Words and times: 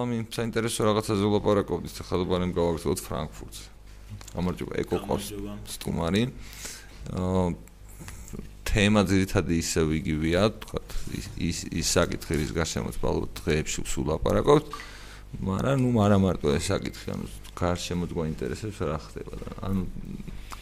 სალამი, 0.00 0.24
საინტერესო 0.32 0.86
რაღაცაზე 0.88 1.26
ვლაპარაკობთ, 1.28 1.96
ახლა 2.00 2.24
გავაგრძელოთ 2.56 3.00
ფრანკფურტს. 3.04 3.60
გამარჯობა, 4.32 4.72
ეკო 4.80 4.96
ყავს 5.04 5.26
სტუმარი. 5.76 6.22
აა 7.20 7.44
თემა 8.64 9.00
ძირითადად 9.04 9.52
ისევ 9.60 9.86
იგივეა, 10.00 10.42
თქვა 10.64 10.80
ის 11.36 11.58
ის 11.68 11.86
საკითხი 11.90 12.34
რის 12.40 12.52
გარშემოც 12.56 12.96
ბალოთ 13.02 13.30
დღეებში 13.44 13.84
სულ 13.84 14.04
ლაპარაკობთ. 14.14 14.66
მაგრამ 15.44 15.76
ნუ 15.84 15.90
არა 16.00 16.16
მარტო 16.22 16.48
ეს 16.56 16.64
საკითხი, 16.70 17.06
ანუ 17.12 17.26
გარშემოც 17.60 18.10
გვაინტერესებს 18.16 18.78
რა 18.88 18.98
ხდება 19.04 19.34
და 19.36 19.48
ანუ 19.68 19.84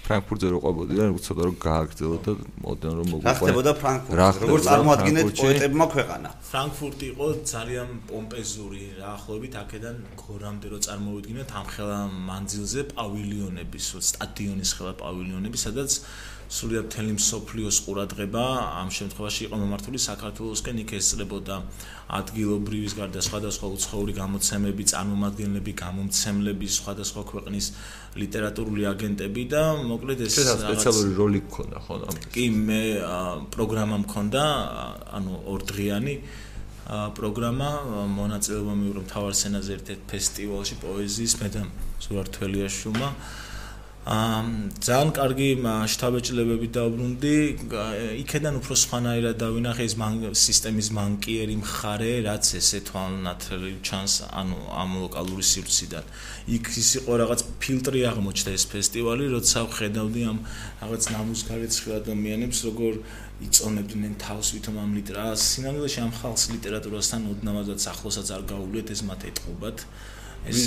ფრანკფურტზე 0.08 0.48
რო 0.52 0.58
ყვებოდი 0.64 0.94
და 0.98 1.04
უცოტა 1.18 1.42
რომ 1.48 1.56
გააგრძელო 1.68 2.16
და 2.24 2.32
მოდენ 2.64 2.92
რომ 2.98 3.06
მოგვიყვება. 3.12 3.28
რა 3.28 3.34
ხდებოდა 3.38 3.72
ფრანკფურტზე? 3.82 4.40
როგორ 4.48 4.60
წარმოადგენთ 4.68 5.18
პოეტებმა 5.40 5.86
ქვეყანა? 5.94 6.28
ფრანკფურტი 6.48 7.04
იყო 7.12 7.26
ძალიან 7.52 7.88
პომპეზური 8.08 8.82
რა 9.00 9.08
ახლობით 9.18 9.54
აქედან 9.62 9.96
გორამდე 10.24 10.66
რო 10.72 10.78
წარმოვიდგინოთ 10.88 11.50
ამ 11.60 11.66
ხელა 11.74 12.00
მანძილზე 12.28 12.80
პავილიონების, 12.96 13.86
სტადიონის 14.08 14.70
ხელა 14.78 14.92
პავილიონები, 15.02 15.58
სადაც 15.66 15.90
სულიად 16.48 16.86
თელი 16.88 17.12
მსოფლიოს 17.18 17.78
ყურადღება 17.84 18.42
ამ 18.80 18.88
შემთხვევაში 18.88 19.42
იყო 19.46 19.56
მომართული 19.60 19.98
საქართველოსკენ 20.00 20.78
იქ 20.80 20.92
ესწრებოდა 20.96 21.56
ადგილობრივის 22.18 22.94
გარდა 22.96 23.20
სხვადასხვა 23.26 23.68
უცხოური 23.76 24.14
გამოცემები, 24.16 24.86
წარმომადგენლები, 24.92 25.72
გამომცემლები, 25.82 26.70
სხვადასხვა 26.72 27.22
ქვეყნის 27.32 27.66
ლიტერატურული 28.22 28.88
აგენტები 28.88 29.42
და 29.52 29.62
მოკლედ 29.92 30.22
ეს 30.24 30.38
სპეციალური 30.48 31.12
როლი 31.20 31.40
გქონდა 31.52 31.82
ხო 31.84 31.98
ამ 32.08 32.22
კი 32.32 32.44
მე 32.64 32.82
პროგრამა 33.52 33.96
მქონდა 34.08 34.44
ანუ 35.20 35.34
ორდღიანი 35.52 36.14
პროგრამა 36.88 37.68
მონაწილეობა 38.16 38.74
მიიღო 38.80 39.02
მთავარ 39.04 39.36
სცენაზე 39.36 39.70
ერთ-ერთ 39.76 40.00
ფესტივალში 40.08 40.80
პოეზიის 40.80 41.34
მე 41.44 41.48
და 41.52 41.62
ზურართველიაშვილმა 42.08 43.10
აა 43.12 43.47
ძალიან 44.08 45.10
კარგი 45.12 45.48
შტაბეჭლებები 45.92 46.68
დაუბრუნდი. 46.72 47.32
იქედან 48.24 48.54
უფრო 48.56 48.74
სხვანაირად 48.82 49.36
დავინახე 49.36 49.84
ეს 49.84 49.96
სისტემის 50.48 50.88
მანკიერი 50.96 51.56
მხარე, 51.60 52.12
რაც 52.24 52.44
ესე 52.56 52.80
თვალნათელი 52.88 53.72
ჩანს, 53.84 54.32
ანუ 54.32 54.56
ამ 54.72 54.90
ლოკალური 55.04 55.44
სივრციდან. 55.44 56.04
იქ 56.56 56.64
ის 56.80 56.90
იყო 57.04 57.12
რაღაც 57.20 57.40
ფილტრი 57.60 58.00
აღმოჩნდა 58.08 58.50
ეს 58.56 58.64
ფესტივალი, 58.72 59.24
როცა 59.36 59.58
ხედავდი 59.76 60.22
ამ 60.24 60.38
რაღაც 60.80 61.02
ნამუსგარეცხილ 61.12 61.92
ადამიანებს, 62.00 62.58
როგორ 62.64 62.92
იწონებდნენ 63.44 64.14
თავს 64.24 64.46
ვითომ 64.56 64.76
ამ 64.88 64.90
ლიტერატურას. 64.96 65.40
სინამდვილეში 65.52 66.00
ამ 66.00 66.12
ხალხს 66.16 66.44
ლიტერატურასთან 66.56 67.20
ოდნავადაც 67.28 67.80
ახლოსაც 67.92 68.28
არ 68.32 68.42
გაუვლიეთ 68.56 68.88
ეს 68.88 69.00
მათ 69.04 69.20
ეთყობათ. 69.30 69.78
ეს 70.46 70.60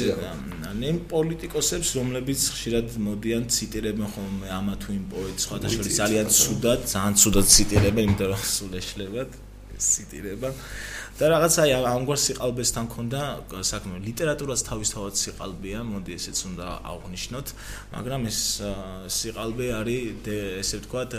ნემ 0.81 0.97
პოლიტიკოსებს 1.11 1.89
რომლებიც 1.99 2.41
ხშირად 2.55 2.97
მოდიან 3.07 3.43
ციტირებენ 3.55 4.07
ხოლმე 4.15 4.47
ამა 4.59 4.75
თუ 4.81 4.89
იმ 4.97 5.05
პოეტს 5.13 5.47
სხვადასხვა 5.47 5.83
ძალიან 6.01 6.27
ცუდად 6.41 6.79
ძალიან 6.93 7.15
ცუდად 7.21 7.45
ციტირებენ 7.55 8.03
იმიტომ 8.11 8.27
რომ 8.33 8.43
სულ 8.57 8.73
ეშლებათ 8.81 9.29
ციტირება. 9.81 10.49
და 11.19 11.27
რაღაცა 11.29 11.63
ამგვარ 11.85 12.19
სიყალბესთან 12.25 12.85
ქონდა 12.93 13.21
საქმე 13.71 13.99
ლიტერატურას 14.05 14.61
თავისთავად 14.65 15.13
სიყალბეა 15.21 15.81
მოდი 15.85 16.15
ესეც 16.17 16.37
უნდა 16.49 16.65
აღვნიშნოთ 16.91 17.47
მაგრამ 17.93 18.21
ეს 18.31 18.39
სიყალბე 19.19 19.67
არის 19.79 20.29
ესე 20.63 20.77
ვთქვათ 20.81 21.11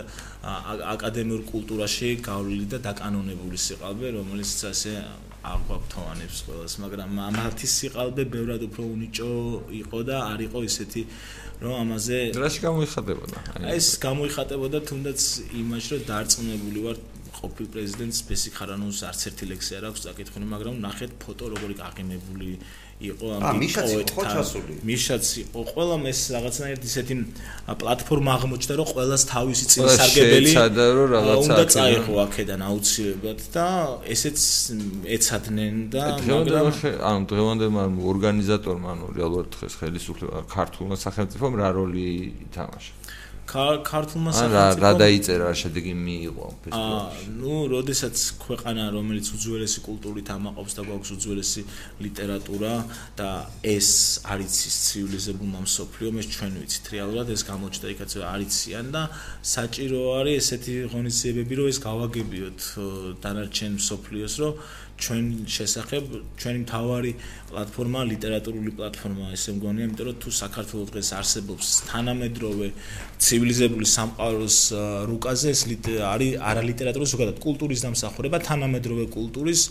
აკადემიურ 0.95 1.41
კულტურაში 1.53 2.09
გავლილი 2.29 2.67
და 2.73 2.79
დაკანონებული 2.89 3.57
სიყალბე 3.67 4.07
რომელიც 4.17 4.51
ასე 4.73 4.93
აღვაფთოვანებს 5.43 6.37
ყველას 6.47 6.73
მაგრამ 6.83 7.17
ამათი 7.27 7.67
სიყალბე 7.67 8.23
ბევრად 8.33 8.61
უფრო 8.67 8.83
უნიჭო 8.95 9.31
იყო 9.83 9.99
და 10.07 10.17
არ 10.31 10.39
იყო 10.47 10.59
ისეთი 10.69 11.01
რომ 11.63 11.73
ამაზე 11.83 12.19
რაში 12.43 12.59
გამოიხატებოდა 12.67 13.37
ეს 13.75 13.87
გამოიხატებოდა 14.07 14.79
თუნდაც 14.87 15.19
იმაში 15.63 15.89
რომ 15.93 16.05
დარწმუნებული 16.11 16.79
ვარ 16.87 16.97
ყოფილ 17.43 17.67
პრეზიდენტს 17.75 18.19
ბესი 18.29 18.51
ხარანოს 18.55 18.99
არც 19.09 19.21
ერთი 19.29 19.45
ლექსი 19.51 19.75
არ 19.79 19.85
აქვს 19.89 20.01
დაკითხული, 20.07 20.45
მაგრამ 20.53 20.75
ნახეთ 20.85 21.11
ფოტო 21.23 21.45
როგორი 21.53 21.75
გაღიმებული 21.81 22.49
იყო 23.01 23.25
ამ 23.35 23.41
პოეტთან. 23.73 24.35
მიშაც 24.87 25.25
იყო 25.43 25.59
ყველა 25.73 25.95
ეს 26.11 26.19
რაღაცნაირად 26.35 26.83
ისეთი 26.89 27.13
პლატფორმა 27.81 28.31
აღმოჩნდა, 28.37 28.73
რომ 28.79 28.87
ყველას 28.93 29.23
თავისი 29.33 29.65
წინსარგებელი 29.73 30.51
უნდა 31.43 31.63
წაიღო 31.75 32.13
აქედან 32.25 32.61
აუცილებლად 32.69 33.39
და 33.55 33.67
ესეც 34.13 34.39
ეცადნენ 35.15 35.75
და 35.93 36.03
მაგრამ 36.23 36.67
ანუ 37.09 37.21
დღევანდელმა 37.33 37.83
ორგანიზატორმა 38.13 38.87
ანუ 38.93 39.05
რეალურად 39.17 39.47
დღეს 39.57 39.73
ხელისუფლება 39.81 40.37
ქართულმა 40.55 40.95
სახელმწიფომ 41.05 41.51
რა 41.59 41.69
როლი 41.75 42.07
ითამაშა? 42.47 42.93
ქართულმა 43.45 44.31
სახელმწიფომ 44.31 44.81
რა 44.83 44.91
დაიწერა 45.03 45.47
შედეგი 45.51 45.93
მიიღო 45.93 46.47
ფესტივალში. 46.63 47.25
აა, 47.27 47.33
ნუ, 47.43 47.55
როდესაც 47.75 48.15
ქვეყანა, 48.43 48.83
რომელიც 48.95 49.25
უძველესი 49.35 49.79
კულტურით 49.87 50.27
ამაყობს 50.31 50.73
და 50.77 50.81
გვაქვს 50.87 51.09
უძველესი 51.15 51.61
ლიტერატურა 52.05 52.73
და 53.19 53.29
ეს 53.61 53.89
არის 54.23 54.55
ის 54.69 54.75
ცივილიზებულმა 54.87 55.59
მსოფლიომ, 55.67 56.13
ეს 56.23 56.27
ჩვენ 56.33 56.51
ვიცით 56.63 56.85
რეალურად 56.95 57.27
ეს 57.35 57.41
გამოჩნდა 57.51 57.87
იქაც 57.93 58.11
არიციან 58.33 58.85
და 58.95 59.03
საჭირო 59.43 59.99
არის 60.23 60.35
ესეთი 60.43 60.73
ღონისძიებები, 60.93 61.53
რომ 61.59 61.67
ეს 61.73 61.79
გავაგებიოთ 61.83 62.59
დანარჩენ 63.23 63.71
მსოფლიოს, 63.79 64.33
რომ 64.41 64.53
ჩვენ 65.03 65.25
შესახებ 65.55 66.03
ჩვენი 66.39 66.59
მთავარი 66.63 67.11
პლატფორმა 67.49 68.01
ლიტერატურული 68.07 68.71
პლატფორმა 68.77 69.25
ესე 69.35 69.51
მგონია, 69.57 69.87
იმიტომ 69.87 70.07
რომ 70.07 70.17
თუ 70.23 70.29
საქართველოს 70.39 70.89
დღეს 70.93 71.09
არსებობს 71.19 71.67
თანამედროვე 71.91 72.67
ცივილიზებული 73.23 73.85
სამყაროს 73.95 74.57
რუკაზე 75.11 75.47
ეს 75.55 75.61
არის 76.13 76.31
არალიტერატურის 76.51 77.13
ზოგადად 77.13 77.37
კულტურის 77.43 77.83
დამსახურება, 77.83 78.37
თანამედროვე 78.47 79.05
კულტურის 79.17 79.61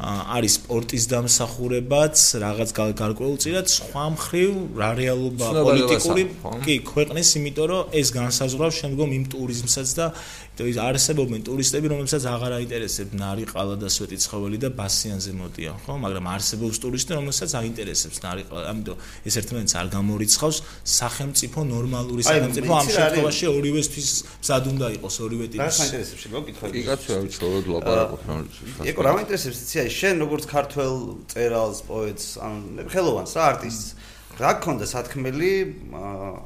არის 0.00 0.52
სპორტის 0.60 1.04
დამსახურებაც, 1.12 2.16
რაღაც 2.40 2.70
გარკვეულწილად 3.00 3.66
სხვა 3.68 4.04
მხრივ 4.16 4.52
რა 4.80 4.90
რეალობა 4.96 5.48
პოლიტიკური 5.60 6.22
კი 6.64 6.74
ქვეყნის, 6.88 7.28
იმიტომ 7.40 7.66
რომ 7.70 7.82
ეს 8.00 8.08
განსაზღვრავს 8.16 8.76
შემდგომ 8.80 9.08
იმ 9.18 9.24
ტურიზმსაც 9.34 9.88
და 10.00 10.06
ის 10.60 10.76
არსებობენ 10.76 11.40
ტურისტები, 11.48 11.88
რომლებსაც 11.88 12.24
აღარ 12.28 12.52
აინტერესებს 12.60 13.16
ნარი 13.16 13.44
ყალა 13.48 13.80
და 13.80 13.88
სვეტი 13.88 14.16
ცხოველი 14.20 14.58
და 14.60 14.68
ბასიანზე 14.76 15.32
მოდიან, 15.40 15.76
ხო? 15.88 15.94
მაგრამ 16.04 16.24
არსებობს 16.36 16.76
ტურისტი, 16.84 17.10
რომელსაც 17.16 17.50
აინტერესებს 17.60 18.18
ნარი 18.20 18.44
ყალა. 18.44 18.64
ამიტომ 18.68 18.96
ეს 19.24 19.34
ერთმანეთს 19.40 19.74
არ 19.80 19.88
გამორიცხავს 19.96 20.58
სახელმწიფო 20.84 21.60
ნორმალური 21.64 22.22
სახელმწიფო 22.28 22.72
ამ 22.76 22.88
შემთხვევაში 22.92 23.44
ორივესთვის 23.56 24.10
მზად 24.44 24.64
უნდა 24.68 24.86
იყოს 25.00 25.16
ორივე 25.24 25.46
ტიპის. 25.48 25.64
რა 25.64 25.72
საინტერესებს 25.80 26.20
შეგო 26.28 26.38
კითხვა? 26.44 26.66
კი 26.76 26.82
კაცო, 26.90 27.12
ვიცოდოთ 27.24 27.64
ლაპარაკობ 27.72 28.20
რა. 28.28 28.34
ეკო 28.84 29.00
რა 29.00 29.10
მაინტერესებს 29.16 29.58
იცი 29.64 29.76
აი 29.80 29.89
შენ 29.90 30.24
როგორც 30.24 30.44
ქართველ 30.50 30.94
წერალს, 31.30 31.80
პოეტს, 31.88 32.26
ანუ 32.40 32.86
ხელოვანს 32.90 33.32
რა 33.36 33.44
არტისტს 33.54 33.88
რა 34.40 34.52
გქონდა 34.60 34.86
სათქმელი 34.88 35.52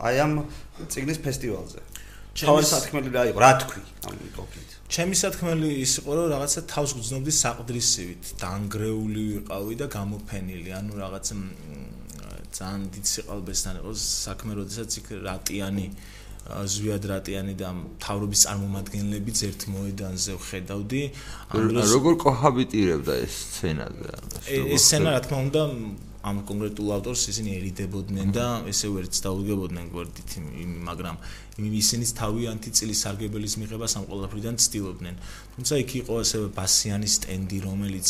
აი 0.03 0.17
ამ 0.25 0.33
ციგნის 0.91 1.19
ფესტივალზე? 1.23 1.81
ჩემი 2.35 2.63
სათქმელი 2.67 3.11
რა 3.15 3.23
იყო? 3.31 3.39
რა 3.39 3.53
თქვი 3.63 3.83
ამ 4.11 4.15
კონკრეტ? 4.35 4.71
ჩემი 4.91 5.15
სათქმელი 5.15 5.69
ის 5.85 5.93
იყო 6.03 6.13
რომ 6.19 6.27
რაღაცა 6.35 6.61
თავს 6.75 6.91
გძნობდი 6.99 7.33
საყდრისივით, 7.39 8.25
დაנגრეული 8.43 9.23
ვიყავი 9.31 9.75
და 9.81 9.87
გამოფენილი, 9.95 10.71
ანუ 10.75 10.93
რაღაც 10.99 11.27
ძალიან 12.55 12.83
დიდ 12.95 13.07
სიყალბესთან 13.15 13.75
იყო 13.83 13.93
საქმე, 13.99 14.53
როდესაც 14.59 14.91
იქ 14.99 15.07
რატიანი 15.27 15.87
ზვიად 16.45 17.05
რატიანი 17.09 17.55
და 17.57 17.69
თავრობის 18.05 18.41
წარმომადგენლებიც 18.45 19.39
ერთ 19.49 19.61
მოედანზე 19.75 20.33
ხედავდი. 20.49 21.03
ანუ 21.57 21.85
როგორ 21.95 22.15
კოჰაბიტირებდა 22.25 23.15
ეს 23.25 23.35
სცენაზე? 23.45 24.11
ეს 24.77 24.83
სცენა 24.85 25.09
რა 25.17 25.21
თქმა 25.25 25.39
უნდა 25.49 25.63
ამ 26.25 26.39
კონკრეტულ 26.49 26.89
ავტორს 26.97 27.23
ისინი 27.33 27.51
ერიდებოდნენ 27.61 28.31
და 28.33 28.45
ესე 28.73 28.89
ვერც 28.89 29.19
დაუდგებოდნენ 29.25 29.91
გვერდით 29.93 30.31
მაგრამ 30.89 31.17
ისინიც 31.81 32.11
თავიანთი 32.21 32.71
წილის 32.79 33.03
სარგებელის 33.05 33.57
მიღებას 33.61 33.97
ამ 34.01 34.07
ყველაფრიდან 34.09 34.57
ცდილობდნენ 34.65 35.21
თუმცა 35.57 35.75
იქ 35.85 35.91
იყო 36.01 36.15
ასევე 36.25 36.47
ბასიანის 36.57 37.17
სტენდი 37.21 37.59
რომელიც 37.69 38.09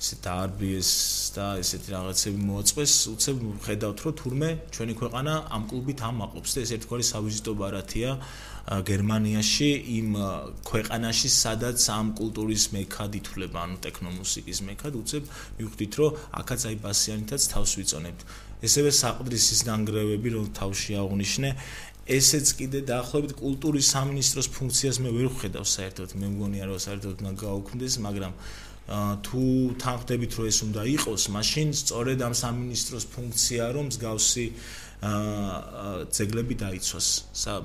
ესე 0.00 0.16
დაარბიეს 0.24 0.90
და 1.36 1.46
ესეთი 1.60 1.92
რაღაცები 1.92 2.38
მოაწყვეს. 2.48 2.92
უცებ 3.12 3.36
ხედავთ 3.64 3.98
რომ 4.00 4.14
თურმე 4.20 4.48
ჩვენი 4.72 4.94
ქვეყანა 4.96 5.32
ამ 5.52 5.62
კლუბით 5.68 6.00
ამაყობს 6.08 6.50
და 6.56 6.58
ეს 6.64 6.70
ერთგვარი 6.76 7.04
სავიზიტო 7.04 7.52
ბარათია 7.60 8.10
გერმანიაში 8.90 9.68
იმ 10.00 10.08
ქვეყანაში 10.64 11.28
სადაც 11.36 11.78
ამ 11.92 12.06
კულტურის 12.16 12.64
მექად 12.76 13.12
ითვლება 13.20 13.58
ანუ 13.60 13.76
ტექნომუსიკის 13.84 14.58
მექად. 14.68 14.92
უცებ 15.02 15.22
მივხვდით 15.60 15.92
რომ 16.00 16.10
აქაც 16.40 16.60
აი 16.70 16.76
ბასიანითაც 16.80 17.42
თავს 17.52 17.70
ვიწონებთ. 17.76 18.20
ესევე 18.64 18.90
საყდრისის 19.02 19.60
ნანგრევები 19.68 20.28
რომ 20.36 20.46
თავში 20.56 20.92
აღნიშნე 21.02 21.50
ესეც 22.10 22.46
კიდე 22.58 22.80
დაახლოებით 22.90 23.32
კულტურის 23.36 23.86
სამინისტროს 23.94 24.48
ფუნქციას 24.56 24.96
მე 25.04 25.10
ვერ 25.16 25.28
ვხედავ 25.28 25.64
საერთოდ. 25.76 26.08
მე 26.20 26.26
მგონია 26.34 26.64
რომ 26.70 26.78
საერთოდ 26.86 27.14
უნდა 27.20 27.32
გაუქმდეს 27.44 27.94
მაგრამ 28.06 28.32
თუ 28.90 29.42
თანხდებით 29.78 30.32
რომ 30.34 30.46
ეს 30.50 30.58
უნდა 30.66 30.82
იყოს, 30.98 31.22
მაშინ 31.30 31.68
სწორედ 31.78 32.18
ამ 32.26 32.34
სამინისტროს 32.34 33.04
ფუნქცია 33.14 33.64
რომ 33.70 33.86
მსგავსი 33.94 34.46
აა 35.00 36.04
ძეგლები 36.12 36.54
დაიცვას. 36.60 37.06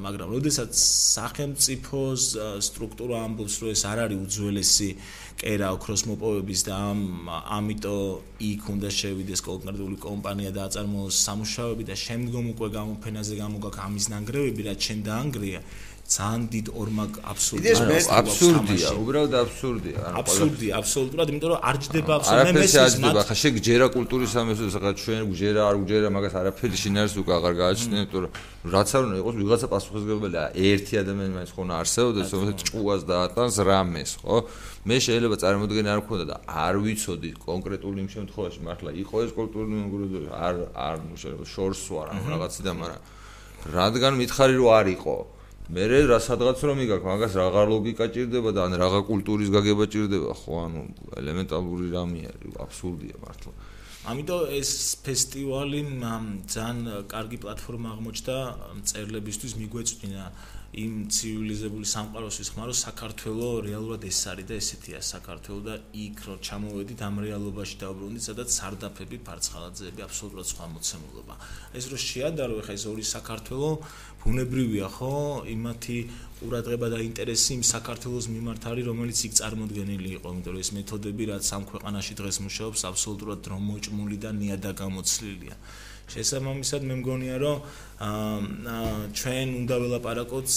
მაგრამ 0.05 0.27
როდესაც 0.31 0.71
სახელმწიფოს 1.17 2.23
სტრუქტურა 2.63 3.15
ამბობს, 3.27 3.55
რომ 3.59 3.69
ეს 3.75 3.83
არ 3.91 3.97
არის 4.05 4.19
უძველესი 4.23 4.89
კერა 5.35 5.67
ოქროს 5.75 6.01
მოპოვების 6.07 6.61
და 6.63 6.73
ამ 6.95 7.01
ამიტომ 7.27 8.39
იქ 8.39 8.61
უნდა 8.71 8.89
შევიდეს 8.99 9.41
კონკრეტული 9.49 9.97
კომპანია 9.99 10.51
და 10.55 10.61
აწარმოოს 10.69 11.15
სამუშაოები 11.27 11.83
და 11.91 11.95
შემდგომ 12.05 12.45
უკვე 12.55 12.67
გამოფენაზე 12.79 13.33
გამოგაქ 13.43 13.75
ამის 13.83 14.05
ნანგრევები, 14.15 14.61
რაც 14.69 14.79
შენ 14.87 14.99
დაანგრია. 15.09 15.59
ძალიან 16.05 16.41
დიდ 16.53 16.67
ორმაგ 16.69 17.11
აბსურდია 17.31 17.73
აბსურდია 18.13 18.89
უბრალოდ 19.01 19.33
აბსურდია 19.41 20.01
აბსურდია 20.21 20.71
აბსოლუტურად 20.79 21.31
იმიტომ 21.33 21.49
რომ 21.49 21.63
არ 21.69 21.75
ჯდება 21.81 22.11
აბსოლუტურად 22.17 22.53
მე 22.53 22.61
მესმის 22.61 23.25
ხა 23.29 23.35
შეგ 23.41 23.55
ჯერა 23.65 23.87
კულტურის 23.95 24.29
სამეცნიერო 24.37 24.73
სახა 24.75 24.91
ჩვენ 25.01 25.33
ჯერა 25.41 25.61
არ 25.65 25.75
ჯერა 25.89 26.07
მაგას 26.13 26.33
არაფერი 26.41 26.77
შინაარს 26.83 27.15
უკვე 27.25 27.33
აღარ 27.37 27.53
გააჩნია 27.57 27.97
იმიტომ 28.05 28.21
რომ 28.21 28.31
რაც 28.75 28.89
არ 28.93 29.03
უნდა 29.05 29.17
იყოს 29.21 29.35
ვიღაცა 29.41 29.67
პასუხისგებელია 29.73 30.43
ერთი 30.69 30.93
ადამიანი 31.01 31.33
მაინც 31.37 31.51
ხო 31.57 31.61
უნდა 31.65 31.75
არსებობდეს 31.81 32.29
რომელიც 32.37 32.59
ჭუას 32.69 33.01
დაატანს 33.09 33.55
რამეს 33.65 34.11
ხო? 34.21 34.37
მე 34.85 34.97
შეიძლება 35.09 35.35
წარმოდგენა 35.41 35.89
არ 35.89 35.99
მქონდა 36.05 36.25
და 36.29 36.35
არ 36.45 36.75
ვიცოდი 36.85 37.29
კონკრეტული 37.49 37.97
იმ 38.05 38.09
შემთხვევაში 38.13 38.59
მართლა 38.61 38.89
იყო 39.01 39.15
ეს 39.25 39.31
კულტურული 39.33 39.73
მეგობრობა 39.73 40.29
არ 40.45 40.55
არ 40.85 40.97
შეიძლება 41.17 41.45
შორს 41.49 41.81
ვარ 41.89 42.07
ამ 42.13 42.25
რაღაციდან 42.29 42.75
მაგრამ 42.81 43.01
რადგან 43.73 44.13
მითხარი 44.21 44.53
რომ 44.61 44.69
არ 44.77 44.87
იყო 44.93 45.15
მე 45.65 45.83
რა 46.05 46.19
სადღაც 46.21 46.61
რომ 46.61 46.77
იგაქ 46.85 47.01
მაგას 47.09 47.33
რაღა 47.41 47.61
ლოგიკა 47.65 48.05
ჭირდება 48.13 48.49
და 48.53 48.69
ან 48.69 48.73
რაღა 48.77 49.01
კულტურის 49.09 49.49
გაგება 49.49 49.85
ჭირდება? 49.89 50.31
ხო 50.37 50.53
ანუ 50.61 50.81
ელემენტალური 51.17 51.89
რამეა 51.89 52.31
აბსურდია 52.61 53.17
მართლა. 53.17 53.53
ამიტომ 54.05 54.41
ეს 54.53 54.71
ფესტივალი 55.01 55.81
ძალიან 56.53 57.09
კარგი 57.09 57.37
პლატფორმა 57.41 57.89
აღმოჩნდა 57.97 58.37
მწერლებისთვის 58.77 59.53
მიგვეწვინა 59.57 60.23
იმ 60.75 60.95
ცივილიზებული 61.07 61.87
სამყაროსთვის 61.87 62.49
ხმა 62.51 62.65
რომ 62.67 62.75
საქართველოს 62.75 63.59
რეალურად 63.63 64.01
ეს 64.09 64.19
არის 64.31 64.47
და 64.49 64.55
ესეთია 64.59 64.99
საქართველოს 65.07 65.63
და 65.67 65.75
იქ 66.03 66.17
რო 66.27 66.35
ჩამოვედით 66.47 66.99
ამ 67.07 67.15
რეალობაში 67.23 67.75
დაუბრუნდით 67.83 68.23
სადაც 68.27 68.49
სარდაფები 68.59 69.17
ფარცხალაძეები 69.23 70.01
აბსოლუტურად 70.07 70.47
სხვა 70.51 70.65
მოცემულობა. 70.75 71.35
ეს 71.79 71.85
რო 71.91 71.97
შეადარო 72.07 72.59
ხა 72.67 72.73
ეს 72.75 72.83
ორი 72.91 73.05
საქართველოს 73.07 73.79
ბუნებრივია 74.25 74.87
ხო? 74.99 75.15
იმათი 75.55 75.97
ყურადღება 76.43 76.87
და 76.91 76.99
ინტერესი 77.07 77.49
იმ 77.55 77.63
საქართველოს 77.71 78.25
მიმართ 78.35 78.61
არის 78.67 78.85
რომელიც 78.91 79.19
იქ 79.31 79.33
წარმოქმნილი 79.39 80.09
იყო. 80.19 80.27
იმიტომ 80.35 80.53
რომ 80.55 80.63
ეს 80.65 80.69
მეთოდები 80.75 81.23
რაც 81.31 81.43
სამ 81.55 81.63
ქვეყანაში 81.71 82.13
დღეს 82.19 82.37
მუშაობს 82.43 82.81
აბსოლუტურად 82.91 83.39
დრომოჭმული 83.47 84.17
და 84.19 84.29
ნიადაგამოცლილია 84.43 85.55
შესაბამისად 86.13 86.85
მე 86.85 86.95
მგონია 87.01 87.37
რომ 87.41 87.57
ჩვენ 89.19 89.47
უნდა 89.61 89.75
ველაპარაკოთ 89.81 90.49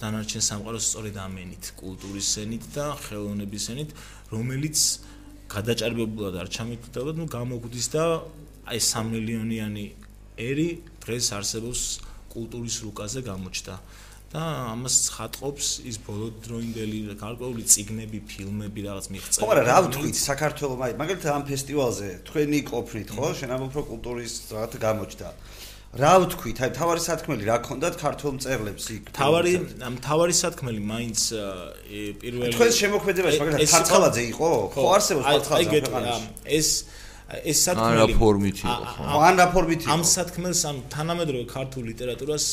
დანარჩენ 0.00 0.42
სამყაროს 0.48 0.84
სწორედ 0.88 1.16
ამენით 1.24 1.64
კულტურის 1.80 2.30
ენით 2.44 2.64
და 2.76 2.86
ხელოვნების 3.04 3.64
ენით 3.74 3.90
რომელიც 4.32 4.78
გადაჭარბებულად 5.54 6.34
არ 6.40 6.48
ჩამიგდება 6.56 7.12
ნუ 7.18 7.24
გამოგვდის 7.36 7.86
და 7.92 8.04
აი 8.70 8.80
3 8.80 9.12
მილიონიანი 9.12 9.86
ერი 10.48 10.68
დღეს 11.04 11.26
არსებობს 11.38 11.82
კულტურის 12.32 12.76
რუკაზე 12.84 13.20
გამოჩნდა 13.28 13.74
და 14.34 14.44
ამას 14.74 14.96
ხატყობს 15.14 15.66
ის 15.86 15.96
ბოლოდროინდელი 16.02 16.98
გარკვეული 17.20 17.62
ციგნები, 17.70 18.18
ფილმები, 18.26 18.80
რაღაც 18.88 19.06
მიღწევა. 19.14 19.38
ხო, 19.38 19.46
მაგრამ 19.50 19.66
რა 19.70 19.76
ვთქვით, 19.86 20.16
საქართველოს 20.18 20.78
მაგ 20.82 20.96
მაგალითად 21.02 21.30
ამ 21.38 21.44
ფესტივალზე 21.50 22.08
თქვენი 22.26 22.58
ყოფნით, 22.66 23.08
ხო, 23.14 23.26
შენ 23.38 23.50
ამბობ 23.54 23.72
რომ 23.78 23.84
კულტურის 23.94 24.34
რაღაც 24.50 24.72
გამოჩნდა. 24.86 25.28
რა 25.94 26.12
ვთქვით, 26.24 26.58
აი 26.66 26.70
თავარი 26.74 27.00
სათქმელი 27.06 27.44
რა 27.46 27.56
ქონდათ 27.62 27.94
ქართულ 28.02 28.30
მწერლებს 28.34 28.84
იქ? 28.98 29.02
თავარი 29.14 29.52
თავარი 30.02 30.34
სათქმელი 30.34 30.80
მაინც 30.82 31.18
პირველი 32.18 32.50
თქვენ 32.58 32.70
შემოქმედებაში 32.82 33.38
მაგალითად 33.38 33.70
ქართალაძე 33.78 34.22
იყო? 34.34 34.50
ხო, 34.74 34.82
არსებობს 34.98 35.26
ქართალაძე. 35.30 36.26
ეს 36.50 36.68
ეს 37.24 37.58
სათქმელი 37.64 38.02
არა 38.04 38.16
ფორმით 38.20 38.58
იყო 38.60 38.84
ხო? 38.94 39.04
ან 39.24 39.34
რა 39.40 39.46
ფორმით 39.54 39.80
იყო? 39.84 39.92
ამ 39.96 40.02
სათქმელს 40.04 40.60
ამ 40.68 40.76
თანამედროვე 40.92 41.44
ქართულ 41.48 41.82
ლიტერატურას 41.88 42.44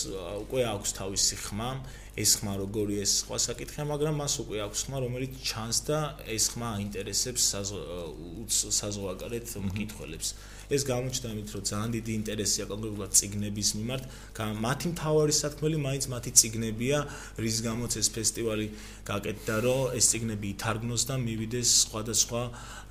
უკვე 0.47 0.61
აქვს 0.71 0.89
თავისი 0.95 1.35
ხმა 1.43 1.71
ეს 2.11 2.31
ხმა 2.39 2.53
როგორი 2.59 2.95
ეს 3.03 3.11
სხვა 3.23 3.37
საკითხია 3.39 3.83
მაგრამ 3.87 4.15
მას 4.19 4.33
უკვე 4.43 4.57
აქვს 4.67 4.79
ხმა 4.87 4.97
რომელიც 5.03 5.31
ჩანს 5.47 5.77
და 5.87 5.99
ეს 6.27 6.45
ხმა 6.51 6.67
აინტერესებს 6.79 7.43
საზღვარგარეთ 8.79 9.45
მკითხველებს. 9.67 10.27
ეს 10.71 10.81
გამოჩნდა 10.87 11.27
იმით 11.35 11.49
რომ 11.51 11.63
ძალიან 11.67 11.89
დიდი 11.95 12.11
ინტერესია 12.21 12.63
კონკრეტულად 12.71 13.11
ციგნების 13.11 13.69
მიმართ. 13.75 14.03
მათი 14.65 14.87
მთავარი 14.91 15.33
სათქმელი 15.35 15.77
მაინც 15.87 16.03
მათი 16.15 16.31
ციგნებია 16.39 16.99
რის 17.43 17.57
გამოც 17.67 17.91
ეს 17.99 18.07
ფესტივალი 18.15 18.67
გაკეთდა 19.11 19.55
რომ 19.67 19.97
ეს 19.99 20.05
ციგნები 20.11 20.47
ითარგმნოს 20.55 21.03
და 21.09 21.15
მივიდეს 21.27 21.69
სხვადასხვა 21.85 22.41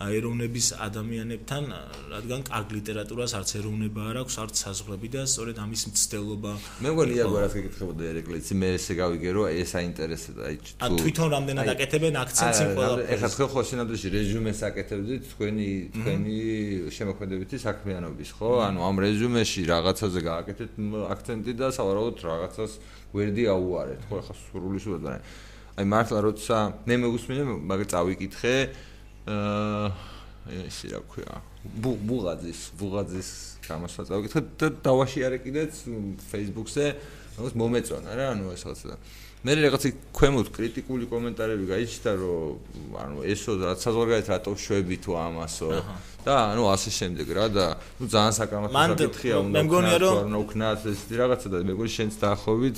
ეროვნების 0.00 0.66
ადამიანებთან 0.80 1.64
რადგან 2.08 2.40
კარგ 2.48 2.68
ლიტერატურას 2.72 3.32
არც 3.36 3.50
ეროვნება 3.60 4.00
არ 4.10 4.16
აქვს 4.24 4.36
არც 4.44 4.54
საზღვრები 4.64 5.08
და 5.12 5.22
სწორედ 5.28 5.60
ამის 5.60 5.82
მცდელობა 5.92 6.52
მე 6.80 6.92
მგონი 6.94 7.12
იაგო 7.20 7.36
რაც 7.44 7.52
გეკითხებოდა 7.58 8.06
ერეკლეცი 8.12 8.56
მე 8.60 8.68
ესე 8.80 8.96
გავიგე 8.96 9.34
რომ 9.36 9.60
ეს 9.60 9.72
აინტერესებდა 9.80 10.42
აი 10.48 10.56
თუ 10.64 10.96
თვითონ 11.04 11.28
რამდენად 11.36 11.68
აკეთებენ 11.74 12.14
აქცენტს 12.24 12.60
იმ 12.64 12.72
ყველაფერს 12.80 13.12
ეხლა 13.20 13.28
თქვენ 13.34 13.50
ხო 13.52 13.60
შინადრეში 13.70 14.08
რეზიუმეს 14.16 14.60
აკეთებდით 14.70 15.22
თქვენი 15.34 15.68
თქვენი 16.00 16.38
შემოქმედებითი 16.96 17.56
საქმიანობის 17.60 18.30
ხო? 18.40 18.50
ანუ 18.64 18.80
ამ 18.88 18.96
რეზიუმეში 19.04 19.60
რაღაცაზე 19.68 20.20
გააკეთეთ 20.30 20.70
აქცენტი 21.12 21.52
და 21.60 21.68
სავარაუდოდ 21.76 22.18
რაღაცას 22.24 22.72
გვერდი 23.12 23.44
აუარეთ 23.52 24.02
ხო? 24.08 24.14
ეხლა 24.24 24.34
სრული 24.40 24.80
სულადაა 24.80 25.18
აი 25.80 25.86
მართლა 25.88 26.18
როცა 26.28 26.56
მე 26.84 26.94
მეგუსმინე 27.08 27.42
მაგ 27.64 27.80
წავიკითხე 27.92 28.54
აა 29.32 30.10
ისე 30.68 30.92
რა 30.92 31.00
ქვია 31.08 31.40
ბუღაძის 31.80 32.60
ბუღაძის 32.80 33.28
გამოსვლა 33.64 34.04
წავიკითხე 34.08 34.40
და 34.60 34.68
დავაშიარე 34.84 35.38
კიდეც 35.44 35.72
Facebook-ზე 36.30 36.86
როგორც 37.36 37.54
მომეწონა 37.60 38.10
რა 38.16 38.24
ანუ 38.34 38.52
ეს 38.56 38.64
რაღაცა 38.64 38.96
მე 39.40 39.52
რაღაცა 39.56 39.90
ქვემოთ 40.16 40.48
კრიტიკული 40.52 41.06
კომენტარები 41.08 41.64
გაიჩნდა 41.70 42.12
რომ 42.20 42.96
ანუ 43.04 43.16
ესო 43.32 43.52
რაც 43.60 43.78
საზღვარგარეთ 43.84 44.26
რატო 44.32 44.52
შვები 44.52 44.96
თუ 45.00 45.10
ამასო 45.16 45.68
და 46.24 46.34
ანუ 46.52 46.64
ასე 46.76 46.90
შემდეგ 46.92 47.28
რა 47.36 47.46
და 47.48 47.66
ნუ 48.00 48.04
ძალიან 48.12 48.34
საკამათო 48.36 48.74
საკითხია 48.76 49.36
უნდა 49.40 49.96
რომ 50.04 50.36
უკნას 50.44 50.84
ეს 50.92 51.00
რაღაცა 51.08 51.48
და 51.52 51.58
მეგონი 51.72 51.90
შენც 51.96 52.12
დაახობით 52.20 52.76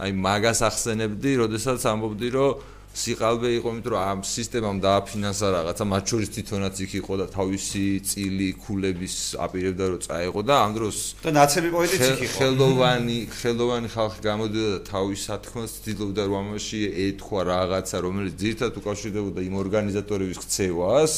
აი 0.00 0.10
მაგას 0.16 0.60
ახსენებდი 0.68 1.30
როდესაც 1.42 1.80
ამბობდი 1.84 2.28
რომ 2.32 2.70
სიყალბე 2.92 3.48
იყო, 3.56 3.68
იმიტომ 3.72 3.92
რომ 3.96 4.02
ამ 4.04 4.20
სისტემამ 4.20 4.78
დააფინანსა 4.84 5.48
რაღაცა, 5.52 5.84
მათ 5.92 6.04
შორის 6.12 6.28
თვითონაც 6.36 6.76
იქ 6.84 6.92
იყო 7.00 7.14
და 7.20 7.26
თავისი 7.32 7.84
წილი, 8.04 8.48
ქულების 8.60 9.14
აპირებდა 9.40 9.84
რომ 9.92 10.00
წაეღო 10.04 10.40
და 10.44 10.54
ამ 10.60 10.70
დროს 10.76 10.96
და 11.24 11.30
ნაცები 11.32 11.68
პოეტიც 11.72 12.04
იქ 12.04 12.20
იყო. 12.20 12.36
ხელოვანი, 12.36 13.18
ხელოვანი 13.32 13.88
ხალხი 13.96 14.20
გამოდიოდა 14.28 14.72
და 14.76 14.80
თავის 14.92 15.20
სათქმელს 15.24 15.72
ცდილობდა 15.80 16.22
რომ 16.28 16.36
ამაში 16.42 16.80
ეთქვა 17.08 17.40
რაღაცა, 17.48 17.96
რომელიც 18.04 18.34
ძირთად 18.42 18.72
უკავშირდებოდა 18.76 19.40
იმ 19.40 19.54
ორგანიზატორების 19.56 20.38
ქცევას. 20.44 21.12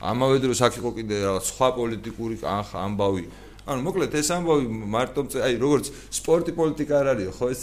ამავე 0.00 0.36
დროს 0.42 0.58
აქ 0.66 0.74
იყო 0.80 0.90
კიდე 0.96 1.14
რაღაც 1.22 1.44
სხვა 1.54 1.68
პოლიტიკური 1.78 2.34
ამბავი. 2.42 3.24
ანუ 3.68 3.82
მოკლედ 3.84 4.14
ეს 4.16 4.28
ამბავი 4.32 4.64
მარტო 4.94 5.22
აი 5.44 5.54
როგორც 5.60 5.90
სპორტი 6.16 6.52
პოლიტიკა 6.56 6.94
არ 7.00 7.08
არისო 7.12 7.32
ხო 7.36 7.46
ეს 7.52 7.62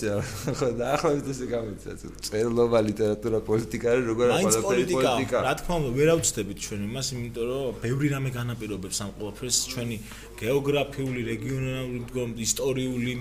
ხო 0.60 0.68
დაახლოებით 0.77 1.27
ესე 1.34 1.46
გამოიცა 1.50 1.92
წერლობა 2.27 2.77
ლიტერატურა 2.89 3.39
პოლიტიკა 3.50 3.86
არის 3.94 4.06
როგორ 4.12 4.25
არის 4.38 4.58
პოლიტიკა. 4.68 5.38
რა 5.42 5.54
თქმა 5.58 5.74
უნდა 5.82 5.89
ვერ 5.98 6.10
ავწდებით 6.13 6.58
ჩვენ 6.68 6.82
იმას 6.88 7.08
იმიტომ 7.18 7.46
რომ 7.50 7.82
ბევრი 7.82 8.08
რამე 8.13 8.30
განაპირობებს 8.38 8.98
ამ 9.04 9.10
ყველაფერს. 9.18 9.58
ჩვენი 9.74 9.98
გეოგრაფიული 10.38 11.22
რეგიონალური 11.34 12.00
მდგომ 12.06 12.30
ისტორიული 12.46 13.12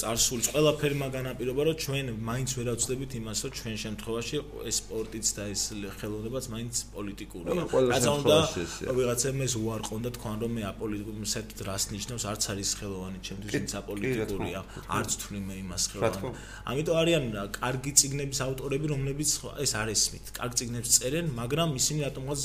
წარსულის 0.00 0.48
ყველაფერი 0.54 0.96
მაგან 1.00 1.26
აპირობა 1.30 1.62
რომ 1.68 1.76
ჩვენ 1.84 2.06
მაინც 2.28 2.50
ვერ 2.58 2.68
ავწდებით 2.72 3.10
იმას 3.20 3.38
რომ 3.44 3.52
ჩვენ 3.58 3.76
შემთხვევაში 3.84 4.36
ეს 4.70 4.76
სპორტიც 4.80 5.26
და 5.36 5.42
ეს 5.54 5.62
ხელოვნებაც 6.00 6.44
მაინც 6.54 6.74
პოლიტიკურია. 6.96 7.52
რაცა 7.94 8.10
უნდა 8.20 8.36
ვიღაცამ 8.98 9.38
ეს 9.46 9.54
უარყონდა 9.60 10.10
თქვენ 10.16 10.36
რომ 10.42 10.52
მე 10.56 10.62
აპოლიტიკურ 10.72 11.16
მსეთ 11.24 11.48
რას 11.68 11.84
ნიშნავს 11.94 12.24
არც 12.30 12.42
არის 12.52 12.70
ხელოვანი 12.80 13.18
ჩემთვის 13.26 13.52
ის 13.60 13.74
აპოლიტიკურია. 13.82 14.60
არც 14.98 15.10
თვლი 15.20 15.40
მე 15.48 15.54
იმას 15.64 15.82
ხელოვანი. 15.90 16.30
ამიტომ 16.70 16.96
არიან 17.02 17.24
კარგი 17.60 17.92
ციგნების 18.00 18.38
ავტორები 18.46 18.86
რომლებიც 18.94 19.30
ეს 19.64 19.72
არ 19.80 19.88
ესმით 19.94 20.24
კარგი 20.40 20.56
ციგნებს 20.60 20.90
წერენ 21.00 21.26
მაგრამ 21.40 21.68
ისინი 21.80 22.00
რატომღაც 22.08 22.40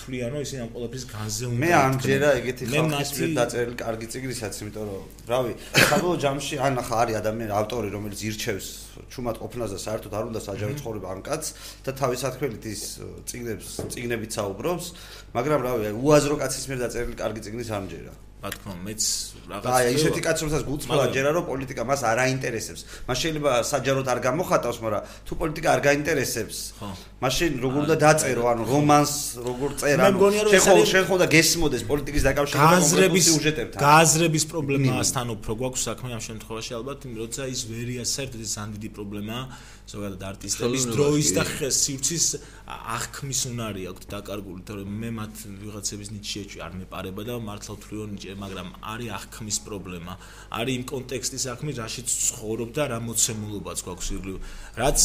თვლიან 0.00 0.28
რომ 0.32 0.40
ისინი 0.46 0.60
ამ 0.64 0.70
ყველაფრის 0.74 1.04
განზე 1.12 1.44
უნდა 1.48 1.60
მე 1.62 1.70
ამჯერა 1.78 2.28
ეგეთი 2.40 2.64
ხალხის 2.72 3.10
მიერ 3.18 3.32
დაწერილი 3.38 3.76
კარგი 3.84 4.06
ციგნისაც 4.12 4.54
იმიტომ 4.62 4.84
რომ 4.88 5.02
რავი 5.32 5.52
საბოლოო 5.88 6.16
ჯამში 6.24 6.37
ან 6.66 6.78
ახლა 6.82 6.96
არის 7.02 7.16
ადამიანი 7.22 7.52
ავტორი 7.58 7.88
რომელიც 7.94 8.20
ირჩევს 8.28 8.68
ჩუმად 9.12 9.36
ყოფნას 9.42 9.74
და 9.74 9.78
საერთოდ 9.86 10.12
არ 10.18 10.24
უნდა 10.30 10.40
საჯარო 10.44 10.74
ცხოვრება 10.80 11.08
ამ 11.14 11.20
კაცს 11.26 11.48
და 11.86 11.90
თავის 11.98 12.22
სათქმელით 12.24 12.64
ის 12.74 12.82
წიგნებს 13.28 13.68
წიგნებით 13.94 14.30
საუბრობს 14.38 14.86
მაგრამ 15.34 15.60
რავი 15.68 15.92
უაზრო 15.98 16.34
კაცის 16.42 16.64
მიერ 16.70 16.80
დაწერილი 16.86 17.16
კარგი 17.18 17.40
წიგნის 17.48 17.70
არ 17.74 17.82
მჯერა 17.88 18.27
რა 18.38 18.50
თქმა 18.54 18.70
უნდა 18.78 18.84
მეც 18.86 19.02
რაღაც 19.50 19.64
აი 19.66 19.94
ისეთი 19.98 20.20
კაცს 20.22 20.42
რომელსაც 20.46 20.62
გულწრფელად 20.68 21.10
ჯერა 21.10 21.30
რომ 21.34 21.44
პოლიტიკა 21.50 21.82
მას 21.90 22.00
არ 22.06 22.18
აინტერესებს. 22.22 22.80
მას 23.08 23.18
შეიძლება 23.18 23.50
საჯაროდ 23.66 24.06
არ 24.14 24.18
გამოხატავს 24.28 24.78
მაგრამ 24.78 25.02
თუ 25.26 25.32
პოლიტიკა 25.42 25.68
არ 25.74 25.80
გაინტერესებს 25.88 26.56
ხო. 26.78 26.88
მაშინ 27.18 27.50
როგორ 27.58 27.80
უნდა 27.82 27.96
დაწერო 27.98 28.44
ანუ 28.52 28.62
რომანს 28.70 29.12
როგორ 29.42 29.70
წერ 29.82 29.96
ანუ 30.06 30.18
შეხო 30.54 30.74
შეხო 30.86 31.14
და 31.18 31.26
გესმოდეს 31.34 31.82
პოლიტიკის 31.90 32.22
დაკავშირება 32.30 32.70
გაზრების 32.78 33.24
სიუჟეტებთან 33.26 33.80
გაზრების 33.82 34.44
პრობლემასთან 34.52 35.26
უფრო 35.34 35.52
გვაქვს 35.58 35.82
საქმე 35.88 36.10
ამ 36.14 36.22
შემთხვევაში 36.28 36.72
ალბათ 36.78 36.98
იმ 37.10 37.12
როცა 37.18 37.42
ის 37.50 37.60
ვერია 37.66 38.02
საერთოდ 38.06 38.40
ის 38.46 38.54
ამდიდი 38.62 38.88
პრობლემაა 38.94 39.44
ზოგადად 39.88 40.22
არტისტების 40.28 40.84
დროის 40.92 41.28
და 41.32 41.44
სივრცის 41.72 42.24
აღქმის 42.68 43.40
უნარი 43.48 43.86
აქვს 43.88 44.08
დაკარგული 44.12 44.64
თორემ 44.68 44.90
მე 45.00 45.10
მათ 45.16 45.34
ვიღაცების 45.62 46.08
ნიჩიეჭი 46.12 46.60
არ 46.66 46.72
მეპარება 46.80 47.22
და 47.24 47.36
მართლა 47.40 47.72
ვთვლი 47.78 47.96
რომ 48.00 48.10
ნიჩე 48.12 48.34
მაგრამ 48.42 48.68
არის 48.92 49.08
აღქმის 49.18 49.58
პრობლემა. 49.64 50.12
არის 50.58 50.74
იმ 50.78 50.84
კონტექსტის 50.92 51.44
აღქმი 51.52 51.72
რაშიც 51.80 52.08
ცხოვრობ 52.28 52.70
და 52.76 52.84
რა 52.92 52.98
მოცემულობაც 53.08 53.78
გვაქვს 53.88 54.08
ირგლივ 54.12 54.36
რაც 54.76 54.98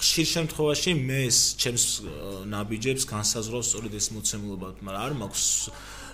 ხშირ 0.00 0.26
შემთხვევაში 0.34 0.90
მეს 1.04 1.36
ჩემს 1.60 1.84
ნაბიჯებს 2.48 3.04
განსაზღვრავს 3.12 3.66
სწორედ 3.68 3.92
ეს 4.00 4.06
მოცემულობა 4.16 4.68
მაგრამ 4.80 5.04
არ 5.04 5.12
მაქვს 5.20 5.46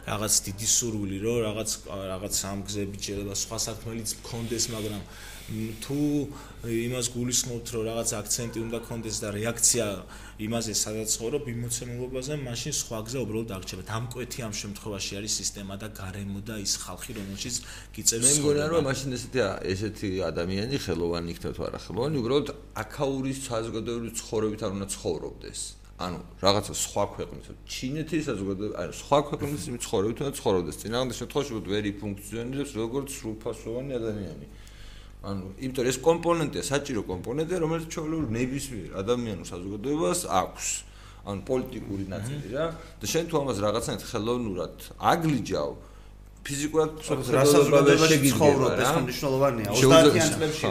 რაღაც 0.07 0.35
დიდი 0.47 0.69
სურვილი 0.71 1.17
რომ 1.23 1.39
რაღაც 1.47 1.71
რაღაც 2.11 2.33
სამგზები 2.43 2.97
შეიძლება 3.07 3.35
სხვა 3.43 3.59
საქმეებიც 3.67 4.11
მქონდეს 4.19 4.65
მაგრამ 4.75 5.03
თუ 5.47 5.97
იმას 6.67 7.07
გულისხმობთ 7.15 7.69
რომ 7.71 7.83
რაღაც 7.87 8.11
აქცენტი 8.19 8.59
უნდა 8.67 8.79
კონდეს 8.83 9.17
და 9.23 9.29
რეაქცია 9.31 9.87
იმაზე 10.43 10.73
სადაც 10.75 11.11
ხორო 11.23 11.39
ბიმოცემულობაზე 11.47 12.35
მაშინ 12.43 12.75
სხვა 12.75 12.99
გზა 13.07 13.19
უბრალოდ 13.23 13.51
აღჭება 13.55 13.85
დამკვეთი 13.87 14.39
ამ 14.43 14.55
შემთხვევაში 14.59 15.13
არის 15.23 15.33
სისტემა 15.39 15.75
და 15.79 15.89
გარემო 15.95 16.41
და 16.43 16.59
ის 16.67 16.75
ხალხი 16.83 17.13
რომელშიც 17.23 17.55
გიწევს 17.95 18.27
მე 18.27 18.33
მგონია 18.43 18.67
რომ 18.75 18.83
მაშინ 18.91 19.09
ესეთი 19.15 19.41
ესეთი 19.71 20.09
ადამიანი 20.35 20.77
ხელოვანი 20.83 21.29
იქნება 21.31 21.55
თუ 21.55 21.63
არა 21.71 21.79
ხელოვანი 21.87 22.17
უბრალოდ 22.27 22.49
აქაური 22.83 23.33
საზოგადოებრივი 23.47 24.11
ცხოვრებით 24.19 24.61
არ 24.67 24.73
უნდა 24.77 24.87
ცხოვრობდეს. 24.99 25.61
ანუ 25.97 26.19
რაღაცა 26.45 26.73
სხვა 26.77 27.05
ქვეყნის 27.17 27.47
ჩინეთის 27.73 28.23
საზოგადოება 28.29 28.75
ანუ 28.83 28.93
სხვა 29.01 29.19
ქვეყნის 29.31 29.63
ცხოვრებით 29.87 30.17
უნდა 30.21 30.33
ცხოვრობდეს. 30.37 30.77
წინააღმდეგ 30.83 31.17
შემთხვევაში 31.23 31.53
ვერ 31.73 31.85
იფუნქციონირებს 31.95 32.73
როგორც 32.83 33.09
სრულფასოვანი 33.17 33.93
ადამიანი 33.97 34.47
ანუ 35.27 35.47
იმიტომ 35.59 35.83
რომ 35.83 35.91
ეს 35.91 35.99
კომპონენტია 36.07 36.63
საჭირო 36.71 37.03
კომპონენტია 37.11 37.59
რომელიც 37.65 37.87
ჩვეულებრივ 37.95 38.31
ნებისმიერ 38.37 38.89
ადამიანურ 39.03 39.47
საზოგადოებას 39.51 40.21
აქვს. 40.41 40.67
ანუ 41.27 41.41
პოლიტიკური 41.51 42.05
ნაწილი 42.07 42.47
რა. 42.55 42.67
და 43.03 43.05
შენ 43.11 43.25
თუ 43.27 43.35
ამას 43.43 43.59
რაღაცნაირად 43.67 44.05
ხელოვნურად 44.07 44.75
აგლიჯავ 45.13 45.71
ფიზიკურად 46.47 46.91
საზოგადოებაში 47.03 48.19
ცხოვრობ 48.31 48.83
ეს 48.83 48.91
მნიშვნელოვანია? 49.03 49.69
30-იან 49.75 50.29
წლებში 50.37 50.69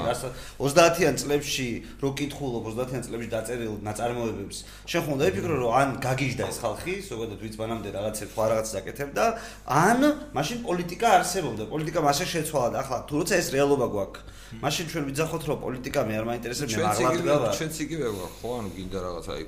30-იან 0.60 1.16
წლებში 1.22 1.68
რო 2.04 2.10
კითხულობ 2.20 2.70
30-იან 2.72 3.04
წლებში 3.08 3.28
დაწერილ 3.36 3.74
ნაწარმოებებს 3.88 4.58
შენ 4.88 5.02
ხომ 5.06 5.20
დაიფიქრო 5.22 5.56
რომ 5.64 5.76
ან 5.82 5.90
გაგიჟდა 6.06 6.48
ეს 6.48 6.60
ხალხი 6.64 6.96
ზოგადად 7.10 7.40
ვიც 7.44 7.56
მანამდე 7.60 7.90
რაღაცებს 7.98 8.32
სხვა 8.36 8.46
რაღაც 8.56 8.68
დაკეთებდა 8.76 9.26
ან 9.68 10.00
მაშინ 10.38 10.58
პოლიტიკა 10.64 11.08
არსებობდა 11.20 11.64
პოლიტიკა 11.76 12.00
მასე 12.08 12.26
შეცვალა 12.34 12.70
და 12.72 12.78
ახლა 12.84 12.98
თუ 13.10 13.14
როცა 13.20 13.34
ეს 13.44 13.48
რეალობა 13.56 13.88
გვაქვს 13.96 14.22
მაშინ 14.64 14.86
ჩვენ 14.92 15.04
ვიძახოთ 15.10 15.44
რომ 15.50 15.58
პოლიტიკა 15.66 16.00
მე 16.08 16.14
არ 16.20 16.26
მაინტერესებს 16.32 16.76
მე 16.80 16.84
აღარ 16.92 17.18
დგავა 17.20 17.50
ჩვენც 17.60 17.76
იგივე 17.86 18.08
ვარ 18.16 18.32
ხო? 18.40 18.50
ანუ 18.60 18.70
გინდა 18.78 19.00
რაღაც 19.06 19.26
აი 19.36 19.44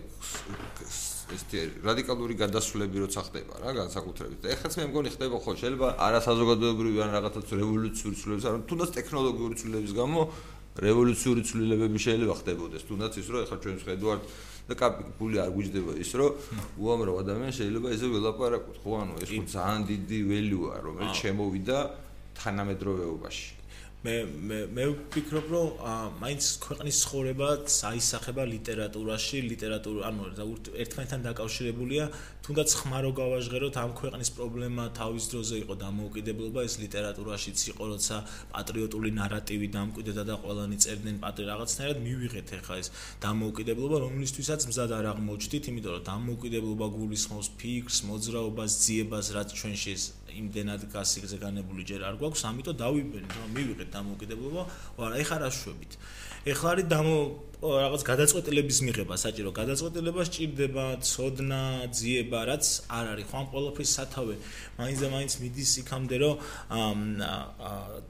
ეს 1.28 1.44
რადიკალური 1.84 2.34
გადასვლები 2.40 2.98
როცა 3.04 3.22
ხდება 3.28 3.54
რა 3.60 3.72
განსაკუთრებით. 3.76 4.40
და 4.44 4.48
ეხლაც 4.56 4.74
მე 4.80 4.84
მგონი 4.92 5.10
ხდება 5.12 5.36
ხო 5.44 5.52
შეიძლება 5.60 5.90
არასაზოგადოებრივი 6.08 7.00
ან 7.04 7.10
რაღაცა 7.18 7.42
რევოლუციური 7.62 8.16
ცვლილებები 8.16 8.48
ან 8.48 8.64
თუნდაც 8.70 8.90
ტექნოლოგიური 8.96 9.56
ცვლილებების 9.60 9.94
გამო 10.00 10.20
რევოლუციური 10.88 11.42
ცვლილებები 11.50 11.98
შეიძლება 12.06 12.36
ხდებოდეს. 12.40 12.82
თუნდაც 12.88 13.14
ის 13.18 13.28
რომ 13.28 13.40
ეხლა 13.44 13.58
ჩვენ 13.64 13.78
ხედავთ 13.84 14.22
და 14.68 14.74
კაპიკული 14.78 15.36
არ 15.44 15.50
გვიждდება 15.52 15.92
ის 16.00 16.12
რომ 16.16 16.32
უამრავ 16.80 17.16
ადამიანს 17.24 17.56
შეიძლება 17.60 17.88
ესე 17.92 18.08
ველაპარაკოთ. 18.08 18.78
ხო 18.84 18.92
ანუ 19.04 19.14
ეს 19.24 19.32
ძალიან 19.52 19.82
დიდი 19.92 20.20
ველიუა 20.32 20.74
რომელიც 20.88 21.14
შემოვიდა 21.18 21.78
თანამედროვეობაში 22.38 23.57
მე 24.06 24.14
მე 24.30 24.58
მე 24.78 24.84
ვფიქრობ 24.94 25.48
რომ 25.50 25.70
მაინც 26.22 26.48
ქვეყნის 26.62 26.98
ცხოვრება 27.02 27.48
საისახება 27.76 28.44
ლიტერატურაში 28.46 29.40
ლიტერატურა 29.42 30.12
ანუ 30.12 30.28
ერთმანეთთან 30.84 31.24
დაკავშირებულია 31.26 32.06
თუნდაც 32.46 32.76
ხმარო 32.78 33.10
გავაჟღეროთ 33.18 33.80
ამ 33.82 33.96
ქვეყნის 33.98 34.30
პრობლემა 34.38 34.84
თავის 35.00 35.26
დროზე 35.34 35.56
იყო 35.64 35.74
დამოუკიდებლობა 35.82 36.60
ეს 36.70 36.76
ლიტერატურაშიც 36.84 37.58
იყო 37.74 37.84
როცა 37.94 38.18
პატრიოტული 38.54 39.10
ნარატივი 39.18 39.68
დამკვიდრდა 39.78 40.24
და 40.30 40.36
ყველანი 40.46 40.78
წერდნენ 40.86 41.18
პატრი 41.26 41.50
რაღაცნაირად 41.50 41.98
მივიღეთ 42.06 42.54
ახლა 42.62 42.78
ეს 42.86 42.94
დამოუკიდებლობა 43.26 43.98
რომლისთვისაც 44.06 44.62
მზად 44.70 44.92
არ 45.00 45.10
აღმოჩდით 45.18 45.74
იმიტომ 45.74 45.98
რომ 45.98 46.08
დამოუკიდებლობა 46.14 46.88
გულისხმობს 47.02 47.50
ფიქრს 47.66 48.00
მოძრაობას 48.14 48.72
ძიებას 48.86 49.34
რაც 49.34 49.58
ჩვენში 49.58 49.90
ეს 49.98 50.06
იმდენად 50.42 50.82
გასიგზე 50.94 51.38
განებული 51.42 51.82
ჯერ 51.90 52.02
არ 52.10 52.16
გვაქვს 52.22 52.46
ამიტომ 52.52 52.80
დავიბენთ 52.84 53.30
რომ 53.38 53.50
მივიღეთ 53.58 53.90
დამოუკიდებლობა 53.98 54.64
ვარა 54.98 55.16
ეხლა 55.24 55.38
რა 55.44 55.50
შვებით 55.60 55.92
ეხლა 56.48 56.70
არის 56.74 56.88
დამო 56.88 57.18
რაღაც 57.58 58.02
გადაწყვეტილების 58.08 58.80
მიღება 58.88 59.16
საჭირო. 59.20 59.50
გადაწყვეტილება 59.52 60.22
სჭირდება 60.30 60.86
ცოდნა 61.04 61.62
ძიება 61.92 62.40
რაც 62.48 62.66
არ 62.88 63.06
არის. 63.12 63.26
ხო 63.28 63.36
ამ 63.42 63.48
ყოველფრის 63.52 63.92
სათავე. 63.98 64.36
მაინც 64.80 64.98
და 65.04 65.08
მაინც 65.16 65.34
მიდის 65.42 65.72
იქამდე 65.82 66.16
რომ 66.24 67.02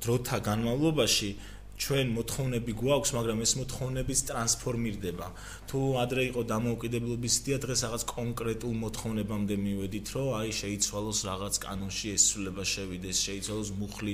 დროთა 0.04 0.38
განმავლობაში 0.50 1.30
ჩვენ 1.78 2.08
მოთხოვნები 2.18 2.72
გვაქვს, 2.74 3.12
მაგრამ 3.18 3.38
ეს 3.46 3.52
მოთხოვნებიც 3.62 4.20
ტრანსფორმირდება. 4.30 5.28
თუ 5.68 5.80
ადრე 6.00 6.24
იყო 6.32 6.42
დამოუკიდებლობის 6.48 7.36
დია, 7.44 7.58
დღეს 7.60 7.82
რაღაც 7.84 8.04
კონკრეტულ 8.08 8.74
მოთხოვნებამდე 8.88 9.56
მივედით, 9.60 10.08
რომ 10.16 10.28
აი 10.40 10.52
შეიცვალოს 10.56 11.20
რაღაც 11.28 11.56
კანონში 11.60 12.08
ეს 12.16 12.24
სულება 12.32 12.64
შევიდეს, 12.64 13.18
შეიცვალოს 13.28 13.72
მუხლი 13.76 14.14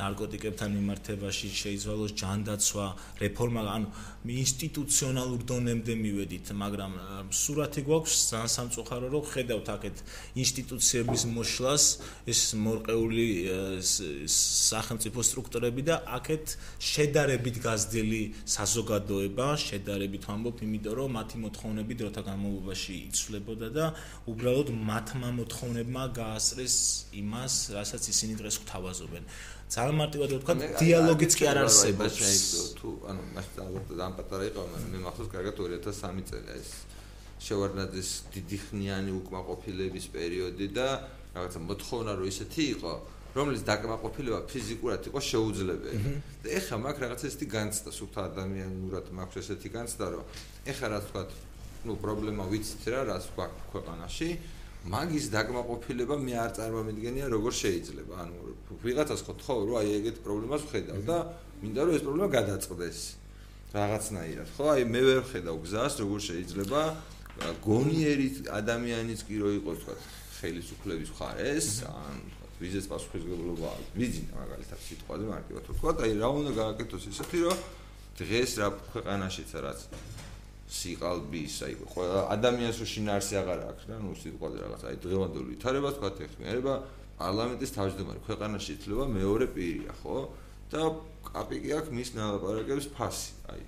ნარკოტიკებთან 0.00 0.70
მიმართებაში, 0.78 1.48
შეიცვალოს 1.60 2.12
ჯანდაცვა, 2.16 2.86
რეფორმა, 3.20 3.62
ანუ 3.74 3.88
ინსტიტუციონალურ 4.24 5.40
დონემდე 5.44 5.94
მივედით, 6.00 6.46
მაგრამ 6.56 6.92
სურათი 7.28 7.82
გვაქვს 7.84 8.14
ძალიან 8.32 8.50
სამწუხარო, 8.56 9.06
რომ 9.12 9.24
ხედავთ 9.28 9.68
აქეთ 9.76 9.96
ინსტიტუციების 10.40 11.22
მოშლას, 11.36 11.84
ეს 12.24 12.40
მორყეული 12.64 13.26
სახელმწიფო 14.72 15.20
სტრუქტურები 15.20 15.82
და 15.84 16.00
აქეთ 16.16 16.44
შედარებით 16.80 17.56
გაზრდილი 17.60 18.22
საზოგადოება, 18.48 19.46
შედარებით 19.68 20.24
ვამბობ, 20.24 20.56
იმიტომ 20.64 20.93
რომ 20.98 21.10
მათი 21.18 21.36
მოთხოვნები 21.44 21.94
დროთა 22.00 22.22
განმავლობაში 22.28 22.94
იცვლებოდა 23.08 23.68
და 23.74 23.86
უბრალოდ 24.30 24.68
მათმა 24.90 25.28
მოთხოვნებმა 25.40 26.04
გაასწრეს 26.18 26.76
იმას, 27.20 27.54
რასაც 27.76 28.02
ისინი 28.14 28.34
დღეს 28.40 28.56
გვთავაზობენ. 28.62 29.22
ძალიან 29.74 29.96
მარტივად 30.00 30.30
ვთქვა, 30.38 30.54
დიალოგიც 30.78 31.32
კი 31.34 31.44
არ 31.50 31.58
არსებობს. 31.64 32.18
თუ 32.78 32.88
ანუ 33.10 33.22
მასთან 33.34 33.62
ალბათ 33.64 33.84
ძალიან 33.90 34.14
პატარა 34.18 34.44
იყო, 34.50 34.62
მე 34.92 34.98
მახსოვს 35.06 35.30
კარგად 35.34 35.54
2003 35.58 36.22
წელი 36.30 36.50
ეს 36.60 36.70
შევარდნაძის 37.44 38.10
დიდი 38.34 38.58
ხნიანი 38.64 39.10
უკმაყოფილების 39.20 40.06
პერიოდი 40.14 40.66
და 40.78 40.88
რაღაცა 41.34 41.60
მოთხოვნა 41.68 42.10
რომ 42.14 42.26
ისეთი 42.30 42.62
იყო, 42.78 42.92
რომელიც 43.34 43.62
დაკმაყოფილება 43.66 44.40
ფიზიკურად 44.46 45.00
იყო 45.10 45.20
შეუძლებელი. 45.30 45.90
და 46.44 46.48
ეხლა 46.58 46.76
მაგ 46.86 46.96
რაღაც 47.02 47.20
ესეთი 47.26 47.46
განცდა 47.50 47.90
სულთა 47.90 48.20
ადამიანურად 48.30 49.06
მაქვს 49.10 49.36
ესეთი 49.42 49.68
განცდა, 49.74 50.04
რომ 50.14 50.24
ეხლა 50.64 50.86
რა 50.92 51.00
თქვა, 51.08 51.22
ну 51.84 51.96
პრობლემა 52.00 52.44
ვიცით 52.48 52.84
რა, 52.92 53.00
რას 53.10 53.26
გვაქვს 53.36 53.64
ქვეყანაში, 53.72 54.28
მაგის 54.84 55.26
დაკმაყოფილება 55.32 56.16
მე 56.20 56.34
არ 56.44 56.50
წარმომიდგენია 56.58 57.26
როგორ 57.32 57.52
შეიძლება. 57.56 58.14
ანუ 58.24 58.36
ვიღაცას 58.84 59.20
ხო 59.24 59.32
თქო, 59.40 59.54
რომ 59.64 59.76
აი 59.80 59.88
ეგეთ 59.98 60.16
პრობლემას 60.24 60.62
ვხედავ 60.68 61.00
და 61.08 61.16
მინდა 61.64 61.80
რომ 61.84 61.92
ეს 61.96 62.02
პრობლემა 62.04 62.28
გადაწყდეს. 62.38 62.98
რაღაცნაირად, 63.74 64.48
ხო? 64.54 64.64
აი 64.74 64.82
მე 64.86 65.00
ვერ 65.08 65.20
ხედავ 65.24 65.56
გზას, 65.64 65.92
როგორ 66.04 66.20
შეიძლება 66.28 66.80
გონიერი 67.64 68.28
ადამიანიც 68.54 69.20
კი 69.26 69.36
რო 69.42 69.48
იყოს, 69.58 69.78
თქვა, 69.82 69.94
ხელისუფლების 70.38 71.10
მხარეს, 71.10 71.68
ან 71.90 72.16
ვიზის 72.60 72.86
პასუხისგებლობა 72.90 73.70
ვიზინა 73.98 74.36
მაგალითად 74.38 74.82
სიტყვაზე 74.86 75.24
მარტივად 75.30 75.64
თქვა 75.68 75.92
აი 76.06 76.12
რა 76.20 76.28
უნდა 76.38 76.52
გააკეთოს 76.58 77.06
ისეთი 77.10 77.38
რომ 77.44 77.64
დღეს 78.20 78.52
რა 78.62 78.68
ქვეყანაშიც 78.94 79.50
რაც 79.64 79.80
სიყალბის 80.64 81.56
აი 81.68 81.74
ყველა 81.92 82.20
ადამიანს 82.34 82.76
რო 82.80 82.86
შინაარსი 82.94 83.34
აღარ 83.40 83.60
აქვს 83.70 83.84
რა 83.90 83.96
ნუ 84.04 84.12
სიტყვაზე 84.20 84.58
რაღაც 84.64 84.82
აი 84.88 84.96
დღევანდელი 85.04 85.46
ვითარება 85.54 85.88
თქვა 85.96 86.10
ეხმიერება 86.24 86.74
პარლამენტის 87.18 87.74
თავმჯდომარე 87.76 88.20
ქვეყანაში 88.28 88.70
ითვლება 88.74 89.04
მეორე 89.14 89.46
პირია 89.54 89.92
ხო 90.00 90.16
და 90.72 90.82
კაპიკი 91.28 91.70
აქვს 91.78 91.90
მის 91.94 92.08
ნალაპარაკებს 92.18 92.86
ფასი. 92.96 93.30
აი 93.52 93.60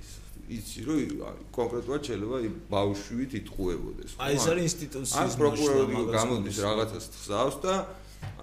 იცი 0.56 0.80
რომ 0.86 1.38
კონკრეტულად 1.54 2.02
შეიძლება 2.06 2.38
ბავშვით 2.70 3.30
იტყუებოდეს. 3.40 4.10
აი 4.22 4.32
ეს 4.38 4.46
არის 4.50 4.64
ინსტიტუციის 4.70 5.14
ან 5.22 5.28
პროკურორი 5.42 5.96
გამოდის 6.16 6.58
რაღაცას 6.66 7.04
ხსავს 7.14 7.56
და 7.66 7.74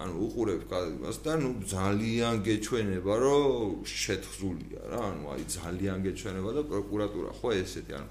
ანუ 0.04 0.14
უყურებ 0.26 0.62
კადრს 0.70 1.18
და 1.24 1.32
ნუ 1.40 1.50
ძალიან 1.70 2.34
გეჩვენება 2.48 3.14
რომ 3.24 3.72
შეთხზულია 3.84 4.80
რა 4.92 5.00
ანუ 5.10 5.24
აი 5.34 5.42
ძალიან 5.56 5.98
გეჩვენება 6.06 6.50
და 6.56 6.62
პროკურატურა 6.72 7.30
ხო 7.40 7.48
ესეთი 7.62 7.92
ანუ 7.98 8.08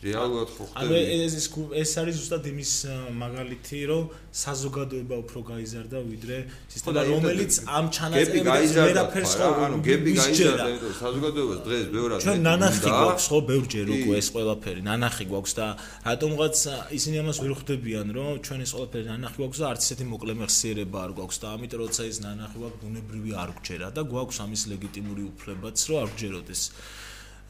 რეალურად 0.00 0.48
ხო 0.48 0.64
ხდება. 0.64 0.80
ანუ 0.80 0.92
ეს 0.96 1.34
ეს 1.76 1.90
არის 2.00 2.14
ზუსტად 2.16 2.44
იმის 2.48 2.72
მაგალითი, 3.20 3.78
რომ 3.92 4.04
საზოგადოება 4.32 5.16
უფრო 5.20 5.38
გაიზარდა 5.50 5.98
ვიდრე 6.08 6.36
სისტემა, 6.72 7.00
რომელიც 7.04 7.52
ამ 7.68 7.86
ჩანაწერებს 7.92 8.72
ვერაფერს 8.80 9.32
ხო 9.36 9.48
ანუ 9.66 9.76
გები 9.84 10.10
გაიზარდა, 10.16 10.64
იმიტომ 10.72 10.94
საზოგადოებას 11.04 11.60
დღეს 11.68 11.84
ბევრად 11.92 12.18
ჩვენ 12.24 12.40
ნანახი 12.48 12.88
გვაქვს 12.96 13.26
ხო 13.28 13.38
ბევრჯერ 13.50 13.86
უკვე 13.96 14.16
ეს 14.22 14.28
ყველაფერი, 14.32 14.80
ნანახი 14.88 15.24
გვაქვს 15.28 15.52
და 15.60 15.66
რატომღაც 16.08 16.56
ისინი 16.96 17.16
ამას 17.20 17.38
ვერ 17.44 17.52
ხვდებიან, 17.60 18.06
რომ 18.16 18.30
ჩვენ 18.40 18.60
ეს 18.64 18.72
ყველაფერი 18.72 19.06
ნანახი 19.12 19.36
გვაქვს 19.36 19.60
და 19.60 19.66
არც 19.68 19.80
ესეთი 19.84 20.04
მოკლე 20.16 20.32
მეხსიერება 20.40 20.98
არ 21.04 21.12
გვაქვს 21.20 21.38
და 21.44 21.46
ამიტომ 21.60 21.78
როცა 21.84 22.02
ეს 22.08 22.18
ნანახი 22.24 22.56
გვაქვს, 22.56 22.80
ბუნებრივი 22.80 23.30
არ 23.36 23.50
გჯერა 23.60 23.88
და 23.92 24.02
გვაქვს 24.08 24.38
ამის 24.48 24.62
ლეგიტიმური 24.72 25.22
უფლებაც, 25.28 25.76
რომ 25.90 25.96
არ 26.00 26.08
გჯეროდეს. 26.16 26.62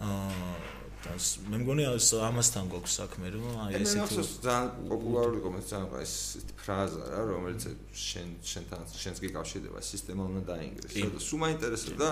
აა 0.01 0.80
მე 1.01 1.59
მგონი 1.63 1.85
ამასთან 1.89 2.67
გვაქვს 2.71 2.95
საქმე 3.01 3.31
რომ 3.33 3.45
აი 3.65 3.79
ესეთი 3.81 4.19
ეს 4.21 4.33
ძალიან 4.45 4.67
პოპულარული 4.91 5.41
კომენტი 5.45 5.69
ძალიან 5.73 6.03
ეს 6.05 6.15
ფრაზა 6.61 7.05
რა 7.13 7.21
რომელიც 7.31 7.63
შენ 7.97 8.29
შენთან 8.45 8.81
შენს 9.01 9.19
გიკავშირდება 9.25 9.81
სისტემა 9.81 10.23
უნდა 10.29 10.43
დაინგრეს. 10.53 10.93
და 11.17 11.21
სულ 11.25 11.39
მაინტერესებდა 11.45 12.09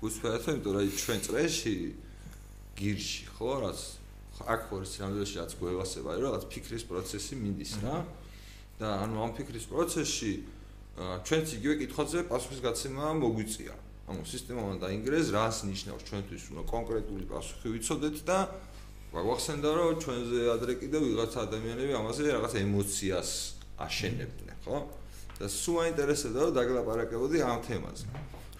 გულწრფელად 0.00 0.40
იმიტომ 0.50 0.72
რომ 0.72 0.88
ჩვენ 1.04 1.20
წრეში 1.26 1.74
გირში 2.80 3.22
ხო 3.36 3.50
რაც 3.60 3.80
აქ 4.40 4.60
ხორს 4.72 4.92
რამდენში 5.04 5.36
რაც 5.36 5.52
გვევასება 5.60 6.08
რომ 6.16 6.22
რაღაც 6.24 6.44
ფიქრის 6.48 6.84
პროცესი 6.88 7.34
მინდის 7.44 7.72
რა. 7.84 7.96
და 8.80 8.88
ანუ 9.04 9.14
ამ 9.20 9.30
ფიქრის 9.36 9.66
პროცესში 9.68 10.32
ჩვენც 11.28 11.46
იგივე 11.60 11.74
კითხვაზე 11.84 12.18
პასუხისგაცემა 12.32 13.04
მოგვიწია 13.20 13.74
ანუ 14.10 14.22
სისტემა 14.26 14.60
უნდა 14.66 14.78
დაინგრეს, 14.90 15.26
რას 15.30 15.56
ნიშნავს 15.70 16.02
ჩვენთვის 16.10 16.44
უნდა 16.50 16.62
კონკრეტული 16.66 17.24
პასუხი 17.30 17.68
ვიცოდეთ 17.74 18.16
და 18.26 18.38
გვახსენდა 19.10 19.70
რომ 19.70 20.00
ჩვენზე 20.02 20.38
ადრე 20.54 20.72
კიდევ 20.82 21.00
ვიღაც 21.06 21.32
ადამიანები 21.46 21.92
ამაზე 22.00 22.22
რაღაც 22.34 22.52
ემოციას 22.62 23.30
აშენებდნენ, 23.86 24.56
ხო? 24.66 24.78
და 25.38 25.46
სულ 25.46 25.76
აინტერესებდა 25.86 26.40
რომ 26.46 26.52
დაგლაპარაკებოდი 26.58 27.38
ამ 27.42 27.58
თემაზე. 27.64 28.06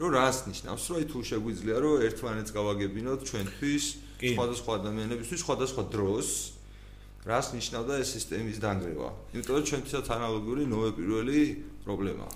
რომ 0.00 0.11
რას 0.16 0.38
ნიშნავს, 0.49 0.83
რომ 0.88 0.97
აი 0.97 1.04
თუ 1.12 1.19
შეგვიძლია 1.28 1.76
რომ 1.85 1.95
ერთმანეთს 2.09 2.50
გავაგებინოთ 2.57 3.21
ჩვენთვის 3.28 3.85
სხვადასხვა 4.33 4.73
ადამიანებისთვის 4.80 5.40
სხვადასხვა 5.45 5.83
დროს 5.92 6.28
რას 7.28 7.52
ნიშნავდა 7.52 8.00
ეს 8.00 8.08
სისტემის 8.16 8.58
დანგრევა? 8.64 9.08
იმიტომ 9.36 9.54
რომ 9.56 9.64
ჩვენთვისაც 9.68 10.06
ანალოგიური 10.16 10.62
ნოვე 10.72 10.90
პირველი 10.96 11.40
პრობლემაა. 11.84 12.32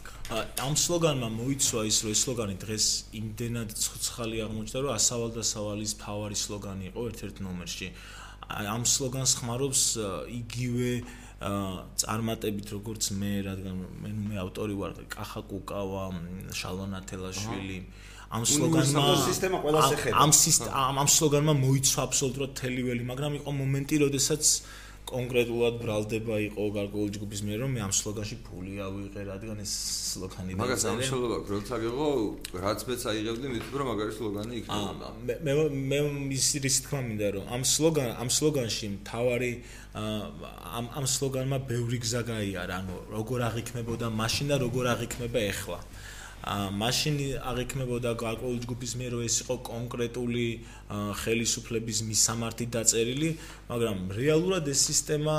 ამ 0.61 0.75
სლოგანმა 0.77 1.29
მოიცვა 1.41 1.81
ის, 1.89 1.97
რომ 2.05 2.11
ეს 2.13 2.21
სლოგანი 2.25 2.57
დღეს 2.65 2.87
იმდენად 3.21 3.69
ცოცხალი 3.81 4.37
აღმოჩნდა, 4.45 4.79
რომ 4.85 4.93
ასავალ 4.99 5.31
და 5.37 5.43
სავალის 5.45 5.93
ფავარი 6.05 6.37
სლოგანი 6.45 6.85
იყო 6.93 7.01
ერთ-ერთ 7.11 7.37
ნომერში. 7.45 7.89
ამ 8.45 8.83
სლოგანს 8.85 9.33
ხმარობს 9.41 9.83
იგივე 10.29 10.91
წარმატებით 12.01 12.69
როგორც 12.77 13.05
მე, 13.21 13.33
რადგან 13.49 13.77
მე 14.05 14.11
მე 14.29 14.37
ავტორი 14.45 14.75
ვარ, 14.81 14.93
კახა 15.13 15.41
კუკავა, 15.49 16.05
შალონა 16.53 17.01
თელაშვილი. 17.09 17.79
ამ 18.31 18.43
სლოგანმა 18.49 19.03
სისტემა 19.29 19.59
ყველაზე 19.65 19.97
ხება. 20.03 20.17
ამ 20.23 20.95
ამ 21.03 21.09
სლოგანმა 21.17 21.55
მოიცვა 21.65 22.01
აბსოლუტურად 22.09 22.53
თელიველი, 22.61 23.03
მაგრამ 23.11 23.33
იყო 23.41 23.51
მომენტი, 23.61 23.95
როდესაც 24.05 24.43
კონკრეტულად 25.05 25.75
ბრალდება 25.83 26.37
იყო 26.49 26.65
გარკვეული 26.75 27.13
ჯგუფის 27.17 27.41
მიერ 27.45 27.59
რომ 27.65 27.73
მე 27.77 27.81
ამ 27.85 27.93
სლოგანში 27.93 28.37
ფული 28.47 28.79
ავიღე 28.85 29.25
რადგან 29.29 29.59
ეს 29.65 29.73
სლოგანი 30.15 30.57
და 30.57 30.61
მაგას 30.63 30.85
ამ 30.91 31.03
სლოგანი 31.09 31.51
როცა 31.53 31.79
გიღო 31.85 32.09
რაც 32.65 32.85
მეც 32.89 33.03
აიღებდი 33.13 33.53
მით 33.53 33.67
რომ 33.81 33.91
მაგარი 33.93 34.13
სლოგანი 34.19 34.55
იქნება. 34.61 35.09
მე 35.29 35.35
მე 35.45 35.53
მე 35.93 35.99
ის 36.39 36.49
ის 36.57 36.79
თქმა 36.89 37.01
მინდა 37.09 37.29
რომ 37.37 37.45
ამ 37.53 37.63
სლოგან 37.75 38.11
ამ 38.25 38.29
სლოგანში 38.39 38.87
მთავარი 38.97 39.53
ამ 40.79 40.87
ამ 40.99 41.07
სლოგანმა 41.17 41.59
ბევრი 41.69 41.99
გზა 42.01 42.23
გაიარა 42.33 42.75
ანუ 42.81 42.97
როგორ 43.13 43.39
აღიქმებოდა 43.51 44.07
მაშინ 44.09 44.47
და 44.51 44.57
როგორ 44.65 44.85
აღიქმება 44.95 45.41
ეხლა. 45.53 45.79
ა 45.85 45.94
მაშინ 46.45 47.15
აღიქმებოდა 47.41 48.11
გარკვეული 48.21 48.59
ჯგუფის 48.69 48.93
მიერ 49.01 49.11
რომ 49.17 49.23
ეს 49.25 49.37
იყო 49.45 49.55
კონკრეტული 49.65 50.47
ხელისუფლების 51.21 51.99
მისამართი 52.05 52.67
დაწერილი, 52.69 53.31
მაგრამ 53.73 53.99
რეალურად 54.13 54.69
ეს 54.69 54.81
სისტემა 54.93 55.37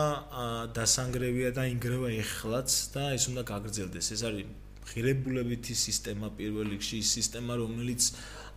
დასანგრევია 0.74 1.50
და 1.54 1.64
ინგრევა 1.70 2.10
ეხლაც 2.26 2.70
და 2.98 3.04
ეს 3.14 3.24
უნდა 3.30 3.44
გაგრძელდეს. 3.46 4.06
ეს 4.18 4.22
არის 4.26 4.46
ღირებულებითი 4.86 5.74
სისტემა 5.78 6.28
პირველ 6.38 6.74
რიგში, 6.74 6.98
ის 7.06 7.10
სისტემა 7.22 7.54
რომელიც 7.62 8.02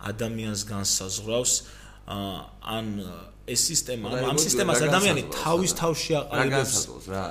ადამიანს 0.09 0.61
განსაზღვრავს 0.73 1.53
ან 2.09 2.85
ეს 3.45 3.61
სისტემა 3.69 4.09
ამ 4.25 4.37
სისტემას 4.41 4.81
ადამიანი 4.89 5.23
თავის 5.29 5.71
თავში 5.77 6.11
აყალიბებს. 6.21 6.77
რა 7.13 7.25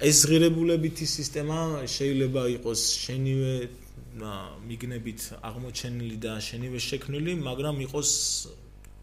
ეს 0.00 0.18
ღირებულებითი 0.24 1.04
სისტემა 1.04 1.84
შეიძლება 1.84 2.42
იყოს 2.56 2.80
შენივე 3.04 3.83
მიგნებით 4.14 5.20
აღმოჩენილი 5.42 6.16
და 6.22 6.32
შენივე 6.38 6.78
შექმნილი, 6.78 7.32
მაგრამ 7.42 7.76
იყოს 7.86 8.10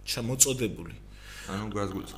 ჩამოწოდებული. 0.08 0.96
ანუ 1.52 1.68
გასგულში. 1.74 2.14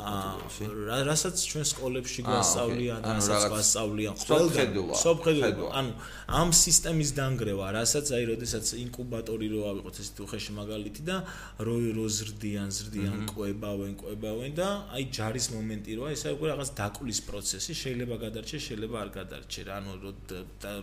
რასაც 1.07 1.35
ჩვენ 1.49 1.65
სკოლებში 1.71 2.21
გვასწავლიან, 2.27 2.99
რასაც 3.07 3.43
გვასწავლიან 3.53 4.15
ყველგან. 4.19 4.73
სოფხედულობა. 4.99 5.69
ანუ 5.79 5.91
ამ 6.27 6.49
სისტემის 6.51 7.09
დანგრევა, 7.17 7.65
რასაც 7.79 8.05
აი, 8.13 8.23
როდესაც 8.33 8.65
ინკუბატორი 8.83 9.47
რო 9.53 9.61
ავიღოთ 9.71 9.95
ეს 10.03 10.09
თუხეში 10.19 10.51
მაგალითი 10.59 11.01
და 11.07 11.17
რო 11.65 11.75
რო 11.97 12.05
ზრდიან, 12.17 12.69
ზრდიან, 12.77 13.17
ყვებავენ, 13.31 13.93
ყვებავენ 14.03 14.51
და 14.59 14.67
აი 14.91 15.03
ჯარის 15.15 15.47
მომენტი 15.55 15.91
როა, 15.97 16.09
ეს 16.13 16.21
აი 16.27 16.33
უკვე 16.37 16.47
რაღაც 16.53 16.69
დაკვლის 16.77 17.19
პროცესი, 17.27 17.71
შეიძლება 17.83 18.15
გადარჩე, 18.27 18.57
შეიძლება 18.67 18.95
არ 19.03 19.09
გადარჩე. 19.17 19.61
ანუ 19.71 19.91
რო 20.03 20.11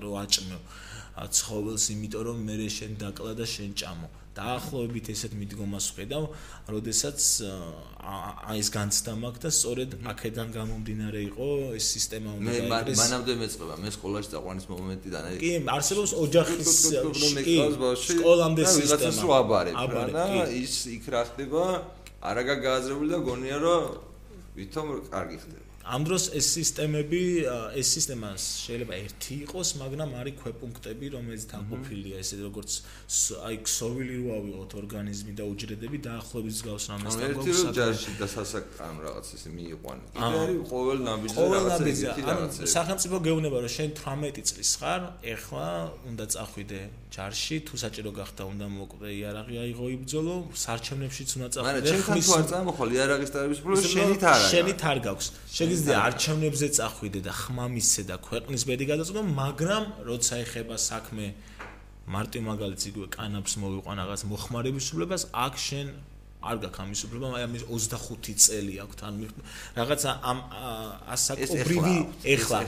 რო 0.02 0.10
აჭმო 0.24 0.58
ცხოველს, 1.16 1.84
იმიტომ 1.94 2.22
რომ 2.28 2.38
მე 2.48 2.54
შენ 2.76 2.92
დაკლა 3.02 3.32
და 3.40 3.44
შენ 3.44 3.70
ჭამო. 3.80 4.08
დაახლოებით 4.30 5.06
ესეთ 5.10 5.32
მიდგომას 5.40 5.86
ვხედავ, 5.90 6.24
როდესაც 6.70 7.18
აი 8.50 8.60
ეს 8.62 8.68
განცდა 8.76 9.12
მაქვს 9.22 9.42
და 9.44 9.50
სწორედ 9.58 9.90
აქედან 10.12 10.48
გამომდინარე 10.54 11.20
იყო 11.30 11.48
ეს 11.78 11.86
სისტემა 11.94 12.30
უნდა 12.38 12.52
დაიგდეს. 12.70 12.94
მე 12.94 13.02
მანამდე 13.02 13.32
მეწყება, 13.42 13.74
მე 13.84 13.90
სკოლაში 13.98 14.28
დაყვანის 14.34 14.66
მომენტიდან 14.70 15.22
აი 15.30 15.34
კი, 15.42 15.50
არსებობს 15.76 16.12
ოჯახის 16.24 16.70
სკოლამდე 18.10 18.62
სისტემა. 18.62 18.86
ვიღაცას 18.86 19.18
რო 19.24 19.30
აბარებ 19.40 20.14
და 20.14 20.26
ის 20.62 20.74
იქ 20.94 21.04
რა 21.10 21.22
ხდება? 21.30 21.64
არაგა 22.20 22.54
გააზრებული 22.64 23.08
და 23.10 23.18
გონია 23.26 23.58
რომ 23.64 23.82
ვითომ 24.56 24.86
კარგი 25.10 25.38
ხდება. 25.42 25.69
ამ 25.80 26.04
დროს 26.04 26.24
ეს 26.36 26.46
სისტემები, 26.60 27.22
ეს 27.80 27.88
სისტემა 27.96 28.36
შეიძლება 28.36 28.94
ერთი 29.00 29.34
იყოს, 29.48 29.68
მაგრამ 29.80 30.10
არის 30.20 30.34
ქვეპუნქტები, 30.40 31.06
რომელიც 31.16 31.42
დაყოფილია 31.50 32.16
ესე 32.20 32.36
როგორც 32.44 32.70
აი 33.48 33.56
ქსოვილი 33.64 34.14
რო 34.20 34.28
ავიღოთ 34.38 34.70
ორგანიზმი 34.80 35.32
და 35.40 35.44
უჯრედები 35.50 35.98
დაახლოებით 36.04 36.56
გავს 36.68 36.84
რამესთან 36.92 37.28
გვაქვს. 37.32 37.48
ერთი 37.48 37.50
რო 37.56 37.72
ჯარში 37.80 38.12
და 38.20 38.26
სასაკრამ 38.28 38.96
რაღაც 39.06 39.26
ესე 39.34 39.48
მიიყვანე. 39.56 40.02
კიდე 40.14 40.36
არის 40.44 40.60
ყოველ 40.68 40.98
ნაბიჯზე 41.08 41.44
რაღაც 41.56 41.80
ერთი 41.80 42.22
რაღაც. 42.28 42.52
სახელმწიფო 42.76 43.16
გეუბნება 43.26 43.56
რომ 43.64 43.72
შენ 43.76 43.90
18 43.96 44.44
წლის 44.50 44.70
ხარ, 44.80 45.02
ეხლა 45.32 45.66
უნდა 46.10 46.24
წახვიდე 46.34 46.80
ჯარში, 47.10 47.56
თუ 47.66 47.74
საჭირო 47.82 48.10
გახდა 48.14 48.42
უნდა 48.52 48.66
მოკვდე 48.70 49.08
იარაღი 49.18 49.56
აიღო 49.64 49.86
იბძოლო, 49.96 50.36
სარჩევნებშიც 50.54 51.28
უნდა 51.40 51.48
წახვიდე. 51.50 51.66
მაგრამ 51.66 51.88
ჩემ 51.90 52.02
ხარ 52.06 52.16
თუ 52.20 52.32
არ 52.38 52.44
წამოხვალ 52.52 52.88
იარაღის 52.94 53.30
ტარების 53.34 53.60
პროს 53.64 53.80
შენით 53.82 54.22
არა. 54.30 54.46
შენით 54.52 54.80
არ 54.90 54.98
გაქვს. 55.10 55.26
შეგიძლია 55.70 55.98
არჩევნებზე 56.02 56.68
წახვიდე 56.76 57.20
და 57.22 57.32
ხმამისზე 57.40 58.02
და 58.10 58.16
ქვეყნის 58.26 58.62
ბედი 58.66 58.84
გადაწყვეტო, 58.90 59.22
მაგრამ 59.38 59.84
როცა 60.10 60.34
ეხება 60.44 60.76
საქმე 60.82 61.26
მარტო 62.10 62.40
მაგალითს 62.50 62.84
იგივე 62.90 63.06
კანაფს 63.14 63.54
მოვიყვან 63.62 63.96
რაღაც 64.02 64.20
მოხმარების 64.30 64.84
სულებას, 64.90 65.22
აქ 65.30 65.54
შენ 65.66 65.86
არ 66.40 66.56
გაქვს 66.64 66.80
ამის 66.80 67.00
უფლება, 67.06 67.26
აი 67.36 67.42
ამის 67.46 67.62
25 67.68 68.36
წელი 68.40 68.74
აქვს 68.80 69.02
ან 69.04 69.14
რაღაც 69.76 70.02
ამ 70.10 70.38
ასაკობრივი 71.14 71.96
ეხლა 72.34 72.60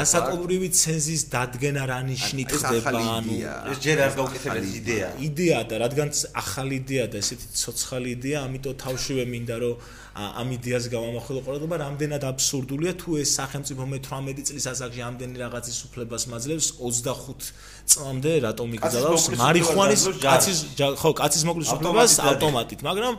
ასაკობრივი 0.00 0.68
ცენზის 0.76 1.22
დადგენა 1.32 1.82
რა 1.88 1.98
ნიშნით 2.04 2.52
ხდება 2.52 3.00
ანუ 3.16 3.36
ეს 3.72 3.78
ჯერ 3.80 3.98
არ 4.06 4.12
გაუკეთებელი 4.20 4.68
იდეა. 4.80 5.08
იდეა 5.24 5.60
და 5.72 5.74
რადგან 5.84 6.08
ახალი 6.36 6.74
იდეა 6.84 7.04
და 7.08 7.16
ესეთი 7.24 7.46
ცოცხალი 7.64 8.08
იდეა 8.16 8.38
ამიტომ 8.44 8.74
თავშივე 8.84 9.24
მინდა 9.32 9.56
რომ 9.64 9.74
ამ 10.14 10.48
იდეას 10.54 10.84
გამომახვილო 10.94 11.40
ყურადღება 11.42 11.76
რამდენად 11.82 12.22
აბსურდულია? 12.22 12.92
თუ 13.02 13.18
ეს 13.18 13.30
სახელმწიფო 13.34 13.82
მე 13.90 13.98
18 13.98 14.46
წლის 14.46 14.66
ასაკში 14.70 15.02
ამდენი 15.10 15.36
რაღაცის 15.42 15.78
უფლებას 15.90 16.22
მაძლევს 16.30 16.68
25 16.78 17.50
წლამდე 17.90 18.32
რატომ 18.46 18.68
იგზავნის 18.78 19.24
მარიხუანის 19.42 20.02
კაცის 20.22 20.58
ხო 21.02 21.10
კაცის 21.18 21.42
მოკლის 21.50 21.70
უფლებას 21.74 22.12
ავტომატით 22.30 22.80
მაგრამ 22.86 23.14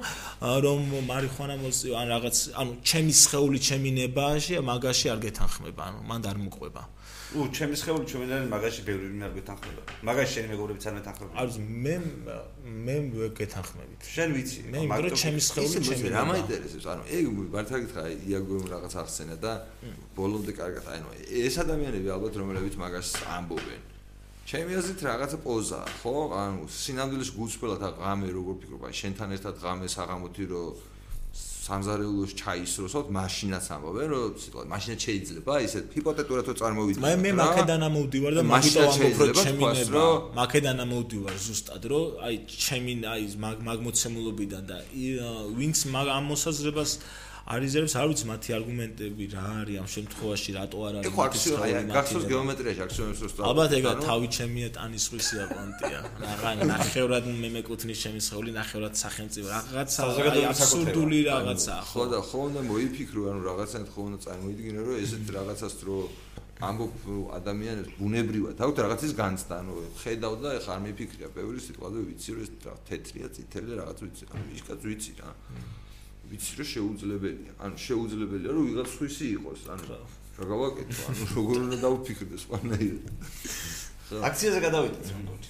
რომ 0.65 0.79
მარიხუანა 1.11 1.55
მოსწია 1.67 1.99
ან 1.99 2.07
რაღაც 2.15 2.35
ანუ 2.63 2.71
ჩემი 2.87 3.13
სხეული 3.23 3.59
ჩემი 3.67 3.89
ნებაში 3.99 4.53
მაგაში 4.71 5.05
არ 5.11 5.19
გეთანხმება 5.27 5.81
ანუ 5.91 5.99
მან 6.09 6.21
არ 6.31 6.37
მოყვება 6.47 6.83
უ 7.35 7.41
ჩემი 7.51 7.75
სხეული 7.75 8.05
ჩემი 8.07 8.25
ნებაში 8.31 8.49
მაგაში 8.55 8.81
ბევრი 8.87 9.07
არ 9.27 9.31
გეთანხმება. 9.35 9.81
მაგაში 10.07 10.31
შენი 10.35 10.47
მეგობრებიც 10.51 10.83
არ 10.87 10.93
მეთანხმება 10.97 11.33
არის 11.41 11.55
მე 11.83 11.95
მე 12.87 12.95
გეთანხმებით. 13.39 14.01
შენ 14.15 14.29
ვიცი 14.35 14.59
მე 14.71 14.79
მაგრამ 14.91 15.17
ჩემი 15.23 15.41
სხეული 15.47 15.79
ჩემი 15.89 16.07
რა 16.15 16.23
მაინტერესებს 16.31 16.85
ანუ 16.91 17.03
ეგ 17.17 17.25
მართლა 17.55 17.77
გითხრა 17.83 18.03
იაგო 18.31 18.55
რაღაც 18.71 18.93
ახსენა 19.03 19.35
და 19.43 19.51
ბოლომდე 20.15 20.51
კარგად 20.61 20.85
აი 20.95 20.99
ნუ 21.03 21.09
ეს 21.43 21.55
ადამიანები 21.63 22.07
ალბათ 22.15 22.33
რომლებიც 22.39 22.75
მაგას 22.79 23.09
ამბობენ. 23.35 23.81
ჩემი 24.45 24.71
აზრით 24.77 25.01
რაღაცა 25.09 25.37
პოზაა, 25.41 25.87
ხო? 26.05 26.15
ანუ 26.37 26.61
სინამდვილეს 26.69 27.31
გულწრფელად 27.33 27.81
აღამე 27.89 28.27
როგორ 28.29 28.55
ფიქრობ, 28.61 28.81
აი 28.85 28.93
შენთან 29.01 29.29
ერთად 29.35 29.55
ღამე 29.57 29.87
საღამოთი 29.89 30.45
რო 30.53 30.63
სამზარეულოს 31.65 32.31
ჩაისროსოთ, 32.37 33.07
მაშინაც 33.15 33.65
ამბობენ, 33.73 34.07
რომ 34.13 34.33
სიტყვა 34.41 34.63
მაშინაც 34.69 34.99
შეიძლება 35.05 35.53
ისეთ 35.65 35.83
ჰიპოთეტურად 35.97 36.45
რო 36.45 36.53
წარმოვიდგინოთ. 36.61 37.05
მე 37.05 37.13
მე 37.25 37.31
მაკედან 37.41 37.81
ამოვდივარ 37.89 38.33
და 38.37 38.43
მაგიტო 38.53 38.81
ამბობ 38.85 39.13
რომ 39.21 39.35
ჩემი 39.41 39.65
ნება, 39.73 40.03
მაკედან 40.39 40.77
ამოვდივარ 40.85 41.35
ზუსტად, 41.45 41.83
რომ 41.89 42.05
აი 42.25 42.35
ჩემი 42.65 42.93
აი 43.13 43.23
მაგმოცემულობიდან 43.65 44.63
და 44.69 44.77
ვინც 45.57 45.77
ამ 45.89 46.23
მოსაზრებას 46.29 46.91
არიზერვს 47.45 47.93
არ 48.01 48.07
ვიცი 48.09 48.25
მათი 48.25 48.53
არგუმენტები 48.57 49.25
რა 49.29 49.41
არის 49.61 49.75
ამ 49.77 49.87
შემთხვევაში 49.93 50.53
რატო 50.55 50.79
არ 50.85 50.95
არის 50.97 51.09
ეხლა 51.09 51.25
აქსიომი 51.29 51.73
აი 51.77 51.83
გახსოვს 51.93 52.25
გეომეტრიაში 52.31 52.81
აქსიომებს 52.85 53.19
რო 53.21 53.29
სწავლობ 53.29 53.49
ალბათ 53.53 53.75
ეგა 53.79 53.91
თავი 54.01 54.27
ჩემია 54.37 54.69
ტანის 54.77 55.05
ხვისია 55.13 55.45
პონტია. 55.53 55.99
რაღა 56.25 56.51
ნახევრად 56.73 57.25
მე 57.43 57.49
მეკუთვნის 57.57 57.99
ჩემი 58.01 58.19
სხეული 58.25 58.51
ნახევრად 58.57 58.93
სახელმწიფო. 58.97 59.47
რაღაცა 59.53 60.01
აბსურდული 60.49 61.19
რაღაცა 61.29 61.75
ხო 61.93 62.03
და 62.09 62.19
ხო 62.25 62.39
უნდა 62.49 62.61
მოიფიქრო 62.65 63.21
ანუ 63.29 63.41
რაღაცა 63.49 63.77
ხო 63.93 64.01
უნდა 64.09 64.17
წარმოიდგინო 64.25 64.79
რომ 64.89 64.95
ესეთ 65.05 65.25
რაღაცას 65.37 65.75
რო 65.85 65.99
ამბობ 66.65 66.93
ადამიანებს 67.37 67.91
ბუნებრივად. 68.01 68.55
აქვთ 68.57 68.77
რაღაცის 68.85 69.13
განცდა 69.21 69.53
ანუ 69.61 69.73
ხედავ 70.01 70.33
და 70.41 70.49
ეხლა 70.57 70.71
არ 70.75 70.81
მიფიქრია 70.87 71.27
ბევრი 71.37 71.59
სიტყვა 71.61 71.87
და 71.93 71.99
ვიცი 72.09 72.29
რომ 72.33 72.41
ეს 72.41 72.51
თეთრია 72.89 73.27
წითელი 73.35 73.71
რაღაც 73.81 73.97
ვიცი. 74.01 74.23
ანუ 74.33 74.45
ისკაც 74.57 74.79
ვიცი 74.89 75.11
რა 75.21 75.29
ვიცი 76.35 76.51
რომ 76.59 76.67
შეუძლებელია. 76.75 77.51
ანუ 77.63 77.75
შეუძლებელია 77.79 78.49
რომ 78.51 78.63
ვიღაც 78.69 78.87
სხვისი 78.91 79.25
იყოს. 79.39 79.61
ანუ 79.71 79.83
რა 80.35 80.45
გავაკეთო? 80.51 81.01
ანუ 81.09 81.23
როგორ 81.39 81.57
უნდა 81.65 81.77
დავფიქრდე 81.85 82.37
სხვანაირად. 82.43 83.05
აქციაზე 84.29 84.59
გადავიდეთ 84.67 85.05
მეგონი. 85.15 85.47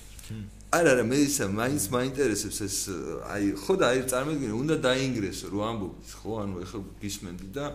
არა 0.76 0.92
არა 0.96 1.04
მე 1.08 1.18
ისა 1.24 1.46
მაინც 1.54 1.84
მაინტერესებს 1.94 2.58
ეს 2.66 2.78
აი 3.30 3.54
ხო 3.64 3.74
და 3.80 3.86
აი 3.94 4.00
წარმოგიდგენე 4.12 4.56
უნდა 4.60 4.76
დაინგრესო 4.86 5.46
რო 5.54 5.60
ამბობთ 5.72 6.10
ხო 6.20 6.32
ანუ 6.44 6.56
ეხლა 6.66 6.80
გისმენდი 7.04 7.48
და 7.56 7.66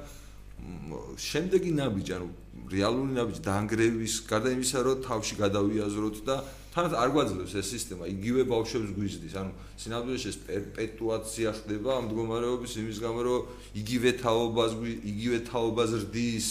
შემდეგი 1.16 1.72
ნაბიჯი 1.80 2.12
ანუ 2.18 2.28
რეალური 2.74 3.12
ნაბიჯი 3.16 3.42
დაანგრევის 3.46 4.14
გარდა 4.30 4.50
იმისა 4.56 4.78
რომ 4.84 5.02
თავში 5.06 5.34
გადავიაზროთ 5.40 6.16
და 6.28 6.36
თანაც 6.70 6.92
არ 6.94 7.11
გვაძლევს 7.14 7.54
ეს 7.59 7.68
სისტემა 7.74 8.06
იგივე 8.06 8.42
ბავშვებს 8.46 8.90
გვიზდის 8.94 9.35
ანუ 9.40 9.52
სინამდვილეში 9.83 10.28
ეს 10.30 10.38
პერპეტუაცია 10.46 11.48
ხდება 11.59 11.90
ამ 11.98 12.04
მდგომარეობის 12.06 12.72
იმის 12.78 12.98
გამო 13.02 13.20
რომ 13.26 13.40
იგივე 13.83 14.11
თაობას 14.22 14.72
იგივე 15.12 15.38
თაობას 15.50 15.90
რდის 16.06 16.48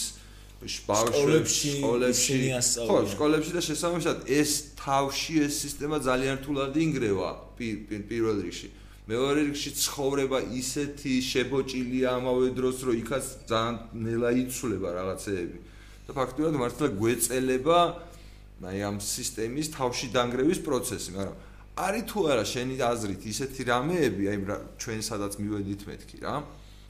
სკოლებში 0.60 1.79
სკოლებში. 1.79 2.38
ხო 2.84 2.97
სკოლებში 3.15 3.51
და 3.55 3.62
შესაბამისად 3.63 4.27
ეს 4.27 4.51
თავში 4.75 5.36
ეს 5.47 5.55
სისტემა 5.63 6.03
ძალიან 6.03 6.43
რთულად 6.43 6.75
ინგრევა 6.75 7.29
პირველ 7.55 8.43
რიგში. 8.43 8.67
მეორე 9.08 9.39
რიგში 9.47 9.71
ცხოვრება 9.79 10.39
ისეთი 10.60 11.13
შებოჭილია 11.32 12.19
ამავე 12.19 12.51
დროს 12.60 12.77
რომ 12.84 12.95
იქაც 12.99 13.25
ძალიან 13.47 13.75
ნელა 14.03 14.29
იცვლება 14.43 14.89
რაღაცეები. 14.99 15.58
და 16.10 16.12
ფაქტობრივად 16.17 16.55
მართლა 16.60 16.88
გვეწელება 16.99 17.79
აი 18.59 18.79
ამ 18.83 18.97
სისტემის 18.99 19.67
თავში 19.71 20.07
დანგრევის 20.11 20.59
პროცესი, 20.67 21.09
მაგრამ 21.15 21.35
არის 21.79 22.03
თუ 22.11 22.19
არა 22.27 22.43
შენი 22.43 22.75
აზრით 22.91 23.21
ისეთი 23.31 23.61
რამეები, 23.71 24.23
აი 24.31 24.37
ჩვენ 24.83 24.99
სადაც 24.99 25.33
მივედით 25.39 25.81
მეთქი 25.87 26.17
რა. 26.27 26.35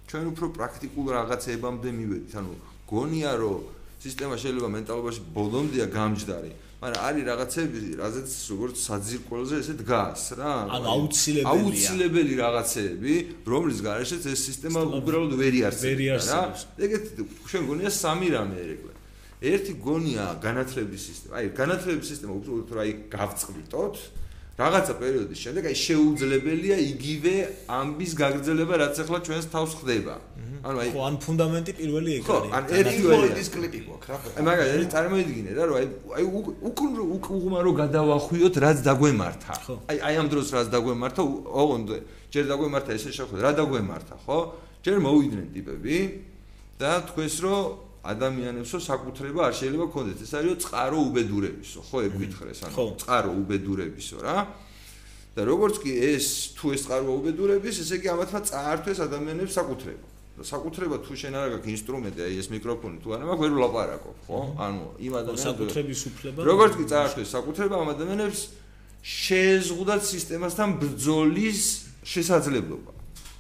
ჩვენ 0.10 0.23
უფრო 0.34 0.45
პრაქტიკულ 0.58 1.05
რაღაცებამდე 1.13 1.89
მივედით, 1.93 2.34
ანუ 2.41 2.53
გონია 2.89 3.32
რომ 3.38 3.62
სისტემა 4.01 4.36
შეიძლება 4.41 4.69
მენტალობაში 4.79 5.21
ბოლომდეა 5.36 5.88
გამჯდარი, 5.93 6.51
მაგრამ 6.82 7.01
არის 7.05 7.23
რაღაცები, 7.29 7.79
რაზეც 8.01 8.32
როგორც 8.49 8.75
საძირკველზე 8.88 9.55
ესე 9.62 9.73
დგას 9.84 10.23
რა. 10.39 10.53
ანუ 10.73 10.86
აუცილებელია. 10.95 11.51
აუცილებელი 11.53 12.34
რაღაცეები, 12.39 13.13
რომლის 13.45 13.79
გარეშეც 13.86 14.23
ეს 14.32 14.39
სისტემა 14.49 14.79
უბრალოდ 15.03 15.34
ვერ 15.38 15.53
იარსებებს 15.60 16.27
რა. 16.34 16.41
ეგეთ 16.79 17.03
ჩვენ 17.45 17.63
გონია 17.69 17.91
სამი 17.91 18.27
რამე 18.34 18.55
ერეკლე. 18.63 18.88
ერთი 19.39 19.73
გონია 19.80 20.25
განათლების 20.43 21.02
სისტემა. 21.10 21.34
აი, 21.39 21.45
განათლების 21.56 22.08
სისტემა 22.12 22.34
უბრალოდ 22.39 22.69
რა 22.75 22.82
აი 22.84 22.91
გავწყვილოთ. 23.08 23.95
რაღაცა 24.60 24.93
პერიოდის 24.99 25.39
შემდეგ 25.39 25.63
აი 25.71 25.75
შეუძლებელია 25.80 26.78
იგივე 26.84 27.34
ამბის 27.71 28.12
გაგრძელება, 28.19 28.73
რაც 28.84 28.95
ახლა 28.99 29.19
ჩვენს 29.23 29.45
თავს 29.56 29.71
ხდება. 29.80 30.15
ანუ 30.60 30.78
აი 30.84 30.89
ხო, 30.91 30.99
ან 31.08 31.15
ფუნდამენტი 31.23 31.71
პირველი 31.80 32.10
ეგ 32.19 32.23
არის. 32.28 32.28
ხო, 32.28 32.38
ან 32.52 32.63
ერთი 32.67 32.97
პოლიტის 33.08 33.49
კლიპი 33.56 33.80
გვაქვს 33.88 34.08
რა. 34.12 34.15
აი 34.36 34.43
მაგალითად, 34.43 34.80
აი 34.84 34.88
წარმოიდგინე 34.91 35.52
რა, 35.56 35.63
რომ 35.69 35.75
აი 35.80 35.86
აი 36.19 36.23
უკუნ 36.67 36.91
უკუღმა 37.15 37.60
რომ 37.63 37.75
გადავახვიოთ, 37.80 38.56
რაც 38.60 38.78
დაგვემართა. 38.84 39.54
აი 39.88 39.97
აი 40.04 40.13
ამ 40.19 40.28
დროს 40.28 40.47
რაც 40.52 40.67
დაგვემართა, 40.75 41.21
ოღონდ 41.47 41.89
ჯერ 42.28 42.43
დაგვემართა 42.52 42.91
ესე 42.99 43.12
შეხვდა, 43.15 43.39
რა 43.39 43.52
დაგვემართა, 43.63 44.15
ხო? 44.28 44.39
ჯერ 44.84 44.97
მოვიდნენ 44.99 45.47
ტიპები 45.56 45.97
და 46.75 46.91
თქვენს 47.08 47.36
რომ 47.39 47.88
ადამიანებსო 48.04 48.80
საკუთრება 48.80 49.50
არ 49.50 49.54
შეიძლება 49.60 49.86
კონდეთ 49.92 50.20
ეს 50.24 50.32
არისო 50.40 50.56
წყარო 50.64 51.00
უბედურებისო 51.10 51.80
ხო 51.84 51.98
ეგ 52.08 52.14
გითხრეს 52.22 52.60
ანუ 52.70 52.86
წყარო 53.02 53.32
უბედურებისო 53.44 54.18
რა. 54.24 54.38
და 55.36 55.42
როგორც 55.44 55.76
კი 55.84 55.92
ეს 56.16 56.26
თუ 56.56 56.66
ეს 56.76 56.82
წყარო 56.88 57.12
უბედურების 57.20 57.76
ესე 57.84 58.00
იგი 58.00 58.08
ამათმა 58.16 58.40
წაართვეს 58.50 59.00
ადამიანებს 59.04 59.54
საკუთრება. 59.60 60.08
და 60.40 60.44
საკუთრება 60.48 60.96
თუ 61.04 61.12
შენ 61.20 61.34
არ 61.36 61.48
გაქვს 61.60 61.70
ინსტრუმენტი 61.76 62.20
აი 62.24 62.34
ეს 62.40 62.48
მიკროფონი 62.56 62.98
თუ 63.04 63.08
არა 63.20 63.24
მაქვს 63.28 63.44
ვერ 63.44 63.54
ვლაპარაკო 63.60 64.12
ხო? 64.24 64.40
ანუ 64.64 64.84
იმ 65.04 65.14
ადამიანებს 65.20 65.48
საკუთრების 65.52 66.02
უფლება 66.10 66.40
როგორც 66.48 66.74
კი 66.80 66.86
წაართვეს 66.88 67.30
საკუთრება 67.36 67.76
ამ 67.84 67.90
ადამიანებს 68.00 68.40
შეზღუდათ 69.04 70.02
სისტემასთან 70.08 70.70
ბრძოლის 70.80 71.62
შესაძლებლობა. 72.08 72.92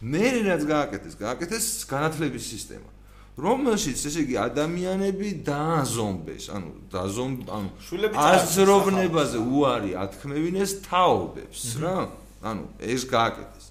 მე 0.03 0.25
რაც 0.47 0.61
გააკეთეს 0.67 1.15
გააკეთეს 1.19 1.65
განათლების 1.87 2.43
სისტემა 2.51 2.98
რომელშიც 3.39 3.99
ესე 4.09 4.23
იგი 4.25 4.35
ადამიანები 4.43 5.29
დააზომბეს, 5.47 6.45
ანუ 6.55 6.69
დაზომ 6.91 7.33
ანუ 7.55 7.69
აზროვნებაზე 8.19 9.39
უარი 9.39 9.91
ათქმევინეს 10.03 10.71
თაობებს 10.85 11.61
რა. 11.79 11.97
ანუ 12.43 12.63
ეს 12.79 13.03
გააკეთეს. 13.07 13.65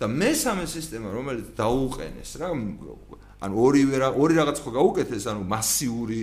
და 0.00 0.08
მესამე 0.08 0.64
სისტემა 0.64 1.12
რომელიც 1.12 1.48
დაუყენეს 1.60 2.30
რა, 2.40 2.48
ანუ 3.44 3.54
ორივე 3.66 3.96
რა 4.00 4.08
ორი 4.16 4.34
რაღაც 4.40 4.58
ხო 4.64 4.70
გაუკეთეს, 4.80 5.24
ანუ 5.28 5.42
მასიური 5.44 6.20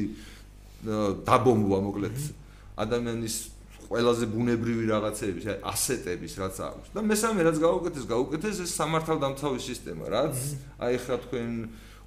დაბომბვა 1.27 1.79
მოკლედ 1.85 2.17
ადამიანის 2.73 3.35
ყველაზე 3.87 4.25
ბუნებრივი 4.33 4.85
რაღაცების, 4.91 5.43
აი 5.47 5.57
ასეტების 5.71 6.33
რაც 6.41 6.55
აქვს. 6.67 6.87
და 6.91 6.99
მესამე 7.05 7.39
რაც 7.47 7.57
გაუკეთეს, 7.61 8.05
გაუკეთეს 8.09 8.57
ეს 8.65 8.71
სამართალდამცავი 8.81 9.59
სისტემა, 9.63 10.03
რაც 10.11 10.37
აი 10.81 10.95
ხა 10.97 11.15
თქვენ 11.23 11.51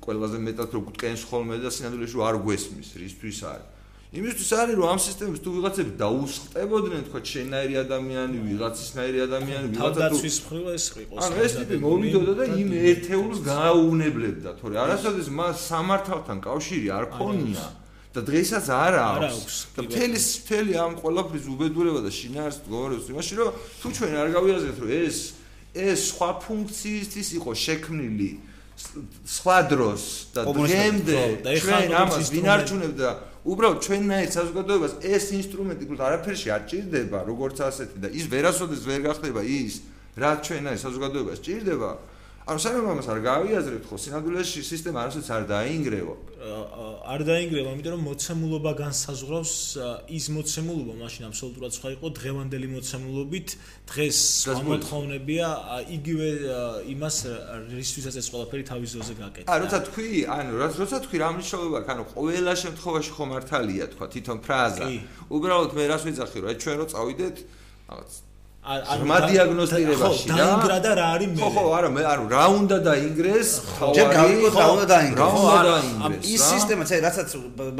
ყველაზე 0.05 0.39
მეტად 0.47 0.71
რო 0.75 0.81
გტკენს 0.89 1.23
ხოლმე 1.31 1.57
და 1.61 1.71
სინამდვილეში 1.71 2.19
არ 2.29 2.37
გვესმის 2.45 2.89
რისთვის 3.01 3.39
არის? 3.53 3.69
იმისთვის 4.11 4.51
არის 4.59 4.75
რომ 4.75 4.87
ამ 4.91 4.99
სისტემებს 4.99 5.39
თუ 5.39 5.51
ვიღაცები 5.55 5.93
დაუსხტებოდნენ 6.03 7.03
თქვა 7.07 7.21
შენაირი 7.31 7.75
ადამიანი 7.87 8.37
ვიღაცისნაირი 8.43 9.19
ადამიანი 9.23 9.67
ვიღაცა 9.71 9.87
თუ 9.87 10.01
თავდაცვის 10.11 10.37
მხრივ 10.43 10.65
ეს 10.75 10.85
იყოს 10.91 11.21
ანუ 11.27 11.37
ეს 11.47 11.53
ტიპი 11.61 11.77
მოვიდოდა 11.85 12.33
და 12.41 12.45
იმ 12.59 12.71
ერთეულს 12.91 13.39
გააუნებლებდა 13.47 14.51
თორე. 14.59 14.75
არასოდეს 14.83 15.29
მას 15.31 15.57
სამართალთან 15.71 16.39
კავშირი 16.43 16.89
არ 16.99 17.07
ქონია 17.15 17.67
და 18.11 18.21
დღესაც 18.27 18.67
არ 18.67 18.95
აქვს. 18.99 19.55
და 19.79 19.81
მთელი 19.87 20.19
მთელი 20.19 20.73
ამ 20.75 20.93
ყოლაფრის 20.99 21.45
უბედურება 21.55 22.01
და 22.03 22.11
შინაარს 22.11 22.59
გოროს 22.67 23.07
იმაში 23.15 23.35
რომ 23.39 23.51
თუ 23.79 23.87
ჩვენ 23.95 24.13
არ 24.19 24.29
გავიაზრეთ 24.35 24.77
რომ 24.83 24.91
ეს 24.91 25.19
ეს 25.71 26.01
სხვა 26.11 26.31
ფუნქციისთვის 26.43 27.29
იყო 27.39 27.51
შექმნილი 27.55 28.31
სხვა 29.27 29.59
დროს 29.71 30.03
და 30.35 30.45
დღემდე 30.51 31.21
ჩვენ 31.62 31.95
ამას 32.01 32.29
ვინ 32.35 32.47
არჩუნებდა? 32.55 33.11
უბრალოდ 33.40 33.79
ჩვენნაირ 33.81 34.31
საზოგადოებას 34.37 34.95
ეს 35.01 35.25
ინსტრუმენტი 35.33 35.85
უბრალოდ 35.88 36.03
არაფერში 36.11 36.49
არ 36.53 36.62
ჭირდება 36.69 37.19
როგორც 37.25 37.57
ასეთი 37.64 37.97
და 38.05 38.09
ის 38.12 38.25
ვერასოდეს 38.29 38.83
ვერ 38.85 39.01
გახდება 39.09 39.40
ის 39.40 39.75
რაც 40.21 40.38
ჩვენნაირ 40.45 40.81
საზოგადოებას 40.85 41.40
ჭირდება 41.40 41.90
ანუ 42.51 42.59
სანამ 42.59 42.87
ამას 42.91 43.07
არ 43.07 43.19
გავიაზრებთ 43.23 43.85
ხო? 43.87 43.97
სინამდვილეში 44.03 44.61
სისტემა 44.67 44.99
არასოდეს 45.07 45.31
არ 45.31 45.45
დაინგრევა. 45.55 46.15
არ 47.15 47.21
დაინგრევა 47.31 47.69
იმიტომ 47.77 47.93
რომ 47.95 48.03
მოცემულობა 48.11 48.73
განსაზღვრავს 48.81 49.53
ის 50.19 50.25
მოცემულობა 50.35 50.95
მაშინ 50.99 51.23
აბსოლუტურად 51.31 51.73
სხვა 51.79 51.89
იყო 51.95 52.07
დღევანდელი 52.19 52.69
მოცემულობით 52.75 53.49
დღეს 53.87 54.19
გამოთხოვნებია 54.51 55.49
იგივე 55.95 56.29
იმას 56.91 57.17
რისთვისაც 57.71 58.15
ეს 58.19 58.27
ყველაფერი 58.35 58.65
თავის 58.67 58.91
ზოზე 58.99 59.15
გაკეთდა. 59.21 59.47
ა 59.47 59.55
როცა 59.63 59.79
თქვი 59.87 60.09
ანუ 60.27 60.53
როცა 60.59 60.99
თქვი 61.07 61.17
რა 61.23 61.29
მნიშვნელობა 61.39 61.77
აქვს 61.81 61.93
ანუ 61.95 62.05
ყველა 62.15 62.53
შემთხვევაში 62.65 63.11
ხო 63.15 63.25
მართალია 63.31 63.85
თქვა 63.95 64.07
თვითონ 64.11 64.39
ფრაზა. 64.43 64.87
უბრალოდ 65.31 65.71
მე 65.79 65.85
რას 65.87 66.03
ვიძახი 66.09 66.39
რომ 66.43 66.59
ჩვენ 66.59 66.77
რო 66.83 66.87
წავიდეთ 66.91 67.37
რაღაც 67.91 68.11
ანუ 68.61 69.09
დიაგნოსტირებაში 69.25 70.27
და 70.29 70.35
დაინგრა 70.37 70.75
და 70.85 70.90
რა 70.92 71.05
არის 71.16 71.29
მე 71.33 71.40
ხო 71.40 71.49
ხო 71.57 71.70
არა 71.81 71.88
მე 71.96 72.03
ანუ 72.12 72.25
რა 72.29 72.44
უნდა 72.61 72.77
დაინგრეს? 72.85 73.51
ჯერ 73.96 74.09
გავიგოთ 74.12 74.55
რა 74.61 74.66
უნდა 74.77 74.85
დაინგრეს 74.92 75.16
რა 75.16 75.29
უნდა 75.40 75.61
დაინგრეს? 75.64 76.29
ის 76.29 76.42
სისტემა 76.44 76.85
ცე 76.85 76.96
რასაც 77.01 77.29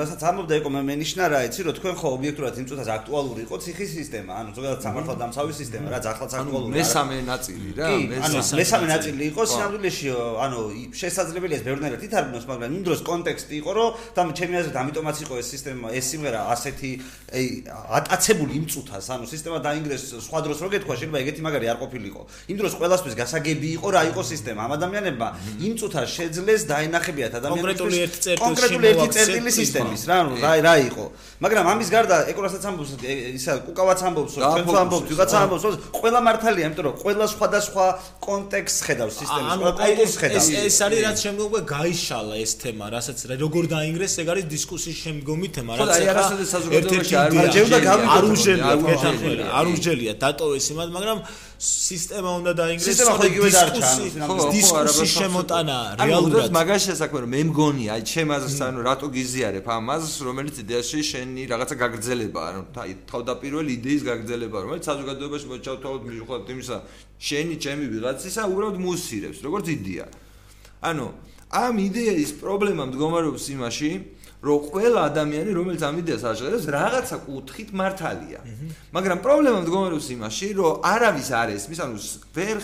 რასაც 0.01 0.21
ამბობდა 0.25 0.55
ეკო 0.57 0.69
მე 0.73 0.81
მენიშნა 0.88 1.25
რა 1.29 1.38
იცი 1.53 1.61
რომ 1.69 1.75
თქვენ 1.77 1.95
ხო 2.01 2.09
ობიექტურად 2.16 2.55
იმ 2.57 2.66
წუთას 2.71 2.88
აქტუალური 2.97 3.40
იყო 3.45 3.57
ციხის 3.61 3.90
სისტემა 4.01 4.33
ანუ 4.40 4.51
ზოგადად 4.57 4.81
სამართალ 4.81 5.16
დამცავი 5.21 5.53
სისტემა 5.61 5.87
რაც 5.93 6.05
ახლაც 6.16 6.33
აქტუალურია 6.40 6.77
მესამე 6.81 7.16
ნაწილი 7.29 7.69
რა 7.77 7.88
მესამე 8.57 8.87
ნაწილი. 8.88 9.23
იყო 9.31 9.43
სინამდვილეში 9.53 10.07
ანუ 10.49 10.59
შესაძლებელია 10.97 11.61
ბევრნაირად 11.69 12.01
ითარგმნოს 12.09 12.45
მაგრამ 12.49 12.71
იმ 12.81 12.83
დროს 12.88 13.01
კონტექსტი 13.05 13.55
იყო 13.61 13.71
რომ 13.77 13.90
და 14.16 14.21
ჩემი 14.33 14.55
აზრით 14.64 14.77
ამიტომაც 14.81 15.16
იყო 15.29 15.35
ეს 15.45 15.49
სისტემა 15.53 15.87
ეს 15.93 16.05
სიმღერა 16.09 16.40
ასეთი 16.57 16.90
აი 17.37 17.45
ატაცებული 18.01 18.53
იმ 18.57 18.64
წუთას 18.73 19.05
ანუ 19.12 19.25
სისტემა 19.29 19.59
დაინგრეს 19.61 20.03
სხვა 20.25 20.40
დროს 20.40 20.70
რო 20.71 20.75
გეთქვა 20.79 20.95
შეიძლება 21.01 21.19
ეგეთი 21.25 21.41
მაგარი 21.43 21.67
არ 21.73 21.79
ყოფილიყო. 21.83 22.21
იმ 22.51 22.57
დროს 22.61 22.73
ყველასთვის 22.79 23.15
გასაგები 23.21 23.69
იყო 23.77 23.89
რა 23.91 24.03
იყო 24.11 24.23
სისტემა. 24.31 24.61
ამ 24.67 24.73
ადამიანებმა 24.79 25.29
იმ 25.67 25.73
წუთას 25.81 26.09
შეძლეს 26.17 26.61
დაინახებიათ 26.71 27.33
ადამიანებს 27.41 28.39
კონკრეტული 28.39 28.87
ერთი 28.95 29.09
წერტილი 29.15 29.51
სისტემის 29.51 30.03
რა 30.07 30.19
რა 30.39 30.53
რა 30.67 30.75
იყო. 30.89 31.05
მაგრამ 31.41 31.65
ამის 31.73 31.89
გარდა 31.91 32.17
ეკორასაც 32.31 32.63
ამბობს 32.71 32.91
ისა 33.41 33.53
კუკავაც 33.67 34.01
ამბობს 34.09 34.33
რომ 34.39 34.45
ჩვენც 34.55 34.69
ამბობს 34.85 35.07
ვიღაცა 35.11 35.37
ამბობს 35.45 35.65
ყველა 36.01 36.21
მართალია 36.29 36.65
იმიტომ 36.69 36.85
რომ 36.87 36.95
ყველა 37.03 37.27
სხვადასხვა 37.35 37.85
კონტექსტს 38.29 38.81
ხედავს 38.87 39.15
სისტემის 39.21 39.53
ყველა 39.59 39.73
კონტექსტს 39.81 40.19
ხედავს. 40.21 40.49
ეს 40.51 40.69
ეს 40.71 40.77
არის 40.87 41.01
რაც 41.07 41.19
შემდგომი 41.25 41.61
გაიშალა 41.75 42.35
ეს 42.45 42.53
თემა 42.63 42.87
რასაც 42.95 43.19
როგორ 43.43 43.65
დაინგრეს 43.75 44.15
ეგ 44.23 44.29
არის 44.33 44.45
დისკუსიის 44.55 44.99
შემდგომი 45.05 45.49
თემა 45.57 45.73
რაც 45.81 45.93
ერთ-ერთი 46.79 47.15
არ 47.21 47.31
გეთახმები 48.87 49.45
არ 49.59 49.67
ურჟელია 49.73 50.15
დატოვე 50.21 50.60
ეს 50.61 50.66
იმად, 50.77 50.88
მაგრამ 50.96 51.18
სისტემა 51.59 52.31
უნდა 52.40 52.53
დაინგრეს. 52.61 52.87
სისტემა 52.87 53.12
ხო 53.16 53.25
იგივე 53.31 53.49
დარჩა, 53.57 53.88
ანუ 54.29 54.44
დისკუსიის 54.55 55.12
შემოტანა 55.20 55.77
რეალურად. 56.01 56.44
ანუ 56.44 56.55
მაგას 56.61 56.83
შესაქმე 56.88 57.18
რომ 57.25 57.31
მე 57.35 57.40
მგონი, 57.51 57.85
აი 57.94 58.03
ჩემ 58.12 58.29
აზრს 58.37 58.59
ანუ 58.68 58.81
რატო 58.85 59.07
გიზიარებ 59.16 59.66
ამას, 59.66 60.05
რომელიც 60.29 60.57
იდეაში 60.64 61.01
შენი 61.11 61.42
რაღაცა 61.53 61.75
გაგრძელება, 61.83 62.40
ანუ 62.51 62.61
თავდაპირველი 63.11 63.70
იდეის 63.81 64.03
გაგრძელება, 64.11 64.57
რომელიც 64.64 64.85
საზოგადოებაში 64.90 65.46
მოჩავთავოთ 65.51 66.03
მიუხედავად 66.11 66.49
იმისა, 66.55 66.77
შენი 67.20 67.55
ჩემი 67.64 67.85
ვიღაცისა 67.94 68.42
უბრალოდ 68.53 68.77
მუსირებს, 68.85 69.38
როგორც 69.40 69.66
იდეა. 69.77 70.07
ანუ 70.81 71.07
ამ 71.51 71.75
იდეის 71.83 72.31
პრობლემა 72.38 72.83
მდგომარეობს 72.94 73.44
იმაში, 73.57 73.90
რომ 74.40 74.59
ყველა 74.72 75.00
ადამიანი 75.12 75.50
რომელიც 75.53 75.83
ამ 75.85 75.96
იდეას 76.00 76.22
აღწერს 76.31 76.64
რაღაცა 76.72 77.16
კუთხით 77.29 77.70
მართალია. 77.76 78.40
მაგრამ 78.96 79.18
პრობლემა 79.20 79.59
მდგომარეობს 79.64 80.07
იმაში, 80.16 80.48
რომ 80.57 80.72
არავის 80.81 81.29
არ 81.40 81.48
ესმის, 81.61 81.81
ანუ 81.85 81.96
ვერ 82.37 82.57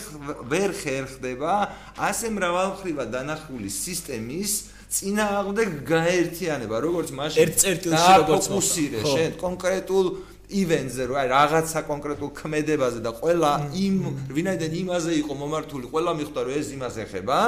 ვერ 0.52 0.70
ხერხდება 0.72 1.52
ასე 2.00 2.26
მრავალმხრივა 2.32 3.04
დანახული 3.12 3.68
სისტემის 3.68 4.52
წინააღმდეგ 4.96 5.68
გაერთიანება, 5.84 6.76
როგორც 6.80 7.08
მაშინ 7.12 7.40
ერთ 7.44 7.54
წერტილში 7.60 8.12
როგორც 8.24 8.44
ფოკუსირე 8.48 9.00
შენ 9.04 9.30
კონკრეტულ 9.36 10.06
ივენზე 10.46 11.02
რო 11.10 11.14
აი 11.20 11.28
რაღაცა 11.34 11.80
კონკრეტულ 11.90 12.30
ქმედებაზე 12.38 13.00
და 13.02 13.10
ყველა 13.20 13.50
იმ 13.74 13.96
ვინაიდან 14.30 14.72
იმაზე 14.80 15.12
იყო 15.26 15.32
მომართული, 15.42 15.90
ყველა 15.90 16.12
მიხვდა 16.22 16.40
რომ 16.46 16.54
ეს 16.54 16.68
იმას 16.76 16.94
ეხება. 17.02 17.38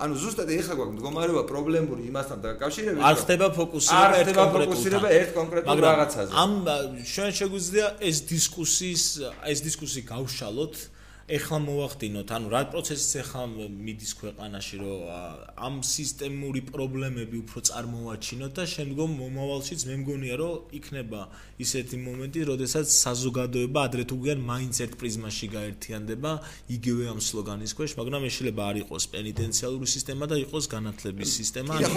ანუ 0.00 0.14
ზუსტად 0.22 0.48
ეხლა 0.56 0.74
გვაქვს 0.78 0.94
მდგომარეობა 0.96 1.42
პრობლემური 1.50 2.02
იმასთან 2.10 2.38
დაკავშირებით 2.44 3.02
არ 3.04 3.16
ხდება 3.20 3.46
ფოკუსირება 3.58 4.16
ერთ 4.20 4.30
კონკრეტულ 4.40 5.08
ერთ 5.20 5.30
კონკრეტულ 5.38 5.82
რაღაცაზე. 5.86 6.30
ამ 6.42 6.52
ჩვენ 7.12 7.30
შეგვიძლია 7.40 7.86
ეს 8.08 8.16
დისკუსიის 8.30 9.04
ეს 9.52 9.58
დისკუსი 9.66 10.00
გავშალოთ 10.12 10.74
ეხლა 11.30 11.58
მოვახდინოთ, 11.62 12.28
ანუ 12.34 12.46
რა 12.50 12.60
პროცესიც 12.74 13.12
ეხლა 13.22 13.42
მიდის 13.70 14.12
ქვეყანაში, 14.18 14.76
რომ 14.82 14.98
ამ 15.54 15.74
სისტემური 15.86 16.60
პრობლემები 16.66 17.36
უფრო 17.46 17.58
წარმოვაჩინოთ 17.70 18.52
და 18.58 18.64
შემდგომ 18.74 19.10
მომავალშიც 19.20 19.80
მე 19.86 19.94
მგონია, 20.02 20.34
რომ 20.42 20.74
იქნება 20.74 21.20
ისეთი 21.62 21.96
მომენტი, 22.02 22.40
როდესაც 22.50 22.86
საზოგადოება 22.90 23.78
ადრე 23.86 24.02
თუ 24.10 24.16
გიან 24.26 24.40
მაინც 24.50 24.74
ერთ 24.84 24.94
პრიზმაში 24.98 25.46
გაერთიანდება 25.54 26.30
იგივე 26.76 27.04
ამ 27.14 27.20
სლოგანის 27.22 27.72
ქვეშ, 27.78 27.90
მაგრამ 28.00 28.22
შეიძლება 28.26 28.62
არ 28.70 28.76
იყოს 28.82 29.04
პენიტენციალური 29.14 29.86
სისტემა 29.86 30.24
და 30.26 30.36
იყოს 30.50 30.64
განათლების 30.74 31.30
სისტემა. 31.38 31.70
ანუ 31.78 31.94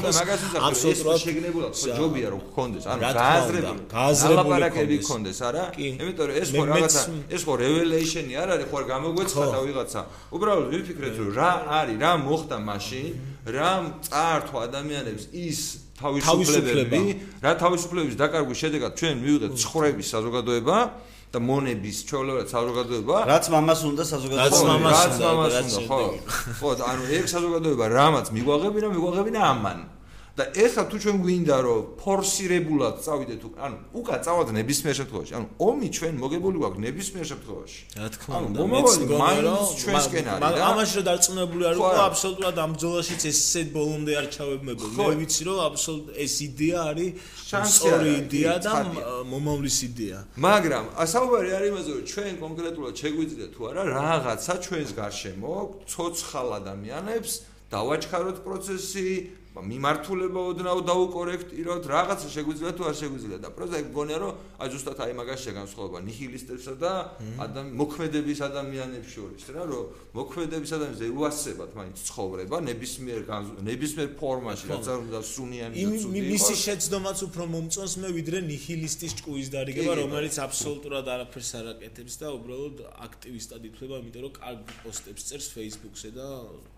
აბსოლუტურად 0.69 1.19
შეგნებულად 1.25 1.73
ხო 1.73 1.89
ჯობია 1.97 2.27
რომ 2.37 2.41
გქონდეს, 2.53 2.85
ანუ 2.85 3.01
გააზრებული, 3.17 3.81
გააზრებული 3.97 4.97
გქონდეს, 5.01 5.39
არა? 5.47 5.63
იმიტომ 5.73 6.25
რომ 6.29 6.35
ეს 6.43 6.49
ხო 6.53 6.63
რაღაცა, 6.69 7.01
ეს 7.33 7.41
ხო 7.47 7.53
revelation-ი 7.63 8.33
არ 8.43 8.49
არის, 8.53 8.67
ხო 8.69 8.77
არ 8.77 8.85
გამოგვი 8.93 9.22
გვეცხა 9.23 9.45
და 9.55 9.59
ვიღაცა. 9.63 10.01
უბრალოდ 10.35 10.67
ვიფიქრეთ 10.73 11.15
რომ 11.23 11.29
რა 11.33 11.51
არის, 11.79 11.97
რა 12.03 12.11
მოხდა 12.27 12.57
მაშინ, 12.67 13.07
რა 13.47 13.71
წაართვა 14.03 14.59
ადამიანებს 14.67 15.23
ის 15.31 15.59
თავისუფლებები, 15.97 17.01
რა 17.43 17.51
თავისუფლების 17.63 18.15
დაკარგვის 18.19 18.57
შედეგად 18.63 18.91
ჩვენ 18.99 19.13
მივიღეთ 19.23 19.51
ცხრების 19.63 20.07
საზოგადოება 20.13 20.77
და 21.33 21.39
მონების 21.41 21.97
ჩვეულებრივ 22.05 22.45
საზოგადოება. 22.53 23.15
რაც 23.25 23.45
მამას 23.49 23.79
უნდა 23.89 24.03
საზოგადოება 24.05 24.89
რაც 24.93 25.17
მამას 25.23 25.55
უნდა 25.65 25.81
ხო. 25.89 26.01
ხო 26.61 26.69
ანუ 26.93 27.03
ეგ 27.17 27.25
საზოგადოება 27.25 27.85
რამაც 27.89 28.25
მიგვაღებინა 28.37 28.87
მიგვაღებინა 28.93 29.41
ამან 29.41 29.79
და 30.33 30.49
ეხლა 30.57 30.83
თუ 30.89 30.97
ჩვენ 30.97 31.17
გვინდა 31.21 31.57
რომ 31.61 31.81
ფორსირებულად 32.01 32.95
წავიდეთ 33.05 33.41
ანუ 33.53 33.77
უკან 33.93 34.19
წავად 34.25 34.47
ნებისმიერ 34.57 34.95
შემთხვევაში. 34.99 35.31
ანუ 35.37 35.47
ომი 35.61 35.87
ჩვენ 35.93 36.13
მოგებული 36.23 36.57
გვაქვს 36.57 36.81
ნებისმიერ 36.85 37.25
შემთხვევაში. 37.31 37.81
რა 38.01 38.07
თქმა 38.17 38.37
უნდა 38.49 38.57
მეც 38.73 38.89
მგონია 39.03 39.53
ჩვენსკენ 39.81 40.25
არის 40.33 40.41
და 40.57 40.63
ამაში 40.73 40.93
რომ 40.97 41.05
დარწმუნებული 41.09 41.63
არ 41.69 41.75
ვიყო 41.77 42.01
აბსოლუტურად 42.09 42.55
ამ 42.65 42.71
ბრძოლაშიც 42.73 43.21
ესეთ 43.29 43.67
ბოლომდე 43.77 44.13
არ 44.17 44.27
ჩავებმებოდი 44.33 44.93
მე 44.97 45.13
ვიცი 45.21 45.41
რომ 45.45 45.57
აბსოლუტ 45.69 46.05
ეს 46.25 46.33
იდეა 46.49 46.79
არის 46.89 47.11
სწორი 47.77 48.09
იდეა 48.23 48.55
და 48.65 48.73
მომავლის 49.29 49.77
იდეა. 49.85 50.17
მაგრამ 50.33 50.85
ასაუბარი 50.97 51.49
არის 51.61 51.69
იმაზე 51.73 51.89
რომ 51.93 52.03
ჩვენ 52.09 52.33
კონკრეტულად 52.41 52.93
შეგვიძლია 53.01 53.47
თუ 53.53 53.61
არა 53.69 53.81
რაღაცა 54.01 54.53
ჩვენს 54.65 54.91
გარშემო 54.97 55.53
ცოცხალ 55.93 56.47
ადამიანებს 56.57 57.31
დავაჩქაროთ 57.73 58.37
პროცესი 58.45 59.07
მიმართულება 59.61 60.39
ოდნავ 60.49 60.79
დაუკორექტიროთ, 60.89 61.83
რაღაცა 61.93 62.27
შეგვიძლია 62.33 62.71
თუ 62.73 62.83
არ 62.89 62.95
შეგვიძლია 62.97 63.37
და 63.43 63.49
პროზა 63.53 63.75
ეგ 63.83 63.87
გონია 63.93 64.17
რომ 64.17 64.31
აი 64.57 64.67
ზუსტად 64.73 64.97
აი 65.05 65.13
მაგას 65.13 65.39
შეგანსხვავება 65.45 65.99
ნიჰილისტებსა 66.09 66.73
და 66.81 66.91
ადამ 67.45 67.67
მოქმედების 67.77 68.39
ადამიანებს 68.49 69.09
შორის 69.13 69.43
რა 69.53 69.63
რომ 69.69 69.85
მოქმედების 70.17 70.71
ადამიანებზე 70.73 71.05
უასებად 71.13 71.69
მაინც 71.77 71.97
ცხოვრება 72.09 72.57
ნებისმიერ 72.65 73.21
ნებისმიერ 73.69 74.09
ფორმაში 74.17 74.65
რაც 74.73 74.85
არ 74.89 74.99
უნდა 75.05 75.19
სუნიანი 75.21 75.75
და 75.85 75.89
ცუდი 76.01 76.21
მისი 76.33 76.55
შეცდომაც 76.63 77.17
უფრო 77.27 77.43
მომწონს 77.53 77.93
მე 78.01 78.09
ვიდრე 78.17 78.37
ნიჰილისტის 78.49 79.13
ჭკუის 79.21 79.47
დარიგება 79.53 79.93
რომელიც 80.01 80.35
აბსოლუტურად 80.47 81.05
არაფერს 81.13 81.51
არ 81.61 81.65
აკეთებს 81.77 82.15
და 82.21 82.27
უბრალოდ 82.37 82.75
აქტივისტად 83.05 83.61
ითვლება 83.69 83.95
იმიტომ 84.01 84.21
რომ 84.23 84.33
კარგ 84.33 84.61
პოსტებს 84.81 85.23
წერს 85.29 85.47
Facebook-ზე 85.53 86.09
და 86.17 86.27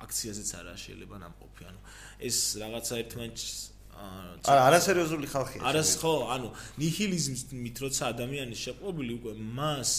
აქციაზეც 0.06 0.50
არა 0.60 0.76
შეიძლება 0.76 1.16
ნამყოფი 1.24 1.64
ანუ 1.70 1.80
ეს 2.26 2.38
რაღაცა 2.65 2.99
ერთმანეთს 3.06 3.56
არა 3.95 4.62
არასერიოზული 4.69 5.28
ხალხია 5.32 5.63
არას 5.71 5.91
ხო 6.01 6.13
ანუ 6.36 6.51
ნიჰილიზმით 6.82 7.78
როცა 7.86 8.12
ადამიანი 8.13 8.56
შეყვობილი 8.65 9.12
უკვე 9.17 9.34
მას 9.58 9.91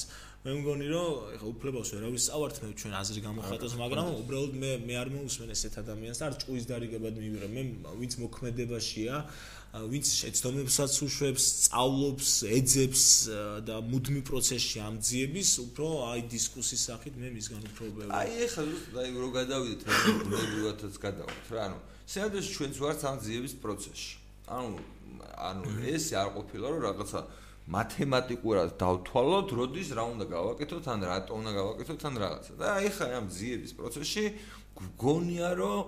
მე 0.46 0.52
მგონი 0.60 0.86
რომ 0.92 1.32
ეხა 1.34 1.46
უფლებას 1.50 1.88
ვერავის 1.96 2.26
წავართ 2.30 2.58
მე 2.62 2.68
ჩვენ 2.78 2.92
აზრი 3.00 3.20
გამოხატოს 3.24 3.72
მაგრამ 3.82 4.10
უბრალოდ 4.22 4.52
მე 4.62 4.70
მე 4.86 4.94
არ 5.02 5.08
მოусმენ 5.16 5.50
ესეთ 5.56 5.74
ადამიანს 5.82 6.20
და 6.22 6.26
არ 6.28 6.34
ჭუის 6.42 6.64
დარიგებად 6.70 7.14
მივიღე 7.18 7.48
მე 7.56 7.62
ვინც 7.98 8.12
მოქმედებაშია 8.22 9.16
ვინც 9.90 10.08
შეცდომებსაც 10.20 10.92
უშვებს, 11.04 11.44
სწავლობს, 11.66 12.30
ეძებს 12.48 13.02
და 13.66 13.80
მუდმივ 13.90 14.22
პროცესში 14.30 14.78
ამძიების, 14.86 15.50
უფრო 15.66 15.86
აი 16.06 16.20
დისკუსიის 16.32 16.84
სახით 16.88 17.18
მე 17.20 17.28
მისგან 17.34 17.66
უფრო 17.74 17.84
ბევრი. 17.98 18.10
აი 18.16 18.30
ეხლა 18.46 18.64
აი 19.02 19.10
რო 19.20 19.28
გადავიდეთ 19.36 19.80
რა 19.84 19.96
ნებივათაც 20.32 20.94
გადავართ 20.96 21.52
რა, 21.52 21.66
ანუ 21.66 21.78
სიადრეს 22.06 22.46
ჩვენც 22.54 22.74
ვართ 22.82 23.00
ამ 23.10 23.16
ძიების 23.26 23.54
პროცესში. 23.62 24.14
ანუ 24.46 24.70
ანუ 25.36 25.70
ეს 25.90 26.04
არ 26.14 26.28
ყოფილა 26.38 26.66
რომ 26.70 26.80
რაღაცა 26.86 27.20
მათემატიკურად 27.66 28.68
დავთვალოთ, 28.78 29.48
როდის 29.58 29.88
რა 29.98 30.04
უნდა 30.14 30.24
გავაკეთოთ, 30.30 30.84
ან 30.86 31.00
რატო 31.02 31.32
უნდა 31.34 31.50
გავაკეთოთ, 31.58 32.00
ან 32.06 32.14
რაღაცა. 32.22 32.52
და 32.62 32.66
აი 32.78 32.88
ხა 32.94 33.06
ამ 33.18 33.26
ძიების 33.26 33.72
პროცესში 33.74 34.24
გგონია 34.76 35.50
რომ 35.58 35.80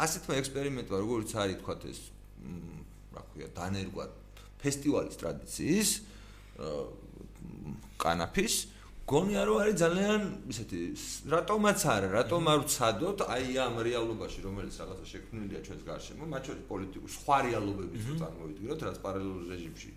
ასეთმა 0.00 0.34
ექსპერიმენტმა 0.42 0.96
როგორც 0.96 1.30
არის 1.36 1.56
თქვა 1.60 1.74
ეს 1.86 2.00
რა 3.14 3.22
ქვია 3.30 3.48
დანერგვა 3.52 4.04
ფესტივალის 4.60 5.16
ტრადიციის 5.20 5.90
კანაფის 8.00 8.54
გონია 9.06 9.42
რომ 9.46 9.58
არის 9.62 9.76
ძალიან 9.78 10.22
ისეთი 10.50 10.78
რატომაც 11.30 11.82
არა 11.94 12.08
რატომ 12.10 12.48
არ 12.50 12.60
ვცადოთ 12.66 13.20
აი 13.22 13.54
ამ 13.62 13.76
რეალობაში 13.86 14.40
რომელიც 14.42 14.74
რაღაცა 14.82 15.06
შექმნილია 15.12 15.60
ჩვენს 15.62 15.82
გარშემო 15.86 16.26
მათ 16.26 16.42
შორის 16.50 16.64
პოლიტიკურ 16.70 17.10
სხვა 17.14 17.36
რეალობების 17.46 18.02
რო 18.10 18.14
წარმოვიდგინოთ 18.22 18.80
რაც 18.86 18.96
პარალელურ 19.06 19.44
რეჟიმში 19.54 19.90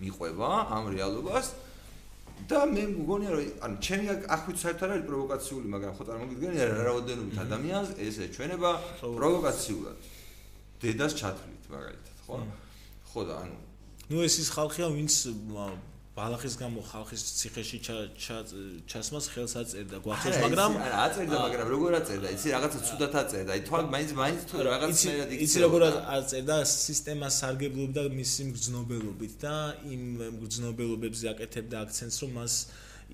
მიყვება 0.00 0.48
ამ 0.76 0.84
რეალობას. 0.96 1.46
და 2.50 2.60
მე 2.66 2.82
მგონია 2.98 3.30
რომ 3.30 3.44
ანუ 3.64 3.76
ჩემი 3.86 4.06
ახვით 4.36 4.56
საერთოდ 4.58 4.90
არის 4.90 5.04
პროვოკაციული 5.06 5.66
მაგრამ 5.74 5.92
ხო 5.94 6.04
წარმოგიდგენია 6.08 6.64
რა 6.66 6.78
რაოდენობით 6.88 7.36
ადამიანს 7.44 7.88
ეს 8.00 8.16
ეჩვენება 8.26 8.70
პროვოკაციულად. 9.20 9.96
დედას 10.82 11.12
ჩათვლით 11.20 11.64
მაგალითად 11.70 12.16
ხო? 12.26 12.36
ხო 13.12 13.20
და 13.28 13.34
ანუ 13.44 13.58
ნუ 14.10 14.18
ეს 14.26 14.34
ის 14.42 14.48
ხალხია 14.56 14.86
ვინც 14.96 15.14
ბალახის 16.14 16.54
გამო 16.62 16.78
ხალხის 16.86 17.22
ციხეში 17.38 17.78
ჩასმას 18.86 19.26
ხელს 19.34 19.54
აწერდა 19.58 19.98
გვახსოვს 20.04 20.38
მაგრამ 20.46 20.76
არა 20.86 20.98
აწერდა 21.06 21.40
მაგრამ 21.42 21.68
როგორ 21.74 21.96
აწერდა? 21.98 22.28
იცი 22.38 22.48
რაღაცა 22.54 22.78
ცუდად 22.88 23.14
აწერდა. 23.22 23.50
აი 23.56 23.62
თვალ 23.66 23.84
მაინც 23.94 24.10
მაინც 24.22 24.40
თუ 24.46 24.56
რაღაცნაირად 24.70 25.34
იცი 25.42 25.58
როგორ 25.66 25.82
აწერდა 26.14 26.56
სისტემა 26.70 27.28
სარგებლობდა 27.40 28.02
მისი 28.14 28.42
მგრძნობელობით 28.50 29.34
და 29.42 29.54
იმ 29.90 30.02
მგრძნობელობებზე 30.38 31.24
აკეთებდა 31.34 31.76
აქცენტს 31.82 32.18
რომ 32.22 32.30
მას 32.38 32.54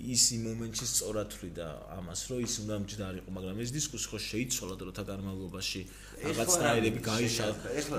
ის 0.01 0.23
იმ 0.33 0.43
მომენტში 0.49 0.87
სწორად 0.87 1.29
თვლიდა 1.35 1.67
ამას, 1.99 2.21
რომ 2.31 2.39
ის 2.47 2.55
უნდა 2.63 2.75
მჯდარიყო, 2.85 3.31
მაგრამ 3.37 3.57
ეს 3.61 3.71
დისკუსი 3.75 4.07
ხო 4.11 4.19
შეიცვალა 4.31 4.75
დროთა 4.81 5.03
განმავლობაში. 5.11 5.81
რაღაცნაირები 6.21 7.01
გაიშალა. 7.11 7.55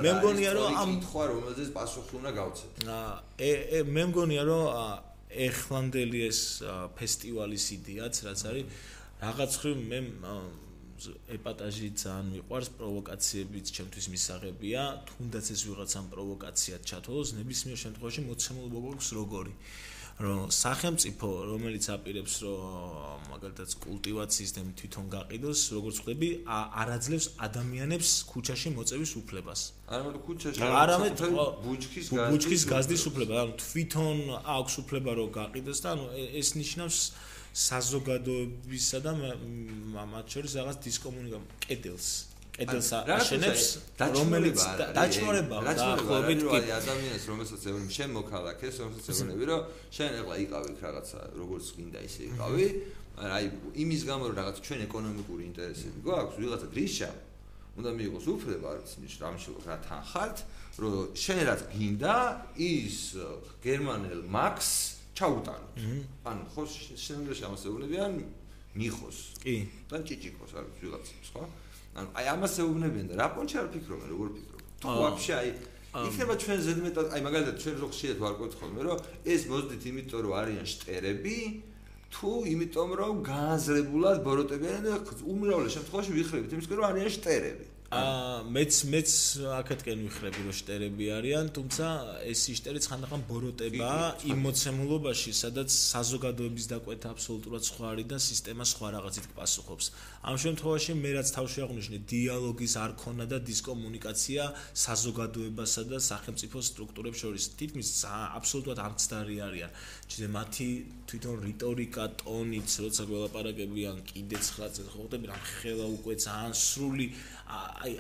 მე 0.06 0.12
მგონია 0.18 0.52
რომ 0.58 0.70
ამ 0.82 0.92
თქვა 1.06 1.24
რომელზეც 1.32 1.70
პასუხი 1.78 2.14
უნდა 2.22 2.32
გავცეთ. 2.40 2.72
აა 2.98 3.82
მე 3.96 4.04
მგონია 4.12 4.44
რომ 4.50 4.64
ეხლანდელი 5.32 6.20
ეს 6.28 6.40
ფესტივალის 6.98 7.66
იდეაც 7.78 8.16
რაც 8.28 8.40
არის 8.52 8.66
რაღაც 9.22 9.52
ხრი 9.62 9.74
მე 9.90 10.00
ეპატაჟი 11.34 11.88
ძალიან 11.98 12.28
მიყვარს 12.36 12.70
პროვოკაციებიც 12.78 13.66
ჩემთვის 13.76 14.06
მისაღებია 14.14 14.82
თუნდაც 15.10 15.46
ეს 15.56 15.62
ვიღაცამ 15.70 16.06
პროვოკაციად 16.14 16.82
ჩათვალოს 16.92 17.30
ნებისმიერ 17.42 17.80
შემთხვევაში 17.84 18.22
მოცემულობა 18.28 18.80
გვაქვს 18.86 19.10
როგორი 19.18 19.54
რომ 20.20 20.52
სახელმწიფო 20.52 21.28
რომელიც 21.52 21.86
აპირებს 21.96 22.34
რომ 22.44 23.20
მაგალითად 23.32 23.70
კულტივაციის 23.86 24.52
და 24.58 24.62
თვითონ 24.80 25.06
გაყიდოს 25.16 25.60
როგორც 25.78 25.96
ხვდები 26.04 26.30
არაძლევს 26.82 27.28
ადამიანებს 27.48 28.10
ქუჩაში 28.32 28.70
მოწევის 28.78 29.12
უფლებას. 29.22 29.60
არამედ 29.88 30.16
ქუჩაში 30.26 30.60
არამედ 30.62 31.14
ბუჩქის 31.66 32.06
გაზდის 32.12 32.32
ბუჩქის 32.32 32.64
გაზდის 32.74 33.04
უფლება. 33.10 33.34
ანუ 33.44 33.54
თვითონ 33.64 34.18
აქვს 34.58 34.74
უფლება 34.84 35.12
რომ 35.20 35.30
გაყიდოს 35.40 35.80
და 35.84 35.88
ანუ 35.96 36.06
ეს 36.42 36.50
ნიშნავს 36.62 36.98
საზოგადოებისა 37.52 38.98
და 39.06 39.12
მათ 40.14 40.26
შორის 40.34 40.52
რაღაც 40.60 40.78
დისკომუნიკაციას 40.88 41.60
კედელს 41.66 42.31
კედელს 42.56 42.90
აშენებს 43.16 43.66
რომელიც 44.00 44.60
დაჩნორება 44.98 45.58
დაახლოებით 45.68 46.42
კი 46.52 46.72
ადამიანს 46.78 47.26
რომელსაც 47.32 47.62
ეუბნები 47.72 47.96
შენ 47.98 48.10
მოქალაქეს 48.20 48.76
რომელსაც 48.84 49.06
ეუბნები 49.12 49.44
რომ 49.52 49.62
შენ 49.98 50.10
ეხლა 50.22 50.36
იყავი 50.46 50.72
რაღაცა 50.86 51.20
როგორც 51.42 51.66
გინდა 51.78 52.00
ისე 52.12 52.22
იყავი 52.32 52.66
აი 53.22 53.46
იმის 53.84 54.02
გამო 54.10 54.24
რომ 54.32 54.36
რაღაც 54.42 54.58
ჩვენ 54.68 54.80
ეკონომიკური 54.88 55.44
ინტერესები 55.52 56.00
გვაქვს 56.06 56.40
ვიღაცა 56.42 56.68
გრიშა 56.76 57.12
უნდა 57.72 57.90
მიიღოს 57.96 58.26
უფლება 58.36 58.68
არის 58.76 58.92
ნიშ 59.00 59.14
რამში 59.24 59.50
რა 59.64 59.76
თან 59.88 60.02
ხართ 60.12 60.38
რომ 60.82 60.96
შენ 61.16 61.40
რაც 61.48 61.62
გინდა 61.72 62.16
ის 62.60 62.98
გერმანელ 63.64 64.22
მაქს 64.28 64.72
ჩაუტანოთ. 65.16 65.76
ანუ 66.26 66.44
ხო 66.52 66.64
შენ 66.68 67.18
უნდა 67.24 67.34
შემოსეულებიან 67.40 68.12
მიხოს 68.76 69.18
კი. 69.44 69.56
და 69.92 69.98
ჭიჭიკოს 70.08 70.52
არის 70.60 70.76
ვიღაცა 70.82 71.16
სხვა 71.28 71.44
ანუ 71.92 72.08
აი 72.18 72.26
ამას 72.34 72.54
ეუბნებიან 72.64 73.08
და 73.12 73.16
რა 73.20 73.28
პონჩი 73.36 73.56
არ 73.62 73.68
ფიქრობენ 73.76 74.08
როგორ 74.14 74.28
ფიქრობ 74.36 74.62
თუ 74.82 74.96
ვაფშე 75.02 75.34
აი 75.42 75.50
იქნება 76.08 76.34
ჩვენ 76.44 76.60
ზედმეტად 76.68 77.08
აი 77.12 77.22
მაგალითად 77.28 77.56
ჩვენ 77.64 77.76
რო 77.82 77.88
ხშირად 77.92 78.18
ვარკვევთ 78.24 78.54
ხოლმე 78.62 78.82
რომ 78.88 79.00
ეს 79.28 79.42
მოძდით 79.52 79.84
იმიტომ 79.92 80.20
რომ 80.24 80.34
არიან 80.42 80.68
შტერები 80.72 81.38
თუ 82.16 82.32
იმიტომ 82.54 82.90
რომ 83.02 83.14
გააზრებულად 83.28 84.18
ბოროტებიან 84.28 84.80
და 84.88 84.94
უმრავლეს 85.34 85.76
შემთხვევაში 85.76 86.12
ვიხრებით 86.16 86.56
იმის 86.56 86.68
რომ 86.72 86.88
არიან 86.92 87.12
შტერები 87.18 87.66
აა 87.92 88.44
მეც 88.48 88.76
მეც 88.88 89.10
აქეთკენ 89.52 90.04
ვიხრები 90.06 90.44
რომ 90.48 90.56
შტერები 90.56 91.06
არიან, 91.12 91.48
თუმცა 91.56 91.88
ეს 92.24 92.42
შტერიც 92.56 92.86
ხანდახან 92.88 93.22
ბოროტება 93.28 93.92
იმ 94.32 94.40
მოცემულობაში, 94.48 95.32
სადაც 95.36 95.70
საზოგადოების 95.76 96.66
დაკვეთა 96.72 97.12
აბსოლუტურად 97.12 97.64
სხვა 97.68 97.86
არის 97.92 98.08
და 98.08 98.18
სისტემა 98.24 98.64
სხვა 98.72 98.88
რაღაცით 98.96 99.28
პასუხობს. 99.36 99.86
ამ 100.24 100.36
შემთხვევაში 100.40 100.92
მე 101.04 101.12
რაც 101.20 101.28
თავში 101.36 101.60
აღნიშნე, 101.68 101.98
დიალოგის 102.08 102.74
არ 102.80 102.92
ქონა 102.96 103.26
და 103.28 103.38
დისკომუნიკაცია 103.52 104.44
საზოგადოებასა 104.72 105.84
და 105.92 105.98
სახელმწიფო 106.00 106.58
სტრუქტურებს 106.64 107.18
შორის 107.24 107.44
თითქმის 107.60 107.90
აბსოლუტურად 108.40 108.80
ამცდარი 108.88 109.36
არიან. 109.52 109.72
ჩიდე 110.08 110.28
მათი 110.32 110.68
თვითონ 111.12 111.36
რიტორიკა, 111.44 112.04
ტონიც, 112.24 112.70
როცა 112.88 113.04
გველაპარაკებიან 113.12 113.98
კიდეც 114.08 114.46
ხალხზე 114.56 114.84
ხვდები, 114.96 115.26
რა 115.28 115.38
ხელა 115.60 115.86
უკვე 115.98 116.14
ძალიან 116.24 116.54
სრული 116.56 117.08
აი 117.52 117.94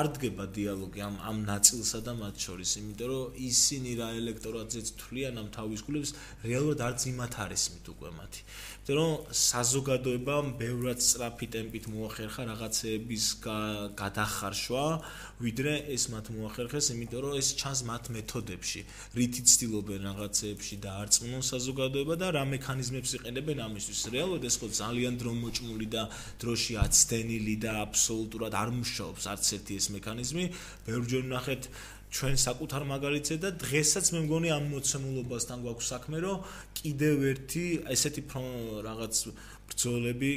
არ 0.00 0.08
დგება 0.16 0.44
დიალოგი 0.56 1.00
ამ 1.06 1.16
ამ 1.30 1.38
ნაწილსა 1.48 2.00
და 2.06 2.12
მათ 2.20 2.36
შორის, 2.46 2.70
იმიტომ 2.80 3.08
რომ 3.12 3.36
ისინი 3.48 3.90
რა 4.00 4.08
ელექტორატზეც 4.20 4.86
თვლიან 5.00 5.40
ამ 5.42 5.48
თავის 5.56 5.80
გულებს, 5.86 6.10
რეალურად 6.44 6.80
არც 6.88 7.00
იმათ 7.12 7.32
არის 7.46 7.64
მით 7.72 7.86
უკვე 7.94 8.10
მათი. 8.18 8.40
რომ 8.86 9.34
საზოგადოებამ 9.34 10.52
ბევრად 10.60 11.00
სწრაფი 11.02 11.46
ტემპით 11.50 11.86
მოახერხა 11.90 12.42
რაღაცეების 12.46 13.24
გადახარშვა, 13.98 14.84
ვიდრე 15.42 15.72
ეს 15.90 16.04
მათ 16.14 16.30
მოახერხეს, 16.36 16.90
იმიტომ 16.94 17.20
რომ 17.26 17.34
ეს 17.34 17.48
ჩანს 17.58 17.80
მათ 17.90 18.04
მეთოდებში, 18.14 18.80
რითიც 19.18 19.46
ცდილობენ 19.56 20.06
რაღაცეებში 20.06 20.74
დაარწმუნონ 20.86 21.42
საზოგადოება 21.50 22.14
და 22.14 22.28
რა 22.38 22.44
მექანიზმებს 22.46 23.10
იყენებენ 23.18 23.58
ამისთვის. 23.66 24.00
რეალურად 24.14 24.46
ეს 24.46 24.56
ხო 24.62 24.68
ძალიან 24.70 25.14
დრომოჭმული 25.18 25.86
და 25.90 26.02
დროში 26.38 26.72
აცდენილი 26.86 27.54
და 27.66 27.72
აბსოლუტურად 27.90 28.52
არ 28.54 28.70
მუშაობს 28.70 29.24
არც 29.34 29.46
ერთი 29.58 29.72
ეს 29.82 29.86
მექანიზმი. 29.98 30.44
ბევრჯერ 30.86 31.24
ნახეთ 31.26 31.62
ჩვენ 32.16 32.36
საკუთარ 32.40 32.82
მაგალითზე 32.88 33.36
და 33.44 33.50
დღესაც 33.60 34.06
მე 34.16 34.20
მგონი 34.24 34.48
ამ 34.56 34.64
მოცემულობასთან 34.72 35.58
გვაქვს 35.66 35.90
საქმე, 35.92 36.16
რომ 36.24 36.38
კიდევ 36.80 37.24
ერთი 37.32 37.64
ესეთი 37.92 38.22
რაღაც 38.88 39.14
ბრძოლები 39.66 40.30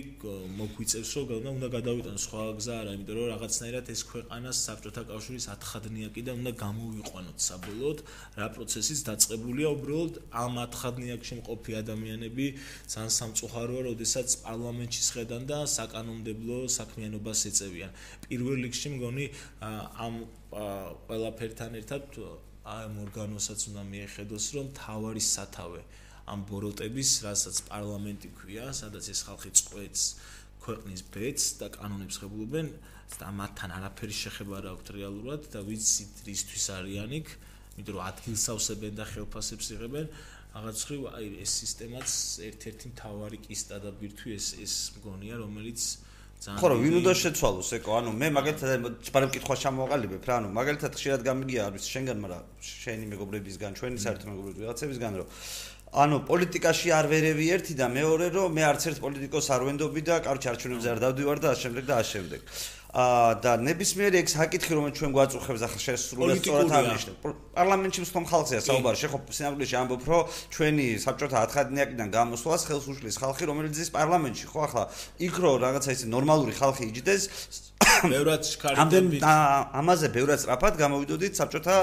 მოგვიწევს, 0.60 1.12
რომ 1.30 1.48
უნდა 1.54 1.68
გადავიტანო 1.76 2.20
სხვა 2.26 2.44
გზა 2.60 2.74
არა, 2.82 2.92
იმიტომ 2.98 3.16
რომ 3.20 3.28
რაღაცნაირად 3.30 3.86
ეს 3.94 4.02
ქვეყანას 4.10 4.58
საბჭოთა 4.68 5.04
კავშირის 5.10 5.46
ათხადნიაკი 5.54 6.22
და 6.28 6.32
უნდა 6.40 6.52
გამოვიყვანოთ 6.64 7.38
საბოლოოდ, 7.50 8.00
რა 8.40 8.48
პროცესის 8.58 9.00
დაწყებულია 9.10 9.68
უბრალოდ 9.78 10.14
ამ 10.44 10.54
ათხადნიაკში 10.66 11.34
მყოფი 11.40 11.72
ადამიანები 11.82 12.46
ძალიან 12.90 13.14
სამწუხაროა, 13.20 13.82
როდესაც 13.90 14.28
პარლამენტში 14.50 15.02
შედან 15.10 15.42
და 15.52 15.60
საკანონმდებლო 15.78 16.58
საქმიანობას 16.80 17.40
ეწევიან. 17.54 17.92
პირველ 18.26 18.58
რიგში 18.66 18.90
მგონი 18.98 19.26
ამ 20.06 20.14
ყველაფერთან 21.08 21.72
ერთად 21.82 22.02
აი 22.70 22.86
მორგანოსაც 22.98 23.60
უნდა 23.70 23.84
მიეხედოს, 23.94 24.46
რომ 24.56 24.66
თავარის 24.78 25.28
სათავე 25.38 25.82
ამ 26.34 26.46
ბოროტების, 26.50 27.10
რასაც 27.26 27.62
პარლამენტი 27.70 28.30
ქვია, 28.38 28.70
სადაც 28.80 29.10
ეს 29.14 29.22
ხალხი 29.28 29.52
წყვეტს 29.60 30.04
ქვეყნის 30.64 31.02
ბედს 31.14 31.46
და 31.60 31.70
კანონებს 31.74 32.20
ხებულობენ 32.22 32.68
და 33.20 33.30
მათთან 33.40 33.74
არაფერი 33.78 34.16
შეხება 34.22 34.60
არ 34.60 34.68
აქვს 34.74 34.92
რეალურად 34.98 35.48
და 35.54 35.64
ვიცით 35.66 36.22
რისთვის 36.30 36.66
არიან 36.78 37.16
იქ, 37.20 37.28
იმიტომ 37.80 37.96
რომ 37.98 38.10
ადგილსავსებენ 38.12 38.94
და 39.00 39.06
ხელფასებს 39.10 39.72
იღებენ, 39.76 40.12
რაღაც 40.54 40.78
ხრივ 40.90 41.02
აი 41.14 41.28
ეს 41.46 41.52
სისტემაც 41.64 42.10
ერთ-ერთი 42.50 42.94
მთავარი 42.94 43.38
კისტა 43.50 43.82
და 43.86 43.90
ბირთვი 43.98 44.32
ეს 44.38 44.48
ეს 44.62 44.74
მგონია, 45.00 45.42
რომელიც 45.42 45.82
ხო 46.40 46.70
რა 46.72 46.76
ვინ 46.80 46.94
უნდა 47.04 47.14
შეცვალოს 47.20 47.70
ეკო? 47.76 47.96
ანუ 48.00 48.12
მე 48.16 48.28
მაგალითად 48.32 48.86
ბარემ 49.12 49.32
კითხვა 49.36 49.56
ჩამოვაყალიბებ 49.60 50.24
რა 50.24 50.36
ანუ 50.40 50.52
მაგალითად 50.56 50.96
ხშირად 50.96 51.26
გამიგია 51.28 51.66
არის 51.68 51.88
შენგან 51.92 52.22
მაგრამ 52.24 52.44
შენი 52.64 53.06
მეგობრებისგან 53.12 53.76
ჩვენი 53.76 54.00
საერთო 54.00 54.26
მეგობრები 54.32 54.64
ვიღაცებისგან 54.64 55.20
რომ 55.20 55.28
ანუ 55.90 56.20
პოლიტიკაში 56.30 56.92
არ 56.94 57.08
ვერევი 57.10 57.46
ერთი 57.56 57.74
და 57.74 57.88
მეორე 57.90 58.30
რომ 58.30 58.54
მე 58.54 58.64
არც 58.70 58.84
ერთ 58.94 59.00
პოლიტიკოს 59.02 59.48
არ 59.50 59.62
ვენდობი 59.70 60.02
და 60.06 60.16
კარჩ 60.22 60.44
არჩევნებზე 60.54 60.90
არ 60.94 61.00
დავდივარ 61.02 61.38
და 61.42 61.48
ამ 61.50 61.58
შემდეგ 61.64 61.84
და 61.90 61.94
ამ 61.98 62.06
შემდეგ. 62.14 62.42
აა 62.90 63.34
და 63.46 63.52
ნებისმიერი 63.62 64.18
ეგ 64.18 64.28
საკითხი 64.34 64.74
რომელიც 64.74 64.96
ჩვენ 64.98 65.12
გვაწუხებს 65.14 65.62
ახლა 65.66 65.82
შესრულებას 65.82 66.40
სწორად 66.42 66.72
აღნიშნეთ. 66.74 67.18
პარლამენტში 67.54 68.00
მსხომ 68.02 68.26
ხალხია 68.30 68.60
საუბარი, 68.66 68.98
შეხო 68.98 69.18
სინამდვილეში 69.30 69.76
ამბობ, 69.78 70.02
რომ 70.10 70.22
ჩვენი 70.54 70.86
საბჭოთა 71.06 71.38
ათხადნიაკიდან 71.46 72.10
გამოსვლას 72.18 72.62
ხელს 72.66 72.86
უშლის 72.90 73.16
ხალხი, 73.22 73.44
რომელიც 73.46 73.76
ის 73.78 73.90
პარლამენტში, 73.94 74.46
ხო 74.50 74.60
ახლა 74.66 74.84
იქ 75.22 75.36
რო 75.38 75.52
რაღაცა 75.62 75.90
ისე 75.94 76.06
ნორმალური 76.10 76.54
ხალხი 76.58 76.84
იჯდეს, 76.90 77.22
ბევრად 78.14 78.42
შქარიდებით. 78.50 79.22
ამაზე 79.22 80.08
ბევრად 80.10 80.40
სწრაფად 80.42 80.74
გამოვიდოდით 80.82 81.34
საბჭოთა 81.38 81.76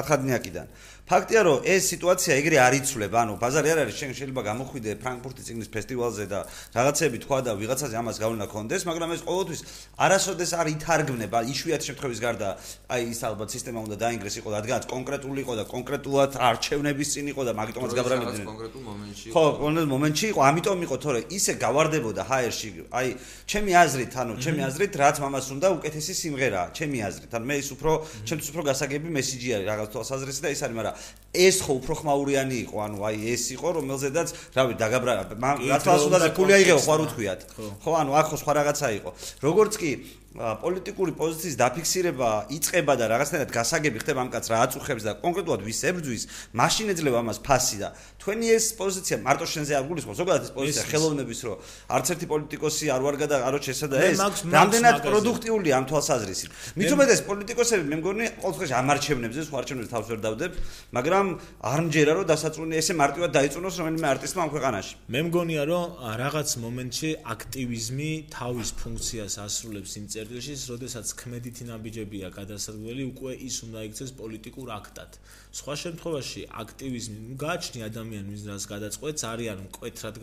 ათხადნიაკიდან. 0.00 0.66
ფაქტია 1.04 1.40
რომ 1.44 1.66
ეს 1.68 1.82
სიტუაცია 1.92 2.32
ეგრე 2.40 2.56
არ 2.64 2.74
იცვლება, 2.80 3.18
ანუ 3.28 3.32
ბაზარი 3.36 3.68
არ 3.76 3.78
არის, 3.84 3.96
შენ 4.00 4.10
შეიძლება 4.16 4.40
გამოხვიდე 4.40 4.90
ფრანკფურტის 5.04 5.44
ციგნის 5.44 5.68
ფესტივალზე 5.68 6.24
და 6.32 6.38
რაღაცები 6.72 7.18
თქვა 7.20 7.38
და 7.44 7.52
ვიღაცაზე 7.60 7.94
ამას 8.00 8.16
გავლენა 8.24 8.46
კონდეს, 8.48 8.82
მაგრამ 8.88 9.10
ეს 9.12 9.22
ყოველთვის 9.28 9.60
არასოდეს 10.00 10.50
არ 10.56 10.66
ითარგმნება, 10.74 11.38
იშვიათ 11.52 11.82
შემთხვევის 11.84 12.20
გარდა, 12.24 12.48
აი 12.88 13.02
ის 13.12 13.20
ალბათ 13.20 13.48
სისტემა 13.52 13.78
უნდა 13.84 13.96
დაინგრეს 14.00 14.34
იყო, 14.40 14.48
რადგანაც 14.56 14.84
კონკრეტული 14.88 15.38
იყო 15.44 15.54
და 15.60 15.64
კონკრეტულად 15.68 16.32
არჩევნების 16.40 17.08
წინ 17.12 17.26
იყო 17.36 17.42
და 17.44 17.52
მაგიტომაც 17.52 17.92
გაბრალებული. 18.00 18.44
კონკრეტულ 18.48 18.82
მომენტში 18.88 19.24
იყო. 19.28 19.34
ხო, 19.36 19.44
კონკრეტულ 19.60 19.90
მომენტში 19.92 20.26
იყო, 20.32 20.40
ამიტომ 20.48 20.78
იყო 20.88 20.96
თორე 21.04 21.20
ისე 21.36 21.52
გავარდებოდა 21.60 22.22
ჰაერში, 22.32 22.68
აი 22.96 23.08
ჩემი 23.44 23.72
აზრით, 23.84 24.12
ანუ 24.24 24.32
ჩემი 24.40 24.60
აზრით, 24.72 24.92
რაც 25.04 25.16
მამას 25.20 25.46
უნდა 25.52 25.68
უკეთესი 25.76 26.12
სიმღერაა, 26.16 26.66
ჩემი 26.72 26.98
აზრით. 27.04 27.30
ანუ 27.36 27.44
მე 27.44 27.56
ის 27.60 27.68
უფრო, 27.76 27.92
ჩემთვის 28.24 28.48
უფრო 28.56 28.62
გასაგები 28.72 29.08
მესიჯი 29.12 29.48
არის 29.54 29.66
რაღაც 29.68 29.88
თვალსაზრისი 29.92 30.40
და 30.44 30.48
ის 30.54 30.60
არის, 30.64 30.76
მაგრამ 30.80 30.93
ეს 31.34 31.56
ხო 31.66 31.72
უფრო 31.82 31.94
ხმაურიანი 31.98 32.56
იყო, 32.62 32.76
ანუ 32.86 32.98
აი 33.10 33.16
ეს 33.34 33.44
იყო, 33.58 33.68
რომელზედაც, 33.74 34.28
რავი, 34.54 34.74
დაგაბრა, 34.78 35.12
რა 35.34 35.78
თვალს 35.82 36.04
უნდა 36.06 36.18
და 36.22 36.28
ფული 36.30 36.52
აიღეო, 36.54 36.78
ხო 36.78 36.90
არ 36.94 37.00
უთქვიათ. 37.04 37.40
ხო, 37.82 37.90
ანუ 37.98 38.10
აქ 38.14 38.26
ხო 38.30 38.36
სხვა 38.38 38.52
რაღაცა 38.54 38.88
იყო. 39.02 39.10
როგორც 39.42 39.72
კი 39.74 39.90
პოლიტიკური 40.34 41.12
პოზიციის 41.14 41.56
დაფიქსირება 41.62 42.28
იწება 42.50 42.94
და 42.98 43.06
რაღაცნაირად 43.06 43.50
გასაგები 43.54 43.98
ხდება 44.02 44.18
ამ 44.26 44.30
კაც 44.34 44.50
რა 44.50 44.56
აწუხებს 44.66 45.04
და 45.06 45.12
კონკრეტულად 45.22 45.62
ვის 45.62 45.80
ებრძვის, 45.94 46.22
მაშინ 46.58 46.90
ეძლევა 46.90 47.18
ამას 47.22 47.38
ფასი 47.46 47.76
და 47.78 47.88
თქვენი 48.18 48.46
ეს 48.50 48.66
პოზიცია 48.74 49.16
მარტო 49.22 49.46
შენზე 49.46 49.72
არ 49.78 49.84
გულისხმობს, 49.86 50.18
ზოგადად 50.18 50.42
ეს 50.42 50.52
პოზიცია 50.58 50.84
ხელოვნების 50.90 51.40
რო 51.46 51.54
არც 51.94 52.06
ერთი 52.14 52.26
პოლიტიკოსი 52.34 52.84
არ 52.90 53.00
ვარ 53.06 53.16
გადა 53.22 53.36
არო 53.46 53.58
შესა 53.62 53.86
და 53.94 53.96
ეს 54.10 54.18
რამდენად 54.50 54.96
პროდუქტიული 55.06 55.70
ამ 55.70 55.84
თვალსაზრისით. 55.86 56.50
მithumedes 56.82 57.20
პოლიტიკოსები 57.30 57.84
მე 57.94 57.96
მგონი 58.02 58.24
ყოველთვის 58.42 58.70
ამარჩევნებს 58.74 59.36
ეს 59.38 59.48
ვარჩევნებს 59.54 59.90
თავს 59.94 60.06
ვერ 60.10 60.20
დავდებ, 60.26 60.50
მაგრამ 60.98 61.26
არ 61.62 61.80
მჯერა 61.86 62.12
რომ 62.18 62.26
დასაწუნი 62.26 62.74
ესე 62.82 62.92
მარტივად 62.98 63.30
დაიწუნოს 63.38 63.74
რომელიმე 63.78 64.06
არტისტმა 64.14 64.40
ამ 64.42 64.50
ქვეყანაში. 64.50 64.92
მე 65.14 65.20
მგონია 65.30 65.62
რომ 65.70 65.84
რაღაც 66.24 66.48
მომენტში 66.64 67.10
აქტივიზმი 67.22 68.10
თავის 68.34 68.68
ფუნქციას 68.82 69.34
ასრულებს 69.44 69.92
იმ 69.94 70.06
წერტილში, 70.24 70.54
როდესაც 70.72 71.10
ქმედითი 71.20 71.64
ნაბიჯებია 71.68 72.28
გადასარგველი, 72.32 73.04
უკვე 73.12 73.32
ის 73.44 73.56
უნდა 73.66 73.80
იქცეს 73.88 74.12
პოლიტიკურ 74.20 74.70
აქტად. 74.72 75.18
სხვა 75.54 75.74
შემთხვევაში 75.78 76.40
აქტივიზმი, 76.50 77.36
გააჩნი 77.38 77.80
ადამიანი, 77.86 78.26
ვინც 78.34 78.64
გადაწყვეტს, 78.74 79.22
არიან 79.22 79.58
მკვეთრად 79.70 80.16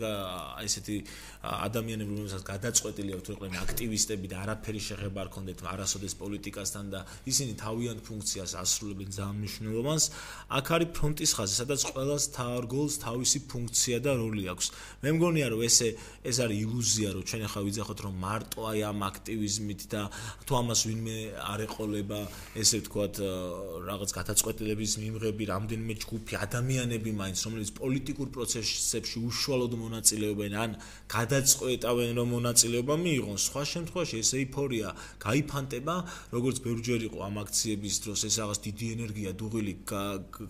ესეთი 0.60 0.96
ადამიანები, 1.42 2.12
რომელსაც 2.20 2.42
გადაწყვეტილი 2.52 3.10
აქვს, 3.16 3.28
იყვნენ 3.32 3.56
აქტივისტები 3.64 4.26
და 4.28 4.36
არაფერი 4.44 4.80
შეხება 4.88 5.18
არ 5.24 5.28
ქონდეთ 5.32 5.58
არასოდეს 5.72 6.14
პოლიტიკასთან 6.20 6.84
და 6.92 7.00
ისინი 7.32 7.52
თავიანთ 7.64 8.00
ფუნქციას 8.08 8.52
ასრულებენ 8.60 9.08
ძალიან 9.16 9.36
მნიშვნელოვანს. 9.40 10.04
აქ 10.52 10.66
არის 10.76 10.90
ფრონტის 11.00 11.30
ხაზი, 11.32 11.54
სადაც 11.62 11.80
ყველას 11.88 12.24
თარგოლს 12.36 12.94
თავისი 13.00 13.38
ფუნქცია 13.48 13.98
და 14.04 14.12
როლი 14.20 14.44
აქვს. 14.52 14.66
მე 15.00 15.10
მგონია, 15.16 15.46
რომ 15.48 15.60
ესე 15.64 15.88
ეს 16.28 16.36
არის 16.44 16.58
ილუზია, 16.60 17.08
რომ 17.16 17.22
ჩვენ 17.24 17.42
ახლა 17.48 17.60
ვიძახოთ, 17.66 17.98
რომ 18.04 18.14
მარტო 18.20 18.60
აი 18.68 18.80
ამ 18.84 19.00
აქტივიზმით 19.10 19.80
და 19.88 20.02
თუ 20.44 20.52
ამას 20.60 20.80
ვინმე 20.92 21.16
არ 21.40 21.60
ეყოლება 21.66 22.20
ესე 22.52 22.76
ვთქვათ 22.84 23.14
რაღაც 23.88 24.10
გადაწყვეტილების 24.12 24.92
მიმღები 25.22 25.44
რამდენიმე 25.46 25.94
ჯგუფი 26.02 26.34
ადამიანები 26.42 27.10
მაინც 27.14 27.38
რომელიც 27.46 27.70
პოლიტიკურ 27.78 28.28
პროცესებში 28.34 29.16
უშუალოდ 29.28 29.72
მონაწილეობენ 29.82 30.52
ან 30.62 30.70
გადაწყვეტავენ 31.14 32.10
რომ 32.18 32.28
მონაწილეობა 32.36 32.94
მიიღონ. 33.06 33.36
სხვა 33.46 33.62
შემთხვევაში 33.72 34.16
ეს 34.22 34.30
ეიფორია 34.42 34.88
გაიფანტება 35.22 35.94
როგორც 36.34 36.56
ბევრჯერ 36.66 37.00
იყო 37.08 37.18
ამ 37.22 37.36
აქციების 37.44 37.94
დროს 38.02 38.20
ეს 38.28 38.34
რაღაც 38.42 38.58
დიდი 38.66 38.86
ენერგია 38.96 39.30
დუღილი 39.38 39.74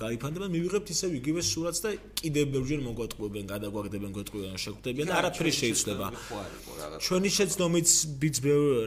გაიფანტება. 0.03 0.47
მივიღებთ 0.57 0.89
ისევ 0.95 1.11
იგივე 1.20 1.41
სურათს 1.53 1.81
და 1.85 1.91
კიდევ 2.23 2.45
ბევრჯერ 2.55 2.81
მოგვატყუებენ 2.89 3.45
გადაგვაგდებენ 3.53 4.11
გვეტყუებენ 4.16 4.57
შეგვდებიან 4.64 5.09
არაფერი 5.20 5.53
შეიძლება. 5.53 6.07
ჩვენი 7.03 7.29
შეცდომით 7.37 7.89
ბიც 8.23 8.37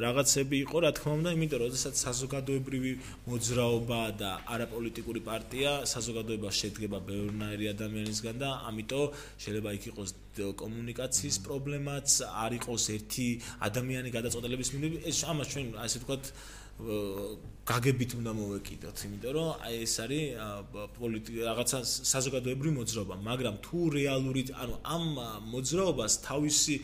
რაღაცები 0.06 0.56
იყო, 0.66 0.78
რა 0.86 0.92
თქმა 0.98 1.12
უნდა, 1.20 1.30
იმიტომ 1.36 1.60
რომ 1.62 1.70
შესაძ 1.76 1.96
საზოგადოებრივი 2.06 2.92
მოძრაობა 3.30 4.02
და 4.20 4.32
არაპოლიტიკური 4.56 5.22
პარტია 5.30 5.75
საზოგადოება 5.94 6.50
შედგება 6.60 6.98
ბევრნაირი 7.10 7.66
ადამიანისგან 7.76 8.36
და 8.44 8.50
ამიტომ 8.70 9.06
შეიძლება 9.44 9.70
იქ 9.78 9.84
იყოს 9.92 10.10
კომუნიკაციის 10.62 11.38
პრობლემაც, 11.48 12.08
არ 12.28 12.52
იყოს 12.60 12.84
ერთი 12.96 13.28
ადამიანი 13.68 14.10
გადაწყვეტილების 14.18 14.70
მიმდევი, 14.76 14.98
ეს 15.10 15.18
ამას 15.32 15.48
ჩვენ 15.54 15.66
ასე 15.86 15.98
ვთქვათ 16.04 16.24
გაგებით 16.76 18.12
უნდა 18.20 18.32
მოვეკიდოთ, 18.36 18.98
იმიტომ 19.08 19.32
რომ 19.36 19.50
აი 19.64 19.76
ეს 19.86 19.94
არის 20.04 20.24
პოლიტიკა 21.00 21.42
რაღაცა 21.48 21.78
საზოგადოებრივი 21.88 22.74
მოძრაობა, 22.76 23.16
მაგრამ 23.30 23.56
თუ 23.64 23.80
რეალური, 23.96 24.42
ანუ 24.52 24.76
ამ 24.84 25.06
მოძრაობას 25.56 26.14
თავისი 26.28 26.76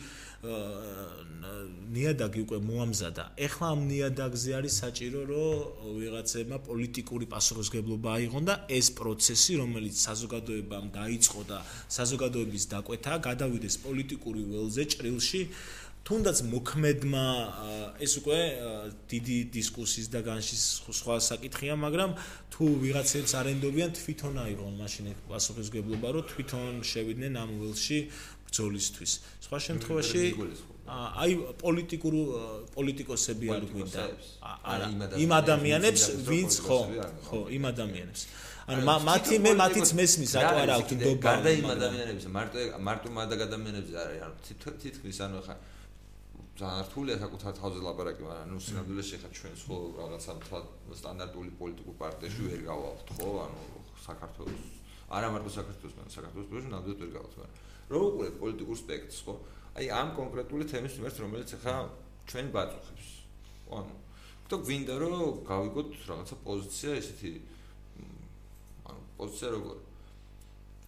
ნიადაგი 0.42 2.40
უკვე 2.42 2.58
მოამზადა. 2.66 3.24
ეხლა 3.46 3.66
ამ 3.74 3.80
ნიადაგზე 3.90 4.50
არის 4.58 4.74
საჭირო, 4.82 5.20
რომ 5.30 5.54
ვიღაცებმა 6.02 6.58
პოლიტიკური 6.66 7.26
პასუხისგებლობა 7.34 8.08
აიღონ 8.18 8.44
და 8.50 8.54
ეს 8.78 8.86
პროცესი, 8.98 9.52
რომელიც 9.62 9.94
საზოგადოებამ 10.06 10.86
დაიწყო 10.98 11.40
და 11.46 11.58
საზოგადოების 11.96 12.64
დაკვეთა, 12.74 13.12
გადავიდეს 13.28 13.76
პოლიტიკური 13.86 14.42
ველზე 14.50 14.82
ჭრილში. 14.92 15.42
თუნდაც 16.02 16.38
მოქმედმა 16.50 17.26
ეს 18.02 18.12
უკვე 18.18 18.38
დიდი 19.06 19.36
დისკუსიის 19.54 20.08
და 20.10 20.20
განშის 20.26 20.62
სხვა 20.98 21.16
საკითხია, 21.22 21.74
მაგრამ 21.78 22.10
თუ 22.50 22.64
ვიღაცებს 22.82 23.32
არენდობიან 23.38 23.90
თვითონ 23.94 24.34
აიღონ 24.42 24.74
მაშინ 24.82 25.06
პასუხისგებლობა, 25.30 26.08
რომ 26.10 26.24
თვითონ 26.32 26.82
შევიდნენ 26.82 27.32
ამ 27.38 27.50
ველში 27.62 27.98
ბრძოლისთვის. 28.52 29.12
სხვა 29.48 29.58
შემთხვევაში 29.66 30.22
აი 30.92 31.32
პოლიტიკურ 31.62 32.14
პოლიტიკოსები 32.76 33.46
არ 33.56 33.64
გვინდა. 33.72 34.02
არა, 34.44 34.86
იმ 35.24 35.30
ადამიანებს, 35.40 36.02
ვინც 36.28 36.52
ხო, 36.60 36.78
ხო, 37.26 37.40
იმ 37.56 37.64
ადამიანებს. 37.72 38.22
ანუ 38.68 38.80
მათი 39.08 39.34
მე 39.42 39.52
მათიც 39.62 39.88
მესმის 39.98 40.30
რატო 40.36 40.56
არ 40.62 40.70
აქვს 40.76 40.92
ნდობა. 40.92 41.22
გარდა 41.26 41.50
იმ 41.62 41.68
ადამიანებს, 41.76 42.24
მარტო 42.36 42.58
მარტო 42.88 43.08
მადა 43.16 43.34
ადამიანებს 43.48 43.90
არ 43.96 44.06
არის. 44.12 44.20
ანუ 44.26 44.36
თითქმის 44.84 45.18
ანუ 45.24 45.38
ხა 45.46 45.54
ძალიან 46.52 46.82
რთულია 46.86 47.16
საკუთარ 47.24 47.52
თავზე 47.58 47.80
ლაპარაკი, 47.86 48.22
მაგრამ 48.28 48.48
ნუ 48.52 48.58
სინამდვილეში 48.66 49.16
ხა 49.22 49.28
ჩვენ 49.32 49.54
ხო 49.64 49.76
რაღაცა 49.98 50.32
სტანდარტული 51.00 51.50
პოლიტიკურ 51.60 51.94
პარტიაში 52.02 52.40
ვერ 52.52 52.60
გავალთ, 52.68 53.06
ხო? 53.16 53.28
ანუ 53.46 53.60
საქართველოს 54.06 54.62
არა 55.16 55.28
მარტო 55.32 55.50
საქართველოს, 55.58 55.94
მაგრამ 55.96 56.12
საქართველოს 56.16 56.48
პროჟე 56.52 56.68
ნამდვილად 56.74 56.98
ვერ 57.02 57.10
გავალთ, 57.16 57.34
მაგრამ 57.40 57.71
რო 57.90 58.00
უყურებ 58.12 58.34
პოლიტიკურ 58.42 58.76
სპექტრს, 58.82 59.18
ხო? 59.26 59.34
აი 59.72 59.86
ამ 59.88 60.08
კონკრეტული 60.18 60.64
თემის 60.68 60.92
მიმართ, 61.00 61.16
რომელიც 61.24 61.50
ახლა 61.56 61.74
ჩვენ 62.28 62.46
ბაწუხებს. 62.52 63.06
ანუ 63.72 63.94
თუ 64.52 64.56
გვინდა 64.68 64.94
რომ 65.00 65.12
გავიგოთ 65.48 65.88
რაღაცა 66.08 66.36
პოზიცია 66.44 66.90
ესეთი 67.00 67.30
ანუ 68.84 69.00
პოზიცია 69.16 69.48
როგორ 69.56 69.76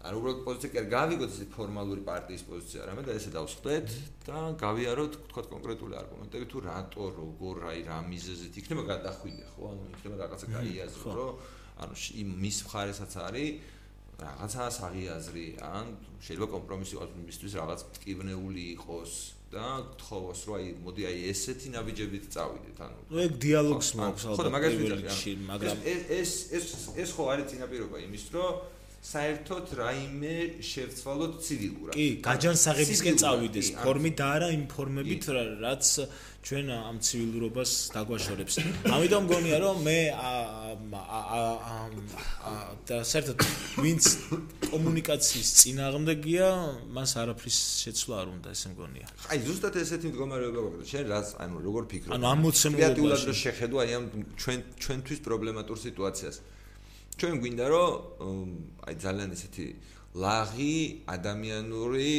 ანუ 0.04 0.14
უბრალოდ 0.20 0.40
პოზიცია 0.44 0.68
კი 0.74 0.78
არ 0.84 0.88
გავიგოთ 0.92 1.30
ესეთი 1.32 1.48
ფორმალური 1.56 2.02
პარტიის 2.04 2.42
პოზიცია, 2.44 2.80
რამე 2.92 3.02
და 3.08 3.12
ესე 3.16 3.30
დავსხდეთ 3.32 3.88
და 4.28 4.38
გავიაროთ 4.60 5.12
თქვა 5.32 5.42
კონკრეტული 5.54 5.94
არგუმენტები 5.96 6.46
თუ 6.52 6.58
რატო 6.68 7.04
როგორ 7.20 7.56
აი 7.72 7.80
რა 7.88 7.98
მიზეზით 8.12 8.52
იქნება 8.60 8.82
გადახვიდე, 8.92 9.44
ხო? 9.56 9.62
ანუ 9.72 9.82
იქნება 9.96 10.16
რაღაცა 10.22 10.46
გაიაზრო, 10.56 11.08
რომ 11.16 11.32
ანუ 11.80 11.94
იმ 12.20 12.28
მის 12.44 12.58
მხარესაც 12.68 13.12
არის 13.24 13.48
რაღაცა 14.22 14.64
საღიაზრი 14.78 15.46
ან 15.68 15.86
შეიძლება 16.24 16.48
კომპრომისი 16.54 16.92
იყოს 16.96 17.14
მისთვის 17.24 17.56
რაღაც 17.60 17.80
ტკივნეული 17.98 18.64
იყოს 18.74 19.12
და 19.54 19.66
გთხოვოს 19.94 20.40
რომ 20.48 20.54
აი 20.58 20.66
მოდი 20.84 21.02
აი 21.10 21.18
ესეთი 21.32 21.68
ნაბიჯებით 21.74 22.24
წავიდეთ 22.34 22.78
ანუ 22.86 23.00
ნუ 23.10 23.18
ეგ 23.24 23.32
დიალოგს 23.44 23.90
მაქვს 24.00 24.24
ალბათ 24.28 24.38
ხო 24.38 24.46
და 24.46 24.52
მაგას 24.54 24.74
ვიცი 24.80 25.32
მაგრამ 25.50 25.76
ეს 25.94 26.00
ეს 26.20 26.32
ეს 26.58 26.64
ეს 27.02 27.10
ხო 27.14 27.24
არის 27.34 27.46
წინაპირობა 27.54 27.96
იმის 28.06 28.24
რომ 28.34 28.52
საერთოდ 29.04 29.72
რაიმე 29.76 30.36
შევცვალოთ 30.64 31.34
ცივილურად. 31.44 31.92
კი, 31.92 32.06
გაჯანსაღებისკენ 32.24 33.18
წავიდეს, 33.20 33.68
ფორმი 33.84 34.12
და 34.16 34.28
არა 34.36 34.48
იმ 34.56 34.62
ფორმებით, 34.72 35.28
რაც 35.60 35.90
ჩვენ 36.44 36.66
ამ 36.76 36.96
ცივილურობას 37.00 37.70
დაგვაშორებს. 37.96 38.54
ამიტომ 38.92 39.22
მგონია 39.24 39.56
რომ 39.64 39.76
მე 39.80 39.98
და 42.84 42.96
საერთოდ 43.00 43.38
ვინც 43.80 44.04
კომუნიკაციის 44.68 45.48
წინააღმდეგია, 45.60 46.46
მას 46.92 47.10
არაფრის 47.16 47.58
შეცვლა 47.80 48.14
არ 48.20 48.28
უნდა, 48.36 48.48
ესე 48.52 48.68
მგონია. 48.76 49.06
აი, 49.32 49.38
ზუსტად 49.48 49.74
ესეთი 49.80 50.06
მდგომარეობა 50.12 50.60
გვაქვს. 50.68 50.84
შენ 50.92 51.04
რაც, 51.14 51.26
ანუ 51.40 51.56
როგორ 51.64 51.82
ფიქრობ? 51.88 52.12
ანუ 52.12 52.24
ამ 52.28 52.38
მოცემულობაში 52.44 52.84
კრეატიულად 52.84 53.20
რო 53.24 53.34
შეხედო 53.44 53.76
აი 53.80 53.90
ამ 53.96 54.04
ჩვენ 54.36 54.58
ჩვენთვის 54.84 55.20
პრობლემატურ 55.24 55.76
სიტუაციას. 55.80 56.36
ჩვენ 57.18 57.34
გვინდა 57.40 57.64
რომ 57.72 58.48
აი 58.84 58.94
ძალიან 59.00 59.28
ესეთი 59.32 59.66
ლაღი 60.14 60.76
ადამიანური 61.08 62.12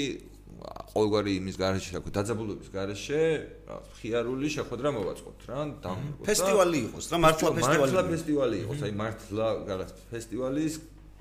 ყოველგვარი 0.95 1.32
იმის 1.39 1.56
garaშე 1.60 1.89
რა 1.95 1.99
ქვია 2.06 2.14
დაძაბულობის 2.16 2.70
garaშე 2.76 3.22
რა 3.68 3.78
ხიარული 3.99 4.47
შეხვედრა 4.56 4.89
მოვაწყოთ 4.95 5.39
რა 5.49 5.60
დამრგო 5.86 6.28
ფესტივალი 6.30 6.80
იყოს 6.88 7.06
რა 7.12 7.18
მართლა 7.26 7.49
ფესტივალი 7.58 7.82
მართლა 7.84 8.03
ფესტივალი 8.12 8.58
იყოს 8.64 8.80
აი 8.86 8.93
მართლა 9.01 9.47
რაღაც 9.72 9.89
ფესტივალის 10.12 10.74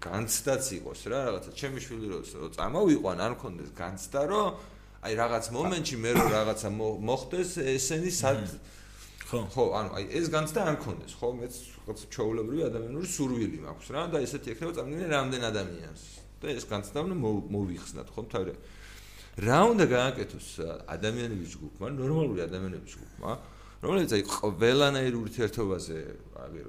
განცდაც 0.04 0.64
იყოს 0.78 1.00
რა 1.10 1.18
რაღაცა 1.26 1.50
ჩემი 1.58 1.78
შვილი 1.84 2.06
რო 2.12 2.18
წამოვიყვან 2.54 3.18
არ 3.24 3.32
მქონდეს 3.34 3.70
განცდა 3.82 4.20
რომ 4.30 4.46
აი 5.04 5.12
რაღაც 5.20 5.44
მომენტში 5.58 5.96
მე 6.04 6.10
რო 6.16 6.24
რაღაცა 6.32 6.68
მოხდეს 7.08 7.50
ესენი 7.74 8.12
სად 8.14 8.40
ხო. 9.28 9.40
ხო 9.52 9.64
ანუ 9.80 9.90
აი 9.98 10.04
ეს 10.20 10.26
განცდა 10.32 10.60
არ 10.64 10.74
მქონდეს 10.78 11.12
ხო 11.18 11.28
მეც 11.40 11.54
რაღაც 11.84 12.00
ჩაულებრივი 12.14 12.62
ადამიანური 12.68 13.08
სურვილი 13.16 13.58
მაქვს 13.64 13.88
რა 13.96 14.02
და 14.12 14.18
ესეთი 14.24 14.48
ექნება 14.54 14.72
წამდგენელი 14.78 15.12
რამდენ 15.12 15.42
ადამიანს 15.50 16.02
და 16.40 16.46
ეს 16.54 16.64
განცდა 16.68 16.98
უნდა 17.04 17.16
მოვიხსნათ 17.54 18.08
ხო 18.14 18.22
თავი 18.32 18.54
რა 19.34 19.58
უნდა 19.74 19.84
გააკეთოს 19.90 20.48
ადამიანების 20.94 21.48
ჯგუფმა 21.54 21.86
ნორმალური 21.98 22.40
ადამიანების 22.46 22.90
ჯგუფმა 22.94 23.32
რომელიც 23.84 24.10
აი 24.14 24.22
ყველანაირ 24.34 25.14
ურთიერთობაზე 25.24 25.98
აგერ 26.44 26.66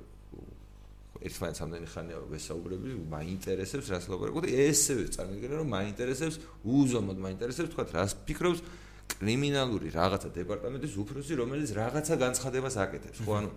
ერთმანეთს 1.26 1.62
ამდენი 1.66 1.88
ხანია 1.90 2.18
ვესაუბრები 2.32 2.90
მაინტერესებს 3.10 3.88
რას 3.94 4.06
ლაპარაკობ 4.12 4.42
და 4.46 4.50
ესევე 4.66 5.06
წარმოგიდგენთ 5.16 5.56
რომ 5.62 5.70
მაინტერესებს 5.74 6.36
უზომოდ 6.66 7.18
მაინტერესებს 7.26 7.70
თქვა 7.74 7.86
რას 7.96 8.14
ფიქრობს 8.28 8.60
კრიმინალური 9.06 9.92
რაღაცა 9.94 10.30
დეპარტამენტის 10.36 10.94
უფროსი, 11.00 11.34
რომელიც 11.40 11.70
რაღაცა 11.78 12.16
განცხადებას 12.20 12.76
აკეთებს, 12.84 13.20
ხო, 13.24 13.34
ანუ 13.40 13.50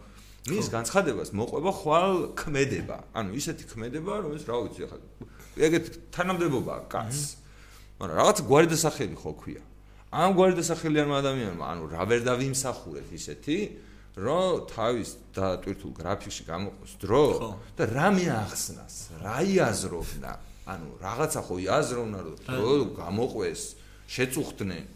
მის 0.49 0.67
განცხადებას 0.71 1.31
მოყვება 1.35 1.73
ხვალ 1.81 2.15
ქმედება. 2.39 2.99
ანუ 3.17 3.31
ისეთი 3.41 3.65
ქმედება, 3.73 4.13
რომელიც 4.23 4.45
რა 4.49 4.57
ვიცი, 4.65 4.81
ახლა 4.87 4.99
ეგეთ 5.67 5.85
თანამდებობაა 6.15 6.81
კაც. 6.93 7.17
მაგრამ 7.99 8.17
რაღაც 8.19 8.39
გვარი 8.47 8.69
დასახელი 8.73 9.17
ხო 9.19 9.33
ქვია. 9.43 9.63
ამ 10.09 10.31
გვარი 10.39 10.55
დასახელიანმა 10.57 11.17
ადამიანმა, 11.19 11.65
ანუ 11.69 11.85
რა 11.93 12.03
ვერ 12.09 12.21
დავიმსახურებ 12.25 13.09
ისეთი, 13.19 13.59
რომ 14.19 14.67
თავის 14.71 15.09
დატვირთულ 15.35 15.93
გრაფიკში 15.99 16.43
გამოყოს 16.49 16.93
დრო 17.03 17.25
და 17.79 17.85
რა 17.87 18.09
მეახსნას, 18.19 18.95
რა 19.23 19.37
იაზროვნა. 19.47 20.33
ანუ 20.69 20.89
რაღაცა 21.03 21.41
ხო 21.47 21.55
იაზროვნა, 21.65 22.19
რომ 22.27 22.37
დრო 22.47 22.73
გამოყვეს, 22.99 23.63
შეწუხდნენ. 24.09 24.87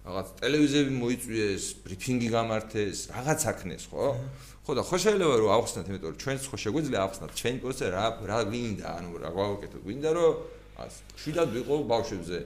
რაღაც 0.00 0.28
ტელევიზიები 0.40 0.92
მოიწვიეს, 0.96 1.64
ბრიფინგი 1.84 2.28
გამართეს, 2.32 2.98
რაღაც 3.12 3.40
აქნეს, 3.52 3.84
ხო? 3.92 4.06
ხო 4.64 4.72
და 4.76 4.82
ხო 4.86 4.96
შეიძლება 4.96 5.36
რომ 5.40 5.50
ავხსნათ, 5.60 5.86
იმიტომ 5.90 6.08
რომ 6.08 6.20
ჩვენც 6.24 6.42
ხო 6.48 6.56
შეგვიძლია 6.64 6.98
ავხსნათ 7.04 7.30
ჩვენი 7.36 7.58
პოსტზე 7.60 7.86
რა 7.92 8.06
რა 8.30 8.38
გვინდა, 8.48 8.88
ანუ 8.96 9.10
რა 9.20 9.30
გავაკეთო, 9.36 9.78
გვინდა 9.84 10.10
რომ 10.16 10.32
ას 10.80 10.94
შვიდად 11.20 11.48
ვიყო 11.56 11.74
ბავშვებზე. 11.90 12.38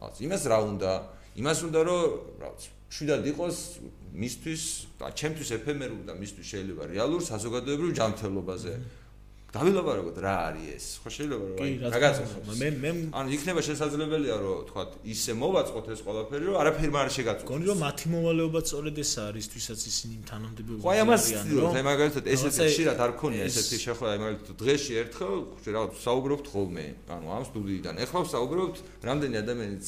ას 0.00 0.16
იმას 0.22 0.42
რა 0.46 0.58
უნდა? 0.70 0.92
იმას 1.40 1.58
უნდა 1.66 1.80
რომ 1.86 2.02
რაღაც 2.40 2.60
შვიდად 2.90 3.22
იყოს 3.30 3.56
მისთვის, 4.10 4.62
ჩემთვის 4.98 5.48
ეფემერულ 5.58 6.02
და 6.08 6.12
მისთვის 6.18 6.46
შეიძლება 6.50 6.82
რეალურ 6.90 7.22
საზოგადოებრივ 7.22 7.90
ჯანმრთელობაზე. 7.94 8.72
დავილაპარაკოთ 9.50 10.18
რა 10.22 10.34
არის 10.46 10.66
ეს? 10.70 10.84
ხო 11.02 11.10
შეიძლება 11.10 11.44
რომ 11.50 11.58
აი 11.58 11.70
გაგაცნო 11.90 12.54
მე 12.60 12.68
მე 12.82 12.90
ანუ 13.18 13.28
იქნება 13.34 13.60
შესაძლებელია 13.66 14.36
რომ 14.38 14.58
თქვა 14.70 14.82
ისე 15.10 15.32
მოვაწყოთ 15.42 15.86
ეს 15.90 16.00
ყველაფერი 16.06 16.44
რომ 16.50 16.56
არაფერი 16.62 16.90
არ 17.00 17.10
შეგაწყვეტ 17.16 17.48
გონი 17.50 17.64
რომ 17.70 17.78
მათი 17.82 18.06
მოვალეობა 18.14 18.60
სწორედ 18.70 18.96
ეს 19.02 19.12
არის 19.26 19.46
თვისაც 19.50 19.80
ისინი 19.90 20.14
თანამდებობები 20.30 20.82
ხო 20.86 20.90
აი 20.94 20.98
ამას 21.02 21.24
რომ 21.50 21.72
აი 21.80 21.84
მაგალითად 21.90 22.24
ესეთი 22.30 22.62
ხშირად 22.70 22.98
არ 23.02 23.12
ქონია 23.18 23.42
ესეთი 23.50 23.76
შეხვა 23.90 24.06
აი 24.14 24.18
მაგალითად 24.22 24.54
დღეში 24.62 24.92
ერთხელ 25.02 25.34
რაღაც 25.66 25.92
საუბრობთ 26.06 26.46
ხოლმე 26.54 26.86
ანუ 27.10 27.26
ამ 27.34 27.44
სტუდიიდან 27.50 27.94
ეხლა 28.06 28.20
საუბრობთ 28.30 28.76
რამდენი 29.10 29.36
ადამიანიც 29.42 29.86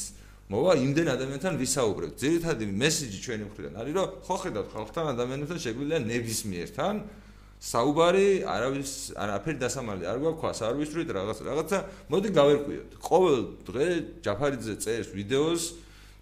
მოვა 0.52 0.72
იმდენ 0.84 1.08
ადამიანთან 1.16 1.54
ვისაუბრებთ. 1.56 2.14
ძირითადი 2.20 2.64
მესიჯი 2.82 3.18
ჩვენი 3.24 3.44
მხრიდან 3.48 3.74
არის 3.80 3.94
რომ 3.96 4.08
ხო 4.26 4.36
ხედავთ 4.42 4.68
ხალხთან 4.74 5.04
ადამიანებთან 5.14 5.58
შეგვიძლია 5.64 6.00
ნებისმიერთან 6.12 6.94
საუბარი 7.62 8.42
არავის 8.42 8.92
არაფერი 9.22 9.58
დასამალი 9.62 10.08
არ 10.10 10.18
გვაქვს 10.24 10.62
არ 10.66 10.74
ვისვრით 10.82 11.10
რაღაც 11.14 11.38
რაღაცა 11.46 11.78
მოდი 12.10 12.28
გავერკვიოთ. 12.34 12.90
ყოველ 12.98 13.38
დღე 13.68 13.86
ჯაფარიძე 14.26 14.74
წერს 14.82 15.14
ვიდეოს 15.14 15.62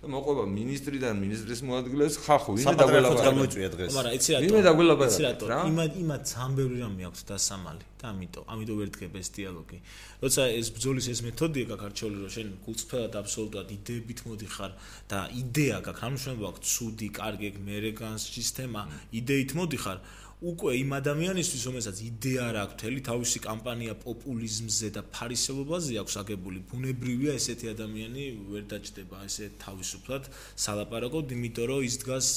და 0.01 0.09
მოყვება 0.09 0.45
ministrიდან 0.49 1.17
ministris 1.21 1.61
მოადგილეს 1.61 2.15
ხახო 2.25 2.57
ვინმე 2.57 2.77
დაგველაპარაკა 2.81 3.25
გამოიწვია 3.29 3.69
დღეს. 3.73 3.91
მაგრამ 3.97 4.15
იცი 4.17 4.31
რატო? 4.33 4.45
ვინმე 4.45 4.61
დაგველაპარაკა 4.69 5.49
რა? 5.53 5.59
იმად 5.73 5.93
იმად 6.05 6.23
ძამბევრი 6.31 6.77
რამე 6.81 7.03
აქვს 7.09 7.23
დასამალი 7.33 7.85
და 8.01 8.05
ამიტომ 8.13 8.45
ამიტომ 8.53 8.77
ვერ 8.81 8.89
დგება 8.97 9.17
ეს 9.21 9.29
დიალოგი. 9.37 9.79
როცა 10.25 10.43
ეს 10.61 10.67
ბძოლის 10.77 11.07
ეს 11.13 11.21
მეთოდია 11.21 11.65
გაქარჩეული 11.73 12.17
რომ 12.25 12.33
შენ 12.37 12.49
გულწრფელად 12.65 13.13
აბსოლუტად 13.21 13.69
იდეებით 13.77 14.21
მოდიხარ 14.29 14.73
და 15.09 15.19
იდეა 15.41 15.77
გაქვს 15.85 16.05
ამ 16.09 16.15
შემთხვევაში 16.21 16.49
აქვს 16.49 16.61
ცუდი 16.73 17.09
კარგი 17.21 17.49
მერეგანს 17.61 18.23
სისტემა 18.37 18.81
იდეით 19.21 19.51
მოდიხარ 19.61 19.99
უკვე 20.41 20.73
იმ 20.81 20.93
ადამიანისთვის, 20.97 21.63
რომელსაც 21.69 21.97
იდეა 22.01 22.45
რა 22.57 22.61
აქვს, 22.65 22.77
თელი 22.81 23.01
თავისი 23.05 23.39
კამპანია 23.45 23.95
პოპულიზმზე 24.01 24.89
და 24.97 25.03
ფარისევლობაზე 25.13 25.99
აქვს 26.01 26.15
აგებული, 26.17 26.59
ბუნებრივია 26.71 27.35
ესეთი 27.37 27.67
ადამიანი 27.77 28.25
ვერ 28.49 28.65
დაჭდება 28.73 29.21
ესე 29.29 29.51
თავისუფლად 29.61 30.31
სალაპარაკოდ, 30.65 31.35
იმიტომ 31.37 31.67
რომ 31.69 31.81
ის 31.85 31.95
დგას 32.01 32.29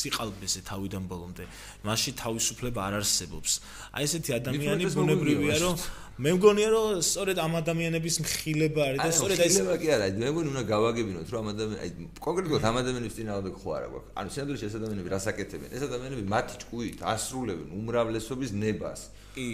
სიყალბეზე 0.00 0.60
თავიდან 0.64 1.04
ბოლომდე. 1.12 1.44
მასში 1.84 2.12
თავისუფლება 2.24 2.80
არ 2.88 2.94
არსებობს. 3.04 3.52
აი 3.92 4.02
ესეთი 4.08 4.30
ადამიანი 4.40 4.84
ბუნებრივია, 4.96 5.56
რომ 5.60 5.76
მე 6.14 6.30
მგონია 6.38 6.68
რომ 6.70 7.00
სწორედ 7.02 7.38
ამ 7.42 7.54
ადამიანების 7.58 8.16
მხილება 8.22 8.82
არის 8.86 9.00
და 9.02 9.10
სწორედ 9.10 9.40
ეს 9.42 9.56
მხილება 9.58 9.76
კი 9.82 9.88
არა, 9.94 10.06
მე 10.14 10.28
მგონი 10.30 10.48
უნდა 10.54 10.62
გავაგებინოთ 10.70 11.26
რომ 11.34 11.40
ამ 11.42 11.48
ადამიანი 11.50 11.80
აი 11.82 11.90
კონკრეტულად 12.22 12.66
ამ 12.70 12.76
ადამიანის 12.78 13.14
წინააღმდეგ 13.18 13.54
ხო 13.58 13.70
არა 13.74 13.88
გვაქვს. 13.90 14.12
ანუ 14.14 14.28
სინამდვილეში 14.30 14.64
ეს 14.70 14.76
ადამიანები 14.78 15.08
რას 15.10 15.26
აკეთებენ? 15.34 15.68
ეს 15.74 15.82
ადამიანები 15.90 16.22
მათი 16.30 16.54
ჭკუით 16.62 16.98
ასრულებენ 17.02 17.68
უმრავლესობის 17.74 18.50
ნებას. 18.62 19.00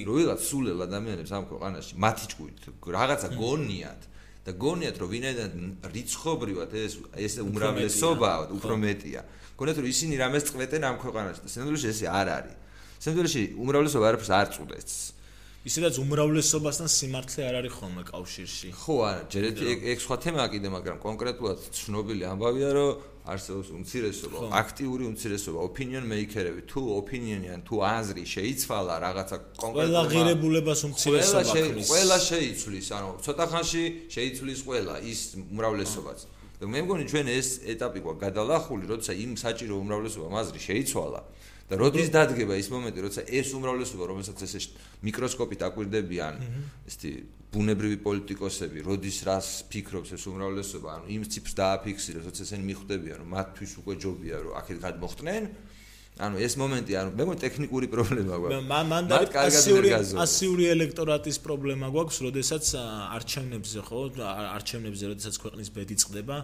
რო 0.05 0.13
ვიღაც 0.21 0.41
სულელ 0.45 0.79
ადამიანებს 0.85 1.31
ამ 1.33 1.45
ქვეყანაში 1.49 1.93
მათი 1.97 2.25
ჭკუით 2.29 2.57
რაღაცა 2.93 3.29
გონიათ 3.41 4.03
და 4.45 4.51
გონიათ 4.53 4.97
რომ 5.01 5.09
ვინაიდან 5.17 5.53
რიცხობრივად 5.97 6.71
ეს 6.77 6.93
ეს 7.17 7.33
უმრავლესობა 7.41 8.33
უფრო 8.53 8.75
მეტია. 8.85 9.21
გონიათ 9.57 9.79
რომ 9.81 9.89
ისინი 9.89 10.15
რამეს 10.21 10.45
წყვეტენ 10.53 10.83
ამ 10.85 10.97
ქვეყანაში 11.01 11.41
და 11.41 11.49
სინამდვილეში 11.49 11.89
ესე 11.89 12.07
არ 12.21 12.29
არის. 12.37 12.57
სინამდვილეში 13.01 13.43
უმრავლესობა 13.57 14.05
არაფერს 14.13 14.33
არ 14.37 14.49
წყვეტს. 14.53 15.10
ისედაც 15.61 15.99
უმრავლესობასთან 16.01 16.89
სიმართლე 16.89 17.43
არ 17.45 17.57
არის 17.61 17.73
ხოლმე 17.77 18.03
კავშირში. 18.09 18.69
ხო, 18.73 18.95
არა, 19.05 19.23
ჯერეთ 19.29 19.57
ეგ 19.93 19.99
სხვა 20.01 20.17
თემაა 20.25 20.49
კიდე, 20.57 20.69
მაგრამ 20.73 20.97
კონკრეტულად 21.05 21.59
ცნობილი 21.77 22.25
ამბავია, 22.33 22.71
რომ 22.81 22.91
არსებობს 23.29 23.69
უმცირესობა, 23.77 24.39
აქტიური 24.57 25.05
უმცირესობა, 25.13 25.59
opinion 25.61 26.05
maker-ები, 26.09 26.61
თუ 26.65 26.81
opinion-იან, 27.05 27.61
თუ 27.69 27.75
აზრი 27.77 28.25
შეიცვალა 28.25 28.95
რაღაცა 29.05 29.37
კონკრეტულად 29.61 29.93
ყველა 29.93 30.03
ღირებულებას 30.09 30.81
უმცირესობა 30.89 31.53
ქმნის. 31.53 31.89
ყველა 31.93 32.19
შეიცვლის, 32.31 32.87
ანუ 32.97 33.09
ცოტა 33.21 33.45
ხანში 33.53 33.85
შეიცვლის 34.17 34.61
ყველა 34.65 34.95
ის 35.05 35.21
უმრავლესობაც. 35.45 36.19
მე 36.61 36.81
მგონი 36.85 37.05
ჩვენ 37.09 37.27
ეს 37.33 37.49
ეტაპი 37.73 38.01
ყვა 38.05 38.15
გადალახული, 38.21 38.85
როცა 38.89 39.13
იმ 39.17 39.33
საჭირო 39.37 39.75
უმრავლესობამ 39.81 40.35
აზრი 40.41 40.61
შეიცვალა. 40.61 41.21
და 41.71 41.79
როდის 41.79 42.09
დადგება 42.11 42.59
ის 42.59 42.68
მომენტი, 42.75 42.99
როცა 43.07 43.23
ეს 43.31 43.55
უმრავლესობა, 43.55 44.05
რომელსაც 44.11 44.39
ესე 44.43 44.61
მიკროსკოპით 45.07 45.61
აკვირდებიან, 45.71 46.35
ესეთი 46.91 47.11
ბუნებრივი 47.55 47.99
პოლიტიკოსები, 48.03 48.83
როდის 48.91 49.18
რას 49.27 49.49
ფიქრობს 49.71 50.11
ეს 50.18 50.25
უმრავლესობა, 50.31 50.89
ანუ 50.99 51.07
იმ 51.14 51.23
ციფრს 51.31 51.55
დააფიქსირებს, 51.62 52.27
როცა 52.27 52.43
ესენი 52.47 52.64
მიხვდებიან, 52.71 53.16
რომ 53.23 53.29
მათთვის 53.39 53.73
უკვე 53.83 53.95
ჯობია, 54.03 54.37
რომ 54.43 54.53
აქეთ 54.61 54.79
გადმოხდნენ, 54.87 55.43
ანუ 56.21 56.41
ეს 56.45 56.55
მომენტი 56.61 56.97
ანუ 57.01 57.11
მე 57.16 57.25
მგონი 57.25 57.41
ტექნიკური 57.41 57.87
პრობლემა 57.93 58.35
გვაქვს. 58.43 58.66
მან 58.91 59.05
და 59.09 59.18
პასიური 59.33 59.89
პასიური 60.21 60.64
ელექტორატის 60.75 61.39
პრობლემა 61.41 61.89
გვაქვს, 61.95 62.18
როდესაც 62.27 62.64
არჩევნებზე 63.16 63.81
ხო, 63.89 64.01
არჩევნებზე 64.59 65.05
როდესაც 65.12 65.35
ქვეყნის 65.41 65.68
ბედი 65.77 65.97
წყდება, 66.03 66.37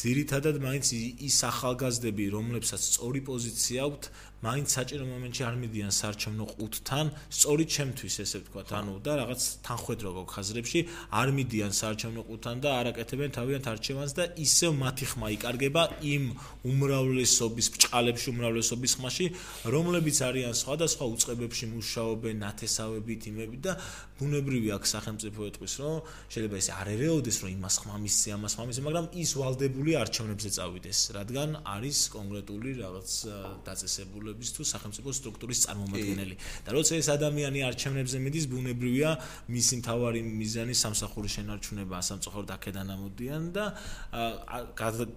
ძირითადად 0.00 0.56
მაინც 0.66 0.86
ის 1.30 1.36
ახალგაზრდები, 1.46 2.24
რომლებსაც 2.34 2.80
სწორი 2.90 3.20
პოზიცია 3.30 3.78
აქვთ, 3.86 4.02
მაინც 4.40 4.68
საჭირო 4.72 5.04
მომენტში 5.04 5.42
არ 5.44 5.56
მიდიან 5.60 5.92
საარჩევნო 6.00 6.44
ყუთთან, 6.56 7.06
სწორი 7.28 7.64
ჩემთვის 7.74 8.14
ესე 8.24 8.38
ვთქვა, 8.40 8.62
ანუ 8.80 8.94
და 9.04 9.12
რაღაც 9.20 9.40
თანხვედრო 9.66 10.10
გქონდა 10.10 10.32
ხაზრებში, 10.32 10.80
არ 11.20 11.28
მიდიან 11.36 11.72
საარჩევნო 11.76 12.22
ყუთთან 12.28 12.56
და 12.64 12.70
არაკეთებენ 12.80 13.30
თავიანთ 13.36 13.66
არჩევანს 13.72 14.12
და 14.16 14.24
ისევ 14.44 14.70
მათი 14.80 15.06
ხმა 15.10 15.28
იკარგება 15.36 15.82
იმ 16.00 16.24
უმრავლესობის 16.70 17.66
ბჭყალებში, 17.74 18.26
უმრავლესობის 18.32 18.92
ხმაში, 18.96 19.26
რომლებიც 19.74 20.16
არიან 20.28 20.54
სხვადასხვა 20.56 21.04
უწყებებში 21.14 21.64
მუშაობენ, 21.74 22.34
ნათესავებით, 22.40 23.20
იმებით 23.30 23.60
და 23.60 23.72
ბუნებრივი 24.20 24.68
აქ 24.76 24.84
სახელმწიფო 24.94 25.40
ეთქვის, 25.50 25.74
რომ 25.80 25.96
შეიძლება 26.32 26.56
ეს 26.60 26.68
არ 26.80 26.88
ერეოდეს, 26.96 27.36
რომ 27.40 27.50
იმას 27.56 27.76
ხმა 27.80 27.96
მისცე, 28.04 28.28
ამას 28.36 28.52
ხმა 28.56 28.64
მისცე, 28.68 28.82
მაგრამ 28.88 29.06
ის 29.20 29.30
ვალდებული 29.40 29.90
არჩევნებზე 30.00 30.50
წავიდეს, 30.56 30.98
რადგან 31.16 31.50
არის 31.64 31.98
კონკრეტული 32.16 32.70
რაღაც 32.84 33.10
დაწესებულების 34.30 34.50
თუ 34.54 34.62
სახელმწიფო 34.70 35.10
სტრუქტურის 35.10 35.60
წარმომადგენელი. 35.66 36.36
და 36.64 36.70
როცა 36.70 36.92
ეს 37.00 37.08
ადამიანი 37.10 37.60
არჩევნებზე 37.70 38.18
მიდის, 38.24 38.44
ბუნებრივია 38.50 39.10
მისი 39.50 39.74
მთავარი 39.80 40.20
მიზანი 40.22 40.74
სამსახურის 40.74 41.32
შენარჩუნება, 41.36 41.96
სამწუხაროდ 42.08 42.50
აქედან 42.56 42.86
ამოდიან 42.94 43.42
და 43.54 43.64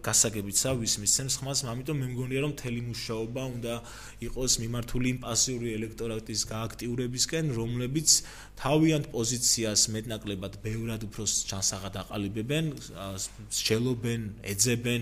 გასაგებიცა 0.07 0.70
ვის 0.82 0.93
მისცემს 1.03 1.36
ხმას, 1.39 1.59
ამიტომ 1.74 1.97
მე 2.01 2.07
მგონია 2.14 2.39
რომ 2.43 2.53
თელი 2.57 2.82
მუშაობა 2.89 3.41
უნდა 3.53 3.74
იყოს 4.28 4.51
მიმართული 4.64 5.07
იმ 5.14 5.20
პასიური 5.24 5.70
ელექტორატის 5.78 6.41
გააქტიურებისკენ, 6.53 7.45
რომლებიც 7.53 8.09
თავიანთ 8.57 9.05
პოზიციას 9.14 9.82
მეტნაკლებად 9.93 10.53
ბევრად 10.64 11.01
უფრო 11.07 11.24
ჩანსაღად 11.49 11.95
აყალიბებენ, 12.03 12.66
შეელობენ, 13.53 14.22
ეძებენ 14.53 15.01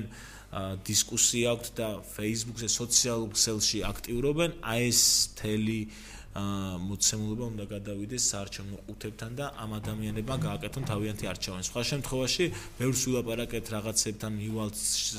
დისკუსია 0.52 1.52
აქვს 1.56 1.70
და 1.80 1.89
Facebook-ზე 2.04 2.68
სოციალურ 2.68 3.30
ქსელში 3.38 3.80
აქტიურობენ, 3.88 4.58
აი 4.68 4.89
ეს 4.91 5.04
თელი 5.39 5.80
აა 5.88 6.12
მოცემულობა 6.32 7.45
უნდა 7.52 7.66
გადავიდეს 7.68 8.24
საარჩევნო 8.32 8.78
ყუთებთან 8.88 9.32
და 9.36 9.45
ამ 9.64 9.72
ადამიანებმა 9.80 10.36
გააკეთონ 10.47 10.84
თავიანთი 10.88 11.26
არჩევანი. 11.28 11.64
სხვა 11.68 11.82
შემთხვევაში, 11.91 12.45
ბევრს 12.80 13.02
ვილაპარაკეთ 13.08 13.66
რაღაცებთან 13.76 14.32
მივალთ 14.39 14.76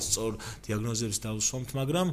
სწორ 0.09 0.33
დიაგნოზებს 0.64 1.18
დავსვამთ, 1.26 1.68
მაგრამ 1.80 2.09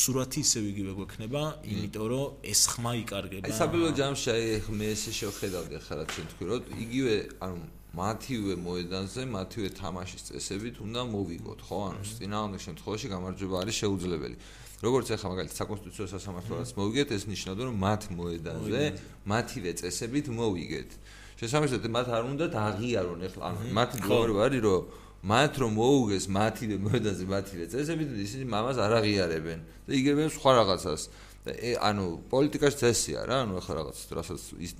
სურათი 0.00 0.40
ისევ 0.44 0.64
იგივე 0.72 0.92
გვექნება, 1.00 1.42
იმიტომ 1.72 2.04
რომ 2.12 2.24
ეს 2.52 2.60
ხმა 2.68 2.92
იკარგება. 3.00 3.48
აი 3.48 3.56
საბილო 3.64 3.88
ჯამში 3.96 4.28
აი 4.36 4.44
მე 4.76 4.86
ესე 4.92 5.12
შევხედავდი 5.24 5.74
ახლა 5.80 5.94
რა 6.00 6.04
თქვი, 6.12 6.44
რომ 6.52 6.60
იგივე 6.84 7.16
ანუ 7.48 7.58
მათივე 7.94 8.54
მოედანზე, 8.58 9.22
მათივე 9.30 9.68
თამაშის 9.78 10.22
წესებით 10.28 10.82
უნდა 10.82 11.00
მოვიგოთ, 11.14 11.60
ხო? 11.62 11.78
ანუ 11.94 12.02
წინააღმდეგ 12.18 12.60
შემთხვევაში 12.66 13.06
გამარჯვება 13.14 13.56
არის 13.62 13.76
შეუძლებელი. 13.82 14.36
როგორც 14.84 15.06
ახლა 15.14 15.28
მაგალითად 15.32 15.56
საკონსტიტუციო 15.62 16.06
სასამართლოც 16.12 16.70
მოვიგეთ, 16.76 17.08
ეს 17.16 17.24
ნიშნავდა, 17.30 17.62
რომ 17.70 17.76
მათ 17.86 18.02
მოედანზე 18.18 18.82
მათივე 19.24 19.70
წესებით 19.80 20.26
მოვიგეთ. 20.34 20.90
შესაბამისად, 21.38 21.80
მათ 21.94 22.06
არ 22.18 22.24
უნდა 22.34 22.44
აღიარონ 22.68 23.20
ახლა, 23.28 23.42
ანუ 23.48 23.58
მათი 23.78 23.96
გლოვარი 24.04 24.34
არის, 24.44 24.62
რომ 24.66 24.82
მათ 25.24 25.52
რომ 25.62 25.70
მოუგეს 25.80 26.24
მათივე 26.28 26.76
მოედანზე 26.84 27.24
მათივე 27.24 27.64
წესებით, 27.72 28.08
ისინი 28.26 28.44
მამას 28.44 28.76
არ 28.76 28.92
აღიარებენ 29.00 29.58
და 29.88 29.92
იგებენ 29.96 30.28
სხვა 30.36 30.50
რაღაცას. 30.60 31.02
ანუ 31.44 32.04
პოლიტიკაში 32.32 32.76
წესია 32.80 33.28
რა, 33.28 33.44
ანუ 33.44 33.60
ახლა 33.60 33.72
რაღაც 33.84 33.98
რასაც 34.16 34.40
ის 34.64 34.72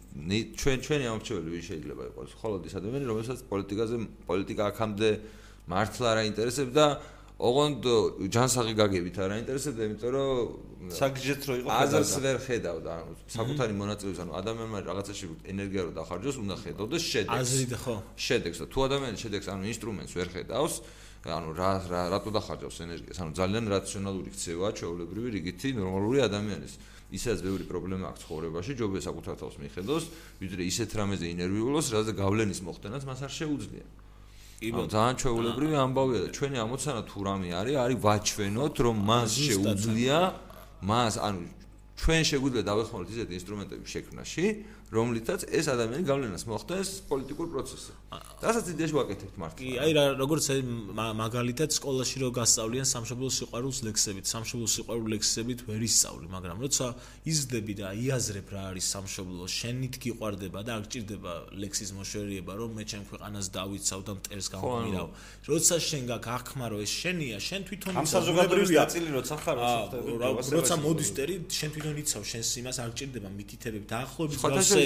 ჩვენ 0.56 0.78
ჩვენი 0.80 1.04
ამორჩეველი 1.12 1.48
ვინ 1.52 1.64
შეიძლება 1.68 2.02
იყოს, 2.08 2.30
ხოლოდ 2.40 2.62
ის 2.64 2.74
ადამიანი, 2.80 3.04
რომელსაც 3.04 3.38
პოლიტიკაზე 3.52 3.96
პოლიტიკა 4.24 4.62
აქამდე 4.72 5.10
მართლა 5.68 6.06
არ 6.08 6.18
აინტერესებდა 6.24 6.84
ოღონდ 7.34 7.82
ჯანსაღი 8.30 8.74
გაგებით 8.78 9.16
არ 9.18 9.30
აინტერესებდა, 9.34 9.80
იმიტომ 9.90 10.10
რომ 10.14 10.30
საგჯეთ 10.94 11.40
რო 11.44 11.54
იყო 11.60 11.68
აზრს 11.84 12.12
ვერ 12.24 12.36
ხედავდა, 12.46 12.90
ანუ 12.94 13.12
საკუთარი 13.34 13.74
მონაწილეობის, 13.74 14.20
ანუ 14.24 14.32
ადამიანმა 14.40 14.78
რაღაცაში 14.88 15.24
ენერგია 15.52 15.82
რო 15.84 15.92
დახარჯოს, 15.98 16.36
უნდა 16.44 16.56
ხედავდეს 16.64 17.02
შედეგს. 17.10 17.40
აზრი 17.44 17.66
და 17.74 17.78
ხო. 17.84 17.96
შედეგს 18.14 18.58
და 18.62 18.66
თუ 18.70 18.78
ადამიანი 18.88 19.18
შედეგს, 19.18 19.46
ანუ 19.50 19.64
ინსტრუმენტს 19.74 20.12
ვერ 20.14 20.28
ხედავს, 20.30 20.74
ანუ 21.24 21.50
რა 21.56 21.70
რა 21.88 22.00
რატო 22.12 22.30
დახარჯავს 22.36 22.78
ენერგიას? 22.84 23.16
ანუ 23.24 23.32
ძალიან 23.32 23.64
რაციონალური 23.72 24.28
ქცევაა 24.34 24.70
ჩვეულებრივი 24.76 25.28
რიგითი 25.40 25.68
ნორმალური 25.80 26.20
ადამიანის. 26.28 26.74
ისაც 27.14 27.38
ბევრი 27.46 27.64
პრობლემა 27.64 28.04
აქვს 28.10 28.20
ცხოვრებაში, 28.24 28.72
ჯობია 28.74 29.02
საკუთარ 29.08 29.34
თავს 29.40 29.56
მიხედოს, 29.64 30.04
ვიდრე 30.42 30.62
ისეთ 30.68 30.90
რამეზე 30.98 31.26
ინერვიულოს, 31.32 31.86
რაც 31.94 32.06
გავლენის 32.18 32.60
მოხდენაც 32.64 33.02
მას 33.08 33.20
არ 33.24 33.32
შეუძლია. 33.40 33.86
ანუ 34.64 34.84
ძალიან 34.88 35.16
ჩვეულებრივი 35.20 35.76
ამბავია 35.84 36.20
და 36.24 36.28
ჩვენი 36.34 36.56
ამოცანა 36.64 37.02
თუ 37.04 37.18
რამე 37.24 37.48
არის, 37.60 37.76
არის 37.84 37.98
ვაჩვენოთ, 38.04 38.74
რომ 38.84 38.96
მას 39.04 39.30
შეუძლია 39.48 40.18
მას, 40.84 41.14
ანუ 41.20 41.40
ჩვენ 41.94 42.22
შეგვიძლია 42.26 42.62
დავეხმაროთ 42.66 43.08
ისეთ 43.14 43.28
ინსტრუმენტების 43.38 43.88
შექმნაში, 43.94 44.44
რომლითაც 44.90 45.40
ეს 45.46 45.66
ადამიანი 45.70 46.04
გავლენას 46.10 46.44
მოხდეს 46.50 46.88
პოლიტიკურ 47.10 47.46
პროცესზე. 47.54 47.92
დასაც 48.42 48.64
იდეაში 48.74 48.94
ვაკეთებთ 48.94 49.36
მართლა. 49.40 49.58
კი, 49.58 49.68
აი 49.82 49.90
რა 49.96 50.04
როგორც 50.20 50.44
მაგალითად 51.24 51.70
სკოლაში 51.74 52.16
რო 52.22 52.28
გასწავლიან 52.38 52.86
სამშობლო 52.86 53.28
სიყვარულს 53.38 53.78
ლექსებით, 53.88 54.24
სამშობლო 54.28 54.66
სიყვარულ 54.74 55.06
ლექსებით 55.14 55.58
ვერ 55.68 55.80
ისწავლი, 55.88 56.26
მაგრამ 56.34 56.56
როცა 56.64 56.86
იზრდები 57.24 57.74
და 57.80 57.88
იაზრებ 58.04 58.48
რა 58.54 58.62
არის 58.74 58.86
სამშობლო, 58.94 59.44
შენით 59.48 59.94
გიყვარდება 60.04 60.60
და 60.64 60.70
არ 60.78 60.84
გჭირდება 60.84 61.32
ლექსის 61.64 61.90
მოშორიება, 61.98 62.52
რომ 62.54 62.70
მე 62.78 62.84
ჩემ 62.84 63.04
ქვეყანას 63.08 63.46
დავიცავ 63.54 64.00
და 64.04 64.12
მტერს 64.18 64.46
გამომირავ. 64.54 65.08
როცა 65.48 65.74
შენ 65.88 66.02
გაგახმარო 66.12 66.76
ეს 66.84 66.92
შენია, 67.00 67.36
შენ 67.40 67.60
თვითონ 67.68 67.92
ამ 67.94 68.06
საზოგადოების 68.14 68.70
დაწილი 68.74 69.10
როცა 69.18 69.34
ხარ, 69.44 69.56
როცა 70.54 70.74
მოდის 70.84 71.10
ტერი, 71.16 71.34
შენ 71.48 71.70
თვითონ 71.74 71.94
იცავ 72.04 72.22
შენს 72.30 72.48
იმას 72.60 72.76
არ 72.84 72.90
გჭირდება 72.94 73.28
მითითებები, 73.38 73.86
დაახლოებით 73.94 74.38
გასე 74.44 74.80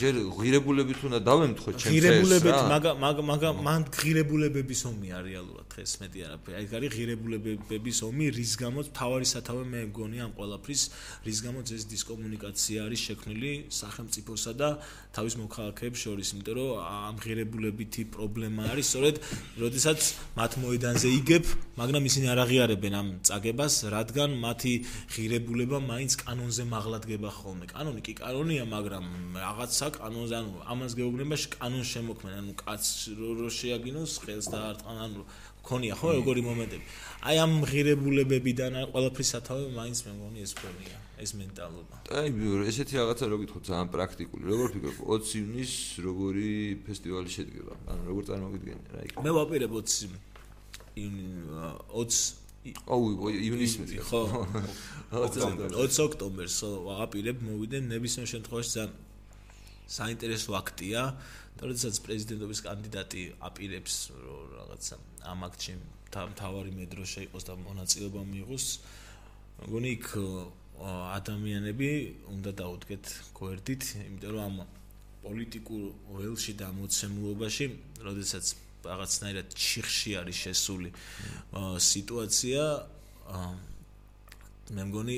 ჯერ 0.00 0.14
ღირებულებით 0.38 0.98
უნდა 1.08 1.18
დავემთხო 1.24 1.70
ჩემს 1.80 2.23
ღირებულებით 2.24 2.58
მაგ 2.72 2.84
მაგ 3.04 3.18
მაგ 3.28 3.42
მან 3.64 3.82
ღირებულებების 3.92 4.80
ომი 4.88 5.08
არის 5.18 5.32
რეალურად 5.34 5.66
დღეს 5.74 5.92
მეტი 6.00 6.20
არაფერი. 6.24 6.54
აი 6.58 6.66
არის 6.78 6.90
ღირებულებების 6.94 7.98
ომი 8.08 8.26
რის 8.34 8.52
გამოც 8.64 8.86
თავარი 8.96 9.26
სათავე 9.28 9.64
მე 9.68 9.80
მგონი 9.90 10.18
ამ 10.24 10.32
ყოლაფრის 10.38 10.82
რის 11.26 11.38
გამოც 11.44 11.66
ეს 11.76 11.82
დისკომუნიკაცია 11.92 12.78
არის 12.88 13.00
შექმნილი 13.08 13.52
სახელმწიფოსა 13.68 14.52
და 14.60 14.68
თავის 15.14 15.34
მოქალაქეებს 15.44 15.98
შორის 16.04 16.28
იმიტომ 16.34 16.54
რომ 16.54 16.70
ამ 16.84 17.16
ღირებულებითი 17.24 18.02
პრობლემა 18.14 18.62
არის 18.72 18.86
სწორედ 18.94 19.16
როდესაც 19.62 20.00
მათ 20.38 20.52
მოედანზე 20.64 21.08
იგებ 21.20 21.44
მაგრამ 21.74 22.02
ისინი 22.08 22.26
არ 22.34 22.38
აღიარებენ 22.44 22.94
ამ 22.94 23.08
წაგებას 23.28 23.74
რადგან 23.94 24.30
მათი 24.44 24.74
ღირებულება 25.14 25.78
მაინც 25.84 26.12
კანონზე 26.22 26.64
მაღლადგება 26.70 27.30
ხოლმე. 27.34 27.66
კანონი 27.74 28.00
კი 28.06 28.14
კანონია 28.20 28.64
მაგრამ 28.70 29.04
რაღაცა 29.42 29.86
კანონზე 29.98 30.34
ანუ 30.40 30.52
ამას 30.72 30.92
გეუბნებაში 30.98 31.46
კანონს 31.58 31.88
შემოქმენ 32.04 32.34
ანუ 32.36 32.52
კაც 32.60 32.84
რო 33.16 33.48
შეაგინოს 33.48 34.12
ხელს 34.24 34.46
და 34.52 34.58
არტყან 34.70 34.98
ანუ 35.08 35.22
ქონია 35.64 35.96
ხო 35.96 36.08
როგორი 36.20 36.42
მომენტები. 36.44 36.84
აი 37.24 37.36
ამ 37.40 37.52
ღირებულებებიდან 37.64 38.72
ყველაფრის 38.92 39.28
სათავე 39.32 39.64
მაინც 39.72 39.98
მე 40.04 40.12
მგონი 40.20 40.38
ეს 40.44 40.52
ქონია 40.60 40.98
ეს 41.24 41.30
მენტალობა. 41.40 41.96
აი 42.12 42.28
ესეთი 42.68 42.94
რაღაცა 43.00 43.24
რო 43.32 43.36
გითხოთ 43.40 43.62
ძალიან 43.72 43.88
პრაქტიკული. 43.96 44.42
როგორ 44.44 44.66
ფიქრობ? 44.76 44.96
20 45.08 45.32
ივნის 45.40 45.72
როგორი 46.04 46.48
ფესტივალი 46.84 47.30
შედგება? 47.32 47.74
ანუ 47.88 48.02
როგორ 48.12 48.22
წარმოგიდგენია 48.28 48.88
რა 48.92 49.00
იქ 49.08 49.12
მე 49.24 49.30
ვაპირებ 49.40 49.72
20 49.72 50.12
ივნის 51.00 51.72
20 51.88 52.44
აუ 52.88 53.00
ივნისში 53.28 53.98
ხო. 54.08 54.20
20 55.12 56.04
ოქტომბერს 56.04 56.58
ვაპირებ 56.64 57.40
მოვიდე 57.44 57.78
ნებისმიერ 57.88 58.28
შემთხვევაში 58.34 58.70
ძალიან 58.76 58.92
საინტერესო 59.84 60.56
აქტია 60.56 61.12
როდესაც 61.62 62.00
პრეზიდენტობის 62.04 62.60
კანდიდატი 62.66 63.22
აპირებს 63.48 63.96
რაღაცა 64.54 64.96
ამ 65.32 65.44
აქტში 65.48 65.74
თავარი 66.14 66.72
მედროშა 66.78 67.20
იყოს 67.28 67.44
და 67.48 67.54
მონაწილეობა 67.62 68.22
მიიღოს 68.30 68.66
მგონი 69.66 69.90
იქ 69.98 70.08
ადამიანები 70.84 71.90
უნდა 72.34 72.50
დაუდგეთ 72.60 73.04
გვერდით 73.38 73.82
იმიტომ 74.04 74.30
რომ 74.34 74.42
ამ 74.48 74.56
პოლიტიკურ 75.24 75.82
ველში 76.18 76.52
და 76.60 76.68
მოცემულობაში 76.78 77.66
როდესაც 78.06 78.44
რაღაცნაირად 78.84 79.54
ჩიხში 79.54 80.10
არის 80.20 80.36
შესული 80.46 80.90
სიტუაცია 81.90 82.62
მე 84.72 84.84
მგონი 84.88 85.16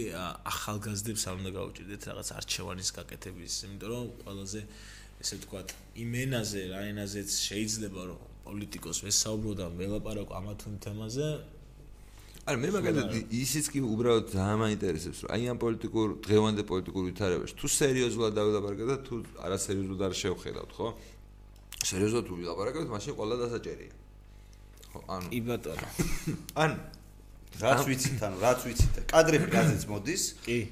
ახალგაზრდებს 0.50 1.22
არ 1.30 1.36
უნდა 1.38 1.50
გაუჭირდეთ 1.54 2.02
რაღაც 2.10 2.28
არჩევანის 2.34 2.88
გაკეთების, 2.98 3.54
იმიტომ 3.66 3.90
რომ 3.94 4.06
ყველაზე 4.26 4.60
ესე 5.22 5.36
ვთქვათ, 5.40 5.68
იმენაზე, 6.02 6.62
რა 6.72 6.80
ენაზეც 6.92 7.30
შეიძლება 7.46 8.00
რომ 8.10 8.18
პოლიტიკოს 8.46 8.98
ვესაუბრო 9.06 9.52
და 9.58 9.66
ველაპარაკო 9.74 10.32
ამა 10.38 10.52
თუ 10.60 10.68
თემაზე. 10.84 11.28
არა, 12.46 12.58
მე 12.62 12.68
მაგალითად 12.78 13.32
ისიც 13.34 13.66
კი 13.74 13.80
უბრალოდ 13.82 14.26
ძალიან 14.30 14.58
მაინტერესებს, 14.62 15.18
რომ 15.26 15.30
აი 15.34 15.42
ამ 15.50 15.58
პოლიტიკურ 15.64 16.08
დღევანდელ 16.26 16.66
პოლიტიკურ 16.70 17.02
ვითარებაში 17.10 17.54
თუ 17.58 17.66
სერიოზულად 17.66 18.32
დავილაპარაკეთ 18.38 18.86
და 18.86 18.96
თუ 19.06 19.14
არასერიოზულად 19.46 20.00
არ 20.06 20.14
შევხედავთ, 20.22 20.70
ხო? 20.78 20.88
სერიოზულად 21.90 22.24
თუ 22.30 22.34
ვილაპარაკებთ, 22.38 22.88
მაშინ 22.94 23.12
ყველა 23.18 23.36
დასაჭერია. 23.42 23.92
ხო, 24.94 24.98
ანუ 25.10 25.26
კი 25.34 25.40
ბატონო. 25.42 25.88
ან 26.62 26.70
რაც 27.56 27.80
ვიცით, 27.88 28.20
ანუ 28.26 28.36
რაც 28.42 28.60
ვიცით 28.66 28.90
და 28.96 29.02
კადრები 29.08 29.48
რაზეც 29.54 29.82
მოდის, 29.88 30.22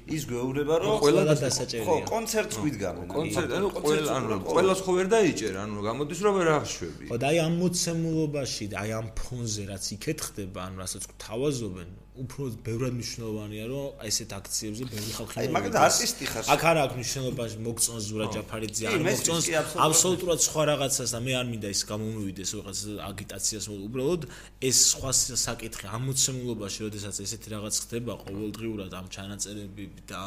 ის 0.05 0.21
გვეუბნება 0.29 0.75
რომ 0.85 0.97
ყველა 1.01 1.23
დასაჭერია. 1.41 1.87
ხო, 1.87 1.95
კონცერტს 2.05 2.55
გვიდგამენ. 2.61 3.07
კონცერტ, 3.09 3.49
ანუ 3.57 3.67
ყველა 3.73 4.11
ანუ 4.19 4.37
ყველას 4.45 4.79
ხო 4.85 4.91
ვერ 4.99 5.07
დაიჭერ, 5.15 5.53
ანუ 5.65 5.79
გამოდის 5.89 6.19
რომ 6.25 6.33
ვერ 6.39 6.49
აღშვები. 6.59 7.05
ხო, 7.09 7.17
და 7.17 7.25
აი 7.31 7.37
ამ 7.45 7.53
მოცემულობაში, 7.63 8.65
აი 8.85 8.89
ამ 9.01 9.07
ფონზე 9.17 9.63
რაც 9.71 9.85
იქეთ 9.97 10.19
ხდება, 10.29 10.59
ანუ 10.69 10.75
რასაც 10.85 11.03
გვთავაზობენ, 11.09 11.89
უფრო 12.15 12.43
ბევრად 12.65 12.93
მნიშვნელოვანია 12.95 13.65
რომ 13.71 14.03
ესეთ 14.07 14.31
აქციებზე 14.39 14.83
ბევრი 14.91 15.11
ხალხი 15.17 15.35
აი 15.41 15.47
მაგალითად 15.55 15.81
არტისტი 15.85 16.25
ხარ. 16.31 16.43
აქ 16.55 16.61
არ 16.69 16.77
აქვს 16.85 16.95
მნიშვნელობა 16.99 17.43
მოგწონს 17.65 18.03
ზურა 18.09 18.25
ჯაფარიძე 18.35 18.83
არ 18.91 19.01
მოგწონს 19.07 19.45
აბსოლუტურად 19.85 20.39
სხვა 20.47 20.63
რაღაცას 20.71 21.09
და 21.15 21.19
მე 21.25 21.33
არ 21.39 21.47
მინდა 21.51 21.69
ის 21.75 21.81
გამომივიდეს 21.91 22.49
რაღაც 22.55 22.79
აგიტაციას 23.09 23.65
უბრალოდ 23.75 24.21
ეს 24.69 24.77
სხვა 24.95 25.11
საკითხი 25.45 25.85
ამოცემულობაში 25.97 26.79
როდესაც 26.87 27.15
ესეთი 27.25 27.47
რაღაც 27.55 27.75
ხდება 27.83 28.13
ყოველდღიურად 28.23 28.91
ამ 28.95 29.05
ჩანაწერები 29.15 29.83
და 30.07 30.21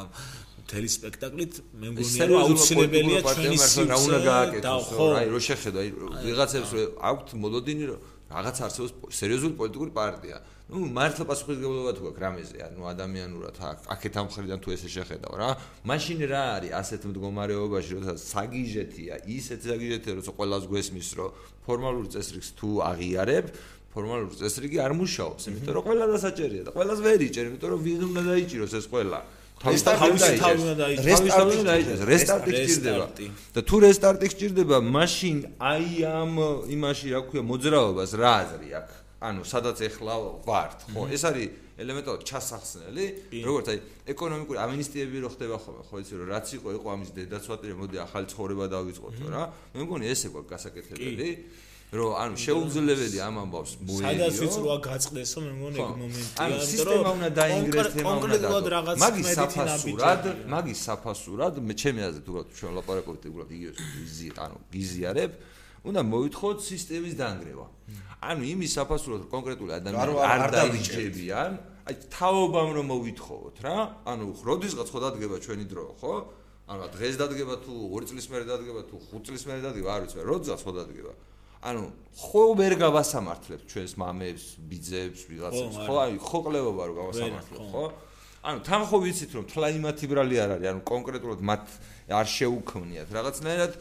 მთელი 0.69 0.89
სპექტაკლით 0.93 1.53
მე 1.81 1.89
მგონია 1.97 2.25
რომ 2.29 2.39
აუცილებელია 2.45 3.21
ჩვენი 3.25 3.57
სივრცე 3.65 3.89
რა 3.89 3.97
უნდა 4.05 4.19
გააკეთოს 4.29 5.17
აი 5.21 5.27
რო 5.33 5.41
შეხედა 5.49 5.79
აი 5.81 5.91
ვიღაცებს 6.29 6.71
აქვთ 7.09 7.29
მოლოდინი 7.45 7.85
რომ 7.89 8.18
რაღაც 8.29 8.57
არსებობს 8.69 9.19
სერიოზული 9.21 9.55
პოლიტიკური 9.61 9.93
პარტია. 9.97 10.39
ну 10.69 10.85
მართლა 10.85 11.25
პასუხისგებლობა 11.25 11.93
თუ 11.97 12.09
აქვს 12.13 12.21
რამეზე 12.21 12.59
ანუ 12.69 12.83
ადამიანურად 12.93 13.57
აქეთ 13.89 14.15
ამ 14.21 14.27
ხრიდან 14.29 14.59
თუ 14.61 14.69
ესე 14.77 14.89
შეხედავ 14.93 15.33
რა 15.41 15.49
მაშინ 15.89 16.19
რა 16.29 16.43
არის 16.61 16.75
ასეთ 16.77 17.07
მდგომარეობაში 17.09 17.91
როცა 17.97 18.15
საგიჟეთია 18.21 19.15
ისეთ 19.33 19.61
საგიჟეთია 19.65 20.13
როცა 20.21 20.33
ყველას 20.37 20.65
გვესმის 20.69 21.09
რომ 21.17 21.31
ფორმალურ 21.65 22.07
წესრიგს 22.13 22.51
თუ 22.61 22.69
აღიარებ 22.85 23.47
ფორმალურ 23.97 24.33
წესრიგი 24.37 24.79
არ 24.85 24.93
მუშაობს 25.01 25.43
იმიტომ 25.49 25.73
რომ 25.73 25.85
ყველა 25.89 26.07
დასაჭერია 26.13 26.63
და 26.69 26.71
ყველას 26.77 27.01
ვერ 27.09 27.21
იჭერ 27.33 27.45
იმიტომ 27.49 27.69
რომ 27.73 27.81
ვინ 27.89 28.01
უნდა 28.13 28.23
დაიჭიროს 28.29 28.73
ეს 28.77 28.87
ყველა 28.93 29.21
თავის 29.59 29.83
თავის 29.89 30.23
თავი 30.39 30.59
უნდა 30.63 30.75
დაიჭიროს 30.83 32.03
რესტარტი 32.13 32.51
გჭირდება 32.59 33.07
და 33.55 33.61
თუ 33.69 33.77
რესტარტი 33.87 34.27
გჭირდება 34.33 34.77
მაშინ 34.87 35.37
აი 35.59 35.91
ამ 36.07 36.33
იმაში 36.79 37.07
რა 37.15 37.21
ქვია 37.27 37.43
მოძრაობას 37.51 38.11
რა 38.23 38.33
აზრი 38.43 38.71
აქვს 38.81 38.97
ანუ 39.19 39.43
სადაც 39.43 39.81
ეხლა 39.83 40.15
ვართ, 40.47 40.95
ხო? 40.95 41.11
ეს 41.11 41.23
არის 41.27 41.47
ელემენტარული 41.83 42.23
ჩასახსნელი, 42.23 43.07
როგორც 43.43 43.67
აი 43.75 43.79
ეკონომიკური 44.15 44.59
ამინისტიები 44.63 45.23
რო 45.27 45.31
ხდება 45.35 45.57
ხოლმე, 45.59 45.83
ხო 45.91 45.97
იცი 46.07 46.15
რომ 46.23 46.29
რაც 46.31 46.47
იყო 46.55 46.69
იყო 46.79 46.89
ამის 46.95 47.11
დედაცვატი, 47.19 47.67
მოდი 47.83 47.97
ახალი 47.99 48.27
ცხოვრება 48.31 48.65
დავიწყოთ, 48.71 49.15
რა. 49.35 49.43
მე 49.75 49.79
მგონი 49.83 50.05
ესე 50.07 50.31
ყო 50.31 50.41
გასაკეთებელი. 50.47 51.29
რომ 51.89 52.13
ანუ 52.21 52.37
შეუძლებელი 52.37 53.19
ამ 53.25 53.35
ამბავს 53.49 53.73
მოიეო. 53.81 54.05
სადაც 54.05 54.35
ვიწროა 54.45 54.77
გაწყდესო 54.85 55.39
მე 55.41 55.53
მგონი 55.57 55.79
ეგ 55.81 55.93
მომენტია, 56.03 56.37
ანუ 56.45 56.57
სისტემა 56.69 57.11
უნდა 57.17 57.29
დაინგრეს 57.41 57.89
თემა 57.97 58.13
უნდა 58.19 58.39
და 58.45 58.49
მაგის 59.05 59.29
საფასურად, 59.39 60.21
მაგის 60.53 60.79
საფასურად 60.85 61.55
მე 61.65 61.75
ჩემი 61.81 62.01
აზრით 62.09 62.27
უბრალოდ 62.29 62.49
ჩვენ 62.59 62.73
ლაპარაკობთ 62.77 63.23
უბრალოდ 63.33 63.51
იგივე 63.57 63.73
ვიზი, 63.97 64.29
ანუ 64.37 64.57
გიზიარებ, 64.69 65.33
უნდა 65.89 66.01
მოვითხოვოთ 66.13 66.59
სისტემის 66.69 67.15
დაანგრევა. 67.17 67.67
ანუ 68.19 68.43
იმის 68.53 68.71
საფასურად 68.77 69.23
კონკრეტული 69.33 69.73
ადამიანები 69.81 70.21
არ 70.29 70.43
დაიჭებიან, 70.59 71.51
აი 71.89 71.95
თაობამ 72.13 72.71
რომ 72.77 72.87
მოვითხოვოთ 72.93 73.57
რა, 73.65 73.77
ანუ 74.13 74.25
როდისღაც 74.45 74.89
ხო 74.93 74.99
დადგება 75.09 75.37
ჩვენი 75.41 75.65
დრო, 75.73 75.87
ხო? 75.97 76.15
ანუ 76.69 76.85
დღეს 76.93 77.15
დადგება 77.17 77.55
თუ 77.65 77.73
2 77.97 78.05
წლის 78.13 78.27
მერე 78.29 78.45
დადგება 78.45 78.81
თუ 78.85 78.97
5 79.09 79.25
წლის 79.25 79.43
მერე 79.49 79.61
დადგება, 79.65 79.89
არ 79.89 80.01
ვიცი, 80.05 80.21
როდისღაც 80.21 80.61
ხო 80.69 80.73
დადგება. 80.77 81.13
ანუ 81.59 81.83
ხო 82.19 82.43
ვერ 82.59 82.75
გავასამართლებთ 82.79 83.65
ჩვენს 83.67 83.93
მამებს, 83.99 84.45
ბიძებს, 84.71 85.21
ვიღაცებს, 85.31 85.77
ხო? 85.87 85.95
აი 86.03 86.19
ხო 86.23 86.39
ყლებობა 86.47 86.83
რომ 86.87 86.97
გავასამართლებთ, 86.99 87.67
ხო? 87.75 87.85
ანუ 88.47 88.59
თან 88.63 88.83
ხო 88.87 88.97
ვიცით 89.03 89.31
რომ 89.35 89.45
თლა 89.51 89.69
იმათი 89.79 90.07
ბრალი 90.07 90.37
არ 90.39 90.51
არის, 90.59 90.69
ანუ 90.71 90.83
კონკრეტულად 90.87 91.41
მათ 91.43 91.65
არ 92.15 92.27
შეუქმნიათ. 92.39 93.09
რაღაცნაირად 93.11 93.73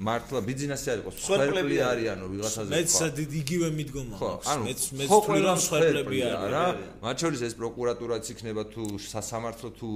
მართლა 0.00 0.40
ბიზნესი 0.46 0.88
არ 0.92 0.98
იყოს 1.02 1.16
სვერპლები 1.20 1.76
არიანო 1.84 2.26
ვიღაცაზე 2.30 2.70
მეც 2.72 2.92
იგივე 3.40 3.68
მიდგომა 3.74 4.16
აქვს 4.16 4.52
მეც 4.64 4.80
მეც 4.96 5.10
თვლი 5.26 5.40
რომ 5.44 5.58
სვერპლები 5.60 6.18
არის 6.24 6.78
მათ 7.04 7.16
შორის 7.20 7.40
ეს 7.48 7.54
პროკურატურაც 7.60 8.24
იქნება 8.32 8.62
თუ 8.70 8.84
სასამართლო 8.96 9.68
თუ 9.76 9.90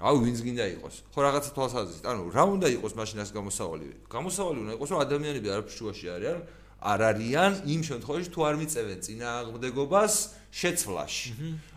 რავი 0.00 0.20
ვინც 0.24 0.38
გინდა 0.46 0.66
იყოს. 0.80 0.94
ხო 1.12 1.20
რაღაცა 1.26 1.50
თვალსაზრისით. 1.56 2.04
ანუ 2.08 2.22
რა 2.30 2.44
უნდა 2.56 2.68
იყოს 2.78 2.92
მაშინ 2.96 3.18
ეს 3.20 3.30
გამოსავალი? 3.36 3.86
გამოსავალი 4.08 4.58
უნდა 4.64 4.72
იყოს 4.78 4.88
რომ 4.94 5.00
ადამიანები 5.04 5.48
არაფშუაში 5.50 6.06
არიან 6.14 6.38
არ 6.80 7.00
არიან 7.10 7.52
იმ 7.68 7.80
შემთხვევაში 7.84 8.28
თუ 8.32 8.40
არ 8.48 8.54
მიწევენ 8.60 8.98
წინააღმდეგობას 9.04 10.14
შეცვლაში. 10.50 11.30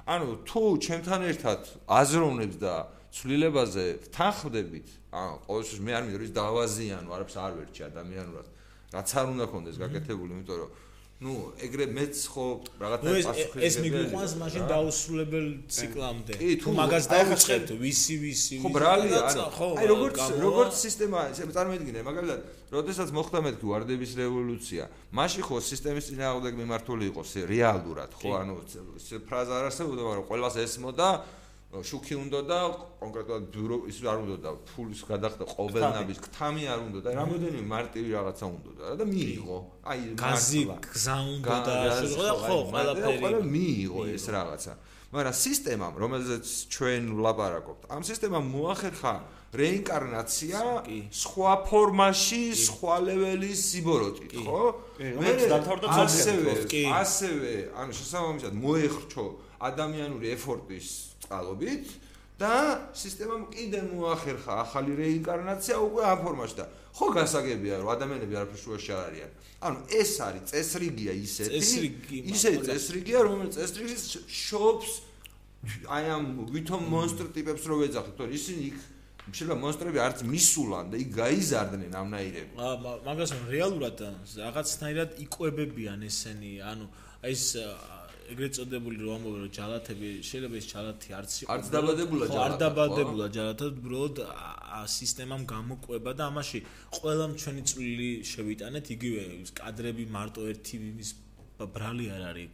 ანუ 0.07 0.27
თუ 0.47 0.61
ჩემთან 0.79 1.21
ერთად 1.27 1.61
აზროვნებს 1.87 2.57
და 2.63 2.73
ცვლილებაზე 3.13 3.85
თანხმდებით 4.15 4.87
ან 5.13 5.29
ყოველთვის 5.45 5.79
მე 5.83 5.91
არ 5.93 6.03
მინდა 6.07 6.17
რომ 6.23 6.31
დავაზიანო 6.39 7.09
არაფერს 7.13 7.37
არ 7.43 7.53
ვერჩი 7.59 7.81
ადამიანურად. 7.91 8.47
რაც 8.93 9.09
არ 9.19 9.25
უნდა 9.33 9.45
კონდეს 9.53 9.77
გაკეთებული 9.83 10.31
იმიტომ 10.33 10.57
რომ 10.63 10.71
ну 11.23 11.33
ეგრე 11.65 11.85
მეც 11.95 12.15
ხო 12.33 12.45
რაღაცა 12.83 13.11
პასუხი 13.27 13.59
ეს 13.67 13.75
მიგვიყვანს 13.83 14.33
მაშინ 14.43 14.63
დაუსრულებელ 14.71 15.45
ციკლამდე. 15.71 16.33
თუ 16.59 16.69
მაგას 16.79 17.05
დაუწყებთ 17.13 17.69
ვისი 17.79 18.15
ვისი 18.23 18.55
ხო 18.59 18.69
ბრალია 18.75 19.21
აი 19.79 19.85
როგორც 19.93 20.19
როგორც 20.43 20.73
სისტემა 20.83 21.19
წარმოიდგინე 21.55 21.99
მაგალითად 22.03 22.39
როდესაც 22.75 23.09
მოხდა 23.15 23.39
მეთქი 23.47 23.65
ვარდების 23.71 24.11
რევოლუცია 24.19 24.83
მაშინ 25.15 25.41
ხო 25.47 25.55
სისტემის 25.63 26.05
წინააღმდეგ 26.11 26.53
მიმართული 26.59 27.03
იყო 27.13 27.21
რეალურად 27.53 28.11
ხო 28.19 28.29
ანუ 28.43 28.53
ფრაზა 29.23 29.53
არ 29.59 29.63
არსებობდა 29.71 30.01
მაგრამ 30.09 30.25
ყველას 30.27 30.55
ესმოდა 30.65 31.09
შუქი 31.81 32.15
უნდა 32.23 32.39
და 32.45 32.59
კონკრეტულად 33.01 33.43
ბიურო 33.53 33.77
ის 33.89 33.97
არ 34.05 34.17
უნდა 34.23 34.37
და 34.45 34.51
ფულის 34.69 35.01
გადახდა 35.09 35.43
ყოველნაბის 35.57 36.19
ქთამი. 36.25 36.63
არ 36.73 36.79
უნდა 36.87 36.99
და 37.01 37.09
რამოდენიმე 37.17 37.65
მარტივი 37.73 38.09
რაღაცა 38.13 38.45
უნდა 38.57 38.85
და 38.99 39.05
მიიღო. 39.13 39.57
აი 39.89 39.99
გაზი 40.13 40.63
გზა 40.85 41.17
უნდა 41.33 41.55
და 41.65 41.73
ხო 42.45 42.57
ყველაფერი 42.69 43.15
ყველა 43.23 43.39
მიიღო 43.55 44.01
ეს 44.13 44.25
რაღაცა. 44.29 44.73
მაგრამ 45.13 45.35
სისტემამ 45.37 45.93
რომელზეც 46.01 46.45
ჩვენ 46.73 47.03
ვლაპარაკობთ 47.13 47.81
ამ 47.93 48.01
სისტემამ 48.01 48.45
მოახერხა 48.49 49.13
რეინკარნაცია 49.53 50.61
სხვა 51.13 51.51
ფორმაში 51.69 52.41
სხვა 52.57 52.95
ლეველის 53.05 53.59
სიბოროტით 53.69 54.33
ხო? 54.41 54.61
მე 55.21 55.31
დათავრდა 55.53 55.87
ასევე 56.01 56.53
ასევე 56.97 57.53
ანუ 57.77 57.91
შესაბამისად 57.93 58.53
მოეხრჩო 58.57 59.25
ადამიანური 59.69 60.33
ეფორტის 60.33 61.12
წყალობით 61.23 61.85
და 62.39 62.53
სისტემამ 62.97 63.43
კიდე 63.53 63.81
მოახერხა 63.93 64.53
ახალი 64.65 64.95
რეინკარნაცია 64.99 65.75
უკვე 65.79 66.03
ამ 66.11 66.19
ფორმაში 66.25 66.55
და 66.59 66.65
ხო 66.93 67.07
გასაგებია 67.17 67.79
რომ 67.81 67.89
ადამიანები 67.95 68.33
არაფერ 68.41 68.59
შუაში 68.63 68.91
არ 68.93 69.03
არიან. 69.09 69.31
ანუ 69.63 69.79
ეს 70.01 70.11
არის 70.27 70.43
წესრიგია 70.51 71.13
ისეთი 71.23 71.59
ისე 72.33 72.51
წესრიგია 72.67 73.19
რომელიც 73.27 73.53
წესრიგის 73.57 74.03
შობს 74.27 74.89
აი 75.87 76.05
ამ 76.11 76.25
ვითომ 76.51 76.83
მონსტრ 76.91 77.31
ტიპებს 77.37 77.63
რო 77.71 77.75
ვეძახით 77.81 78.15
თორე 78.19 78.35
ისინი 78.35 78.61
იქ 78.69 78.79
შეიძლება 79.23 79.55
მონსტრები 79.63 79.99
არც 80.03 80.19
მისულან 80.27 80.89
და 80.91 80.99
იქ 80.99 81.09
გაიზარდნენ 81.15 81.93
ამნაირები. 81.95 82.51
აა 82.59 82.95
მაგას 83.07 83.31
რეალურად 83.47 83.97
რაღაცნაირად 84.35 85.09
იკვებებიან 85.23 86.03
ესენი 86.03 86.51
ანუ 86.59 86.85
ეს 87.23 87.43
ეგრეთ 88.31 88.53
წოდებული 88.57 88.97
რომ 89.03 89.13
ამბობენ 89.17 89.41
რომ 89.43 89.51
ჯალათები 89.57 90.09
შეიძლება 90.29 90.55
ეს 90.59 90.67
ჯალათი 90.73 91.09
არც 91.19 91.31
იყოს 91.43 91.51
არც 91.55 91.67
დაბადებულა 91.75 92.25
ჯალათი 92.33 92.43
არ 92.43 92.55
დაბადებულა 92.63 93.27
ჯალათი 93.37 93.65
უბრალოდ 93.73 94.15
სისტემამ 94.97 95.43
გამოყვება 95.53 96.11
და 96.19 96.23
ამაში 96.31 96.59
ყველა 96.97 97.25
ჩვენი 97.43 97.61
წვლილი 97.69 98.09
შევიტანეთ 98.31 98.85
იგივე 98.95 99.23
კადრები 99.59 100.05
მარტო 100.17 100.41
ერთი 100.53 100.73
იმის 100.93 101.09
ბრალი 101.75 102.05
არ 102.15 102.23
არის. 102.29 102.49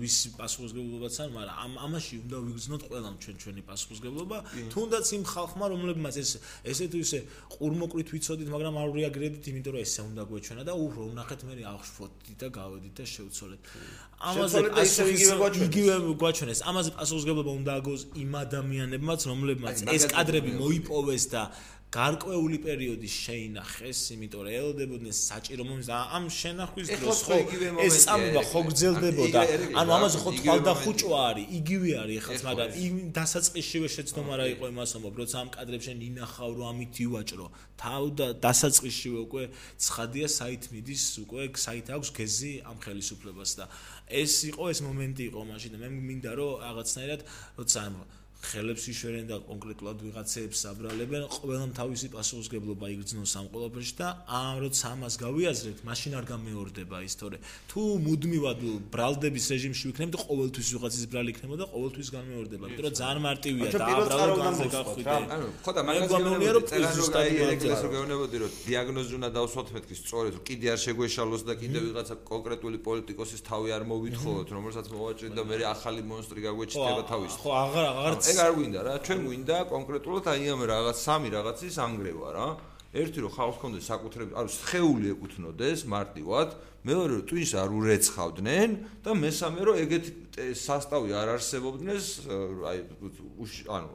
ვის 0.00 0.16
პასუხისგებლობაც 0.38 1.14
არ 1.22 1.30
მაგრამ 1.36 1.56
ამ 1.64 1.72
ამაში 1.86 2.14
უნდა 2.24 2.36
ვიგრძნოთ 2.46 2.82
ყველამ 2.88 3.14
ჩვენ 3.22 3.36
ჩვენი 3.42 3.62
პასუხისგებლობა. 3.70 4.38
თუნდაც 4.74 5.06
იმ 5.16 5.24
ხალხმა 5.32 5.66
რომლებმაც 5.72 6.14
ეს 6.22 6.30
ესე 6.70 6.84
თუ 6.92 6.98
ისე 7.04 7.18
ყურმოყრით 7.54 8.08
ვიცოდით 8.14 8.48
მაგრამ 8.54 8.74
არ 8.82 8.88
რეაგირებდით 8.98 9.44
იმიტომ 9.52 9.72
რომ 9.74 9.82
ესე 9.86 10.00
უნდა 10.10 10.22
გვეჩვენა 10.30 10.62
და 10.68 10.72
უბრალოდ 10.74 11.12
ვნახეთ 11.14 11.40
მე 11.48 11.54
აღშვოთ 11.74 12.12
და 12.38 12.46
გავედით 12.58 12.94
და 12.98 13.04
შევცოლეთ 13.14 13.62
ამაზე 14.18 14.58
იგივე 15.68 15.94
გვაჩვენეს. 16.18 16.60
ამაზე 16.66 16.90
პასუხისგებლობა 16.98 17.52
უნდა 17.58 17.72
აგოს 17.78 18.02
იმ 18.18 18.32
ადამიანებმაც 18.44 19.20
რომლებმაც 19.30 19.76
ეს 19.94 20.04
კადრები 20.10 20.50
მოიპოვეს 20.58 21.24
და 21.30 21.42
გარკვეული 21.88 22.58
პერიოდი 22.60 23.08
შეინახეს, 23.08 24.00
იმიტომ 24.12 24.40
რომ 24.44 24.52
ელოდებოდნენ 24.60 25.14
საჭირო 25.16 25.62
მომენტს 25.68 25.88
ამ 25.88 26.24
შენახვის 26.28 26.88
დროს 27.00 27.18
ხო 27.24 27.38
ეს 27.80 27.94
წამება 28.04 28.42
ხო 28.44 28.60
გძელდებოდა. 28.68 29.40
ანუ 29.72 29.90
ამაზე 29.96 30.18
ხო 30.20 30.30
თვალ 30.36 30.60
და 30.68 30.74
ხუჭო 30.84 31.10
არის, 31.28 31.46
იგივე 31.58 31.90
არის 32.02 32.16
ეხლა, 32.20 32.36
მაგრამ 32.48 32.70
იმ 32.84 32.94
დასაწყისშივე 33.16 33.88
შეცდომა 33.96 34.34
რა 34.36 34.46
იყო 34.52 34.64
იმას 34.68 34.90
ამბობ, 35.00 35.14
როცა 35.16 35.36
ამ 35.40 35.48
კადრებში 35.56 35.92
ნინახავ 36.04 36.50
რომ 36.60 36.66
ამით 36.72 36.94
ივაჭრო. 37.08 37.46
თავ 37.80 38.02
და 38.18 38.26
დასაწყისშივე 38.44 39.18
უკვე 39.24 39.42
ცხადია 39.80 40.26
საით 40.28 40.64
მიდის, 40.68 41.04
უკვე 41.24 41.42
საით 41.56 41.86
აქვს 41.96 42.08
გეზი 42.18 42.52
ამ 42.68 42.76
ხელისუფლებას 42.84 43.50
და 43.58 43.64
ეს 44.08 44.32
იყო 44.50 44.62
ეს 44.72 44.80
მომენტი 44.84 45.22
იყო 45.30 45.40
მაშინ 45.48 45.70
და 45.76 45.78
მე 45.84 45.88
მინდა 46.08 46.32
რომ 46.36 46.52
რაღაცნაირად 46.64 47.20
როცა 47.60 47.80
ხელებს 48.38 48.84
იშვერენ 48.88 49.26
და 49.28 49.36
კონკრეტულად 49.44 49.98
ვიღაცებს 50.06 50.60
აბრალებენ, 50.70 51.22
ყველამ 51.26 51.70
თავისი 51.74 52.06
პასუხისგებლობა 52.14 52.86
იგრძნოს 52.94 53.32
ამ 53.34 53.46
ყველაფერში 53.50 53.94
და 53.98 54.08
ამ 54.30 54.56
როცა 54.62 54.84
ამას 54.94 55.14
გავიაზრეთ, 55.18 55.78
მაშინ 55.82 56.12
არ 56.18 56.24
გამეორდება 56.32 56.96
ის 57.02 57.14
თორე. 57.18 57.36
თუ 57.68 57.80
მუდმივად 57.98 58.60
ბრალდების 58.94 59.44
რეჟიმში 59.52 59.84
ვიქნებით, 59.90 60.16
ყოველთვის 60.22 60.68
ვიღაცის 60.70 61.04
ბრალი 61.10 61.28
იქნებოდა, 61.34 61.64
ყოველთვის 61.74 62.08
გამეორდება, 62.14 62.64
იმიტომ 62.68 62.84
რომ 62.86 62.94
ძალიან 63.02 63.22
მარტივია 63.26 63.68
და 63.74 63.86
აბრალო 63.98 64.34
განზე 64.38 64.66
გახვიდე. 64.70 65.16
ანუ 65.34 65.46
ხო 65.64 65.70
და 65.74 65.80
გონია 66.08 66.52
რომ 66.56 66.64
წერა 66.70 66.88
ზუსტად 66.94 67.26
ეგრეს 67.58 67.80
რო 67.84 67.88
გეუბნებოდი 67.94 68.36
რომ 68.38 68.50
დიაგნოზი 68.68 69.12
უნდა 69.18 69.28
დავსვათ 69.34 69.68
მეთქი 69.74 69.94
სწორედ 69.98 70.34
კიდე 70.46 70.66
არ 70.72 70.78
შეგვეშალოს 70.86 71.42
და 71.48 71.54
კიდე 71.58 71.78
ვიღაცა 71.84 72.14
კონკრეტული 72.22 72.78
პოლიტიკოსის 72.86 73.40
თავი 73.50 73.68
არ 73.76 73.82
მოვითხოვოთ, 73.92 74.48
რომელსაც 74.56 74.86
მოვაჭრით 74.94 75.32
და 75.34 75.42
მე 75.42 75.56
ახალი 75.74 76.00
მონსტრი 76.06 76.40
გაგვეჩნდება 76.46 77.02
თავის. 77.12 77.32
ხო, 77.42 77.50
აღარ 77.66 77.84
აღარ 77.92 78.14
ეგ 78.28 78.36
არ 78.44 78.52
გვინდა 78.58 78.80
რა, 78.86 78.94
ჩვენ 79.04 79.20
გვინდა 79.28 79.56
კონკრეტულად 79.72 80.24
აი 80.32 80.42
ამ 80.52 80.60
რაღაც 80.68 80.96
სამი 81.06 81.28
რაღაცის 81.36 81.76
ანგრევა 81.86 82.28
რა. 82.36 82.48
ერთი 82.88 83.18
რომ 83.20 83.32
ხალხს 83.36 83.58
კონდეს 83.60 83.84
საკუთრები, 83.84 84.32
ანუ 84.32 84.48
სხეული 84.48 85.06
ეკუთვნოდეს 85.12 85.80
მარტივად, 85.92 86.48
მეორე 86.88 87.12
რომ 87.20 87.24
twins 87.28 87.52
არ 87.52 87.68
ურეცხავდნენ 87.78 88.70
და 89.04 89.10
მესამე 89.12 89.60
რომ 89.68 89.76
ეგეთი 89.84 90.10
სასტავი 90.56 91.10
არ 91.12 91.28
არსებობდნენ, 91.36 92.00
აი 92.64 92.78
ანუ 93.76 93.92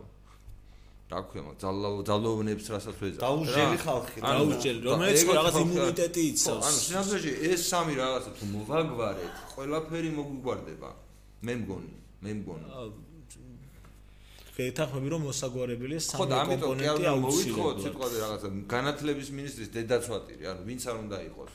რა 1.14 1.20
ქვია, 1.30 1.42
ძალოვნებს 1.62 2.66
რასაც 2.74 2.96
ვეძახ. 3.02 3.22
დაუჟელი 3.22 3.78
ხალხი, 3.86 4.18
დაუჟელი, 4.24 4.80
რომელიც 4.82 5.22
რაღაც 5.30 5.56
იმუნიტეტი 5.62 6.22
იცავს. 6.34 6.64
ანუ 6.70 6.80
სინამდვილეში 6.86 7.32
ეს 7.54 7.62
სამი 7.70 7.94
რაღაცა 8.02 8.32
თუ 8.38 8.46
მოვაგვარეთ, 8.54 9.34
ყველაფერი 9.54 10.10
მოგვიგვარდება. 10.18 10.90
მე 11.46 11.54
მგონი, 11.62 11.94
მე 12.24 12.32
მგონი. 12.40 12.68
გეთახმები 14.54 15.08
რომ 15.14 15.22
მოსაგვარებელია 15.30 16.02
სამი 16.06 16.38
კომპონენტი 16.54 17.04
აუცილებლად. 17.14 17.78
სიტყვაზე 17.86 18.18
რაღაცა 18.24 18.48
განათლების 18.74 19.28
მინისტრის 19.38 19.70
დედაცვატირი, 19.78 20.44
ანუ 20.54 20.62
ვინც 20.70 20.82
არ 20.90 20.98
უნდა 21.04 21.18
იყოს. 21.30 21.54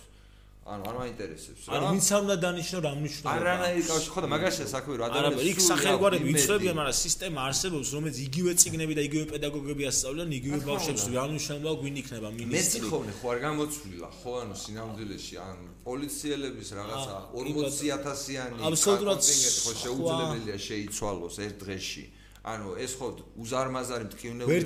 ანუ 0.68 0.82
არ 0.84 0.96
მაინტერესებს 1.00 1.62
რა. 1.64 1.70
ანუ 1.78 1.84
ვინც 1.94 2.06
არ 2.12 2.20
უნდა 2.28 2.36
დანიშნო 2.44 2.78
რა 2.84 2.92
მნიშვნელობა. 2.98 3.36
არანაირი 3.40 3.82
კავშირი, 3.88 4.10
ხო 4.12 4.20
და 4.20 4.28
მაგაშია 4.34 4.66
საქმე 4.74 4.92
რომ 4.98 5.04
ადამიანები 5.08 5.40
სულ 5.40 5.48
იქ 5.48 5.58
სახელგვარები 5.68 6.28
იცოლებიან, 6.28 6.74
მაგრამ 6.80 6.96
სისტემა 7.04 7.40
არსებობს, 7.48 7.88
რომელიც 7.96 8.16
იგივე 8.28 8.52
ციგნები 8.60 8.94
და 8.98 9.02
იგივე 9.08 9.24
პედაგოგები 9.32 9.82
ასწავლიან, 9.88 10.28
იგივე 10.38 10.58
ბავშვებს, 10.68 11.02
რა 11.16 11.24
მნიშვნელობა 11.32 11.72
გვინ 11.80 11.94
იქნება 12.02 12.28
მინისტრი. 12.36 12.52
მე 12.52 12.62
ციხოვნე 12.68 13.12
ხო 13.16 13.26
არ 13.32 13.38
გამოცვლილა, 13.46 14.08
ხო 14.18 14.32
ანუ 14.42 14.54
სინამდვილეში 14.64 15.34
ან 15.48 15.56
პოლიციელების 15.88 16.68
რაღაცა 16.78 17.14
40000-იანი 17.32 18.60
აბსოლუტურად 18.68 19.18
ხო 19.64 19.72
შეუძლებელია 19.82 20.56
შეიცვალოს 20.68 21.36
ერთ 21.48 21.56
დღეში. 21.64 22.04
ანუ 22.44 22.68
ეს 22.78 22.92
ხო 22.98 23.06
უზარმაზარი 23.42 24.04
მტკივნეული 24.08 24.62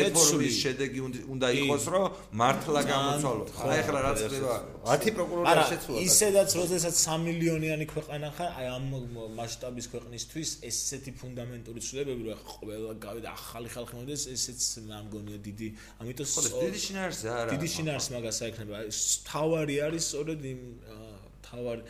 რეფორმის 0.00 0.54
შედეგი 0.62 1.00
უნდა 1.34 1.48
იყოს 1.60 1.84
რომ 1.90 2.04
მართლა 2.40 2.80
გამოცვალო. 2.90 3.42
აი 3.50 3.78
ახლა 3.82 3.98
რა 4.00 4.12
ხდება? 4.14 4.56
10 4.86 5.14
პროკურორი 5.16 5.62
შეცვალა. 5.70 5.98
ისედაც 6.06 6.50
როდესაც 6.60 6.94
3 7.02 7.18
მილიონიანი 7.26 7.84
ქვეყანა 7.92 8.28
ხარ, 8.36 8.50
აი 8.58 8.66
ამ 8.76 8.84
მასშტაბის 9.36 9.86
ქვეყნისთვის 9.92 10.48
ესეთი 10.70 11.10
ფუნდამენტური 11.20 11.80
ცვლილებები 11.86 12.22
რომ 12.30 12.40
ყველა 12.54 12.92
გავიდა 13.04 13.28
ახალი 13.34 13.68
ხალხი 13.74 13.94
მოდის, 14.00 14.22
ესეც 14.34 14.60
მე 14.86 14.96
მგონია 15.10 15.38
დიდი, 15.44 15.68
ამიტომ 16.00 16.26
ხო 16.30 16.40
დიდი 16.62 16.80
შინაარსი 16.86 17.26
არა. 17.26 17.50
დიდი 17.54 17.68
შინაარსი 17.74 18.10
მაგას 18.16 18.38
აიქნება. 18.46 18.76
თავარი 19.30 19.76
არის 19.86 20.02
სწორედ 20.10 20.40
იმ 20.52 20.60
თავარი 21.50 21.82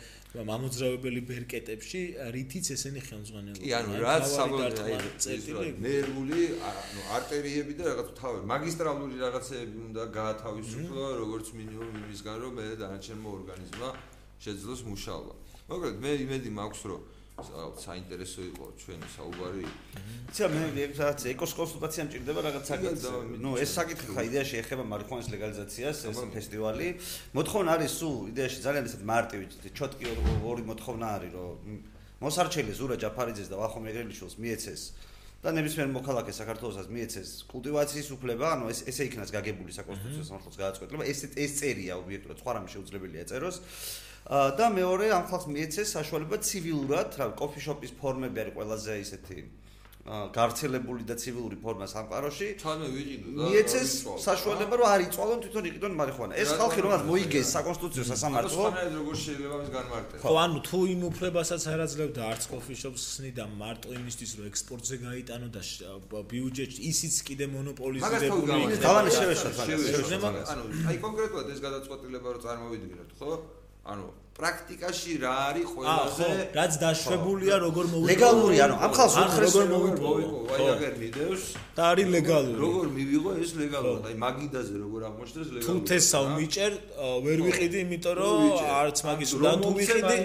მამოძრავებელი 0.47 1.21
ბერკეტებში 1.29 2.01
რითიც 2.35 2.65
ესენი 2.75 3.01
ხელმძღვანელობა. 3.07 3.61
კი, 3.61 3.71
ანუ 3.77 3.91
რაც 4.01 4.23
საბოლოო 4.31 5.65
ნერვული, 5.85 6.41
ანუ 6.71 7.01
არტერიები 7.17 7.73
და 7.77 7.83
რაღაც 7.91 8.09
თავი, 8.19 8.39
მაგისტრალური 8.51 9.15
რაღაცეები 9.21 9.77
უნდა 9.91 10.03
გაათავისუფლო, 10.17 11.03
როგორც 11.21 11.47
მინიმუმ 11.61 11.91
იმისგან, 12.01 12.35
რომ 12.41 12.51
მე 12.57 12.65
დანარჩენმა 12.81 13.27
ორგანიზმმა 13.37 13.89
შეძლოს 14.41 14.81
მუშაობა. 14.91 15.33
მოკლედ, 15.69 15.95
მე 16.01 16.11
იმედი 16.25 16.49
მაქვს, 16.57 16.81
რომ 16.89 17.01
საინტერესო 17.41 18.41
იყო 18.51 18.65
ჩვენი 18.81 19.07
საუბარი. 19.15 19.65
ცა 20.31 20.45
მე 20.51 20.85
რაღაც 20.97 21.19
ეკოსკონსულტაცია 21.33 22.01
მჭირდება 22.07 22.39
რაღაც 22.47 22.65
საკითხი. 22.71 23.39
ნუ 23.41 23.51
ეს 23.61 23.69
საკითხი 23.77 24.07
ხა 24.15 24.21
იდეაში 24.29 24.55
ეხება 24.61 24.83
მარიხუანის 24.91 25.27
ლეგალიზაციას, 25.33 25.97
ეს 26.11 26.19
ფესტივალი. 26.35 26.87
მოთხოვნა 27.35 27.69
არის 27.75 27.91
სულ 27.99 28.15
იდეაში 28.31 28.59
ძალიან 28.65 28.83
ისეთ 28.89 29.01
მარტივი, 29.11 29.45
ჩოტკი 29.77 30.03
ორი 30.45 30.63
მოთხოვნა 30.71 31.07
არის, 31.15 31.31
რომ 31.35 31.55
მოსარჩელი 32.21 32.73
ზურა 32.77 32.95
ჯაფარიძეს 33.01 33.49
და 33.49 33.57
ვახო 33.57 33.79
მეგრელიშვილს 33.81 34.35
მიეცეს 34.37 34.81
და 35.41 35.49
ნებისმიერ 35.57 35.89
მოქალაქეს 35.89 36.37
საქართველოსაც 36.37 36.85
მიეცეს 36.93 37.29
კულტივაციის 37.49 38.07
უფლება, 38.13 38.45
ანუ 38.61 38.69
ეს 38.69 38.79
ესე 38.85 39.09
იქნას 39.09 39.33
გაგებული 39.33 39.73
საკონსტიტუციო 39.73 40.25
სამართლის 40.29 40.57
გადაწყვეტილება, 40.61 41.03
ეს 41.09 41.19
ეს 41.33 41.51
წერია 41.57 41.97
ობიექტურად, 41.97 42.37
სხვა 42.45 42.51
რამე 42.61 42.69
შეუძლებელია 42.69 43.23
წეროს. 43.25 43.57
და 44.29 44.65
მეორე 44.69 45.05
ამ 45.17 45.25
ხალხს 45.27 45.47
მიეცეს 45.49 45.87
საშუალება 45.97 46.37
ცივილურად, 46.39 47.09
რა 47.19 47.25
კოფიშოპის 47.41 47.91
ფორმები 47.99 48.37
არის 48.41 48.53
ყველაზე 48.55 48.93
ისეთი 49.01 49.39
გავრცელებული 50.01 51.05
და 51.05 51.13
ცივილური 51.13 51.57
ფორმა 51.61 51.85
სამყაროში. 51.85 52.47
თორმე 52.57 52.87
ვიყიდო 52.89 53.27
და 53.37 53.41
მიეცეს 53.45 53.89
საშუალება 54.25 54.73
რომ 54.81 54.87
არ 54.93 55.01
იწვალონ 55.05 55.39
თვითონ 55.45 55.63
იყიდონ 55.69 55.93
მარიხუანა. 55.93 56.33
ეს 56.41 56.49
ხალხი 56.57 56.79
რომელსაც 56.81 57.05
მოიგეს 57.05 57.47
საკონსტიტუციო 57.53 58.03
სასამართლო. 58.09 58.65
როგორ 58.97 59.15
შეიძლება 59.21 59.55
მის 59.61 59.69
განმარტება? 59.77 60.21
ხო, 60.25 60.33
ანუ 60.41 60.59
თუ 60.65 60.79
იმ 60.93 61.01
უფლებასაც 61.05 61.61
არ 61.69 61.79
აძლევდა 61.85 62.21
არც 62.33 62.43
კოფიშოპს 62.49 63.01
ხსნიდა 63.11 63.43
მარტო 63.61 63.89
იმისთვის 64.01 64.31
რომ 64.41 64.45
ექსპორტზე 64.49 64.95
გაიტანო 65.05 65.47
და 65.53 65.61
ბიუჯეტში 66.33 66.81
ისიც 66.91 67.15
კიდე 67.21 67.45
მონოპოლიზირებული 67.55 68.49
იქნება. 68.57 68.81
თავანი 68.81 69.09
შევეშოთ 69.21 69.53
მაგას. 70.25 70.49
ანუ 70.49 70.63
აი 70.89 70.97
კონკრეტულად 71.05 71.47
ეს 71.53 71.59
გადაწყვეტილება 71.61 72.27
რომ 72.33 72.41
წარმოვიდგინოთ, 72.41 73.11
ხო? 73.21 73.31
ანუ 73.83 74.07
პრაქტიკაში 74.41 75.11
რა 75.21 75.33
არის 75.47 75.65
ყველაზე 75.73 76.27
რაც 76.57 76.73
დაშვებულია 76.83 77.55
როგორ 77.65 77.85
მოვიდა 77.93 78.09
ლეგალური 78.11 78.57
ანუ 78.65 78.75
ამ 78.85 78.91
ხალხს 78.97 79.15
როგორ 79.45 79.65
მოვიდა 79.73 80.01
აი 80.55 80.65
აგერ 80.75 80.93
ნიდევს 81.01 81.43
და 81.77 81.81
არის 81.91 82.07
ლეგალური. 82.15 82.57
როგორ 82.65 82.85
მივიღო 82.97 83.31
ეს 83.43 83.51
ლეგალურად 83.61 84.03
აი 84.09 84.15
მაგიდაზე 84.25 84.73
როგორ 84.83 85.01
აღმოჩნდეს 85.09 85.47
ლეგალურად 85.55 85.67
თუ 85.67 85.75
თესავ 85.89 86.25
მიჭერ 86.37 86.71
ვერ 87.25 87.39
ვიყიდი 87.47 87.77
იმიტომ 87.85 88.13
რომ 88.21 88.41
არც 88.81 88.97
მაგის 89.07 89.31
და 89.45 89.51
თუ 89.61 89.69
ვიყიდი 89.79 90.17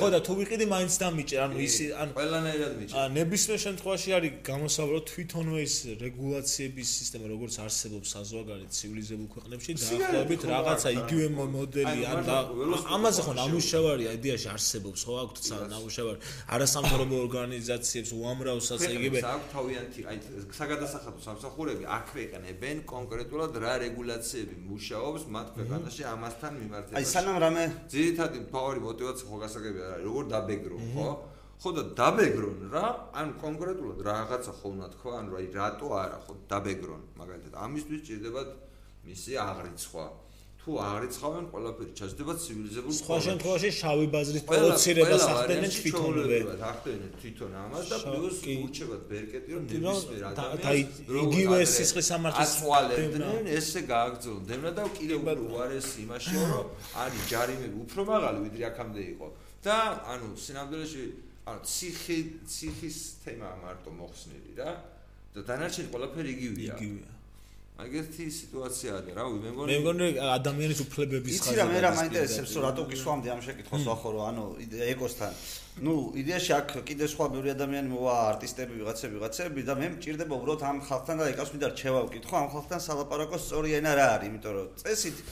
ხო 0.00 0.08
და 0.14 0.18
თუ 0.26 0.32
ვიყიდი 0.40 0.64
მაინც 0.74 0.92
დამიჭერ. 1.02 1.38
ანუ 1.44 1.56
ის 1.68 1.76
ანუ 2.02 2.10
ყველანაირად 2.18 2.72
მიჭერ. 2.80 2.96
ნებისმიერ 3.18 3.58
შემთხვევაში 3.66 4.10
არის 4.18 4.32
გამოსავალო 4.48 5.00
თვითონვე 5.10 5.60
ის 5.68 5.74
რეგულაციების 6.04 6.88
სისტემა 6.98 7.26
როგორც 7.34 7.54
არსებობს 7.64 8.08
საზღვარგარეთ 8.16 8.70
ცივილიზებულ 8.78 9.28
ქვეყნებში 9.34 9.70
დაახლოებით 9.78 10.40
რაღაცა 10.52 10.88
იგივე 11.00 11.26
მოდელი 11.36 12.00
ან 12.10 12.18
ამაზე 12.96 13.20
ხო 13.26 13.32
ნამუშევარი 13.58 14.04
იდეაში 14.14 14.48
არსებობს, 14.54 15.00
ხო, 15.04 15.14
აქვთ 15.22 15.36
ნამუშევარი. 15.72 16.18
არასამთავრობო 16.54 17.16
ორგანიზაციებს 17.26 18.10
უამრავსას 18.14 18.82
იგებენ. 18.88 19.22
აქვს 19.28 19.48
თავიანთი, 19.52 20.00
აი 20.08 20.18
საგადასახადო 20.58 21.18
სამსახურები 21.26 21.84
აკრეკნებენ 21.98 22.76
კონკრეტულად 22.86 23.52
რა 23.58 23.72
რეგულაციები 23.84 24.54
მუშაობს 24.70 25.22
მათ 25.34 25.46
mhm. 25.48 25.54
ქვეყანაში 25.58 26.02
ამასთან 26.14 26.52
მიმართებაში. 26.62 26.98
აი 26.98 27.04
სანამ 27.14 27.36
რამე 27.42 27.64
ძირითადად 27.90 28.42
მთავარი 28.46 28.80
мотивация 28.86 29.26
ხო 29.26 29.36
გასაგებია, 29.42 29.88
როგორ 30.06 30.24
დაბეგრო, 30.34 30.76
mhm. 30.78 30.94
ხო? 30.94 31.08
ხო 31.58 31.70
და 31.74 31.82
დაბეგრონ 31.98 32.58
რა, 32.70 32.86
ან 33.18 33.28
კონკრეტულად 33.42 33.98
რაღაცა 34.06 34.52
ხო 34.62 34.66
უნდა 34.78 34.86
თქვა, 34.94 35.12
ანუ 35.18 35.30
აი 35.38 35.46
რატო 35.58 35.86
არა 35.90 36.18
ხო 36.22 36.32
დაბეგრონ, 36.46 37.02
მაგალითად 37.18 37.54
ამისთვის 37.66 38.00
ჭირდებათ 38.06 38.48
მისი 39.10 39.32
აღრიცხვა. 39.42 40.06
თუ 40.58 40.74
აღრიცხავენ 40.84 41.44
ყველაფერი 41.52 41.92
ჩაჯდება 41.98 42.32
ცივილიზებულ 42.44 42.92
სხვა 42.98 43.16
შემთხვევაში 43.26 43.70
შავი 43.78 44.06
ბაზრის 44.14 44.42
პროცირებას 44.48 45.24
ახდენენ 45.32 45.70
თვითონვე. 45.78 46.38
ახდენენ 46.70 47.12
თვითონ 47.22 47.52
ამას 47.62 47.84
და 47.92 47.96
პლუს 48.04 48.36
ურჩებათ 48.64 49.02
ბერკეტი 49.12 49.50
რომ 49.56 49.62
ნებისმიერ 49.70 50.22
ადამიანს 50.28 50.98
იგივე 51.24 51.58
სისხლის 51.74 52.06
სამართლის 52.12 52.52
აცვალებდნენ 52.58 53.50
ესე 53.58 53.80
გააგრძელდნენ 53.92 54.68
და 54.78 54.84
კიდევ 54.98 55.18
უარეს 55.48 55.88
იმაში 56.04 56.36
რომ 56.52 56.66
არის 57.02 57.22
ჯარიმები 57.32 57.76
უფრო 57.86 58.00
მაღალი 58.12 58.38
ვიდრე 58.46 58.64
აქამდე 58.72 59.02
იყო. 59.14 59.26
და 59.64 59.78
ანუ 60.14 60.28
სინამდვილეში 60.44 61.04
ანუ 61.48 61.60
ციხი 61.72 62.18
ციხის 62.54 62.98
თემა 63.24 63.48
მარტო 63.62 63.90
მოხსნილი 64.00 64.52
რა. 64.58 64.70
და 65.34 65.40
დანარჩენი 65.48 65.88
ყველაფერი 65.92 66.30
იგივეა. 66.36 66.74
იგივეა 66.76 67.17
ეგეთი 67.78 68.24
სიტუაციაა 68.34 69.14
რა 69.14 69.24
ვი 69.30 69.36
მე 69.38 69.50
მგონი 69.54 69.70
მე 69.70 69.76
მგონი 69.82 70.06
ადამიანის 70.34 70.80
უფლებების 70.82 71.36
ხაზი 71.38 71.52
იცი 71.52 71.58
რა 71.60 71.66
მე 71.70 71.82
რა 71.84 71.90
მაინტერესებს 71.98 72.54
რომ 72.58 72.64
რატო 72.66 72.86
გისვამდი 72.90 73.30
ამ 73.34 73.42
შეკითხვას 73.46 73.84
ახო 73.94 74.10
რომ 74.16 74.24
ანუ 74.28 74.46
ეკოსთან 74.94 75.36
ну 75.86 75.94
იდეაში 76.22 76.52
აქ 76.58 76.74
კიდე 76.90 77.06
სხვა 77.14 77.28
ბევრი 77.38 77.52
ადამიანი 77.54 77.92
მოვა 77.94 78.14
არტისტები 78.34 78.80
ვიღაცები 78.82 79.14
ვიღაცები 79.14 79.66
და 79.68 79.78
მე 79.78 79.90
მჭირდება 79.94 80.34
უბრალოდ 80.42 80.64
ამ 80.72 80.82
ხალხთან 80.90 81.22
და 81.22 81.30
ეკას 81.38 81.54
მინდა 81.54 81.68
რჩევა 81.70 82.00
ვკითხო 82.08 82.34
ამ 82.42 82.48
ხალხთან 82.50 82.80
სალაპარაკოს 82.82 83.46
სწორი 83.46 83.78
ენა 83.78 83.92
რა 83.94 84.06
არის 84.18 84.26
იმიტომ 84.26 84.52
რომ 84.58 84.74
წესით 84.82 85.22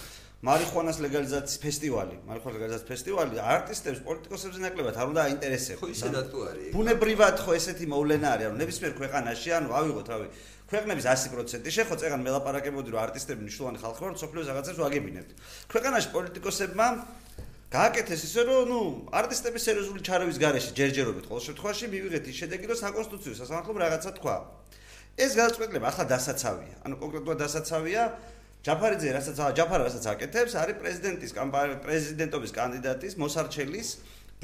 მარიხუანას 0.47 0.99
ლეგალიზაციის 1.01 1.61
ფესტივალი, 1.65 2.17
მარიხუანას 2.29 2.57
ლეგალიზაციის 2.57 2.91
ფესტივალი 2.91 3.39
არტისტებს, 3.41 4.01
პოლიტიკოსებს 4.07 4.59
ნაკლებად 4.63 4.99
არ 5.01 5.07
უნდა 5.11 5.23
აინტერესებს. 5.27 5.81
ხო 5.81 5.89
ისე 5.97 6.09
დათო 6.13 6.39
არის. 6.51 6.69
ბუნებრივად 6.77 7.37
ხო 7.41 7.57
ესეთი 7.57 7.87
მოვლენა 7.89 8.29
არის, 8.37 8.47
ანუ 8.53 8.57
ნებისმიერ 8.61 8.93
ქვეყანაში, 9.01 9.49
ანუ 9.57 9.69
ავიღოთ 9.81 10.07
რავი, 10.13 10.29
ქვეყნების 10.67 11.05
100% 11.07 11.71
შეხო 11.71 11.95
წეგან 11.95 12.21
მელაპარაკებოდი 12.27 12.91
რომ 12.91 13.01
არტისტები 13.07 13.41
მნიშვნელოვანი 13.47 13.79
ხალხი 13.79 14.01
ვარ, 14.03 14.15
სოფლიოს 14.19 14.49
რაღაცებს 14.51 14.79
ვაგებინებთ. 14.83 15.31
ქვეყანაში 15.71 16.09
პოლიტიკოსებმა 16.11 16.87
გააკეთეს 17.71 18.21
ისე 18.27 18.43
რომ 18.51 18.63
ნუ 18.71 18.81
არტისტების 19.15 19.63
სერიოზული 19.63 20.01
ჩარევის 20.03 20.39
გარეშე 20.43 20.71
ჯერჯერობით 20.79 21.25
ყოველ 21.31 21.43
შემთხვევაში 21.47 21.85
მივიღეთ 21.95 22.25
ის 22.27 22.37
შედეგი 22.43 22.67
რომ 22.67 22.79
საკონსტიტუციო 22.83 23.35
სასამართლომ 23.47 23.77
რაღაცა 23.87 24.11
თქვა. 24.19 24.37
ეს 25.17 25.31
გადაწყვეტილება 25.39 25.87
ახლა 25.87 26.05
დასაცავია. 26.15 26.75
ანუ 26.83 26.95
კონკრეტულად 26.99 27.39
დასაცავია 27.47 28.03
ჯაფარიძე 28.67 29.11
რასაც 29.15 29.39
ჯაფარ 29.55 29.81
რასაც 29.87 30.05
აკეთებს 30.11 30.53
არის 30.59 30.77
პრეზიდენტის 30.83 31.33
პრეზიდენტობის 31.87 32.51
კანდიდატის 32.59 33.15
მოსარჩელის 33.23 33.89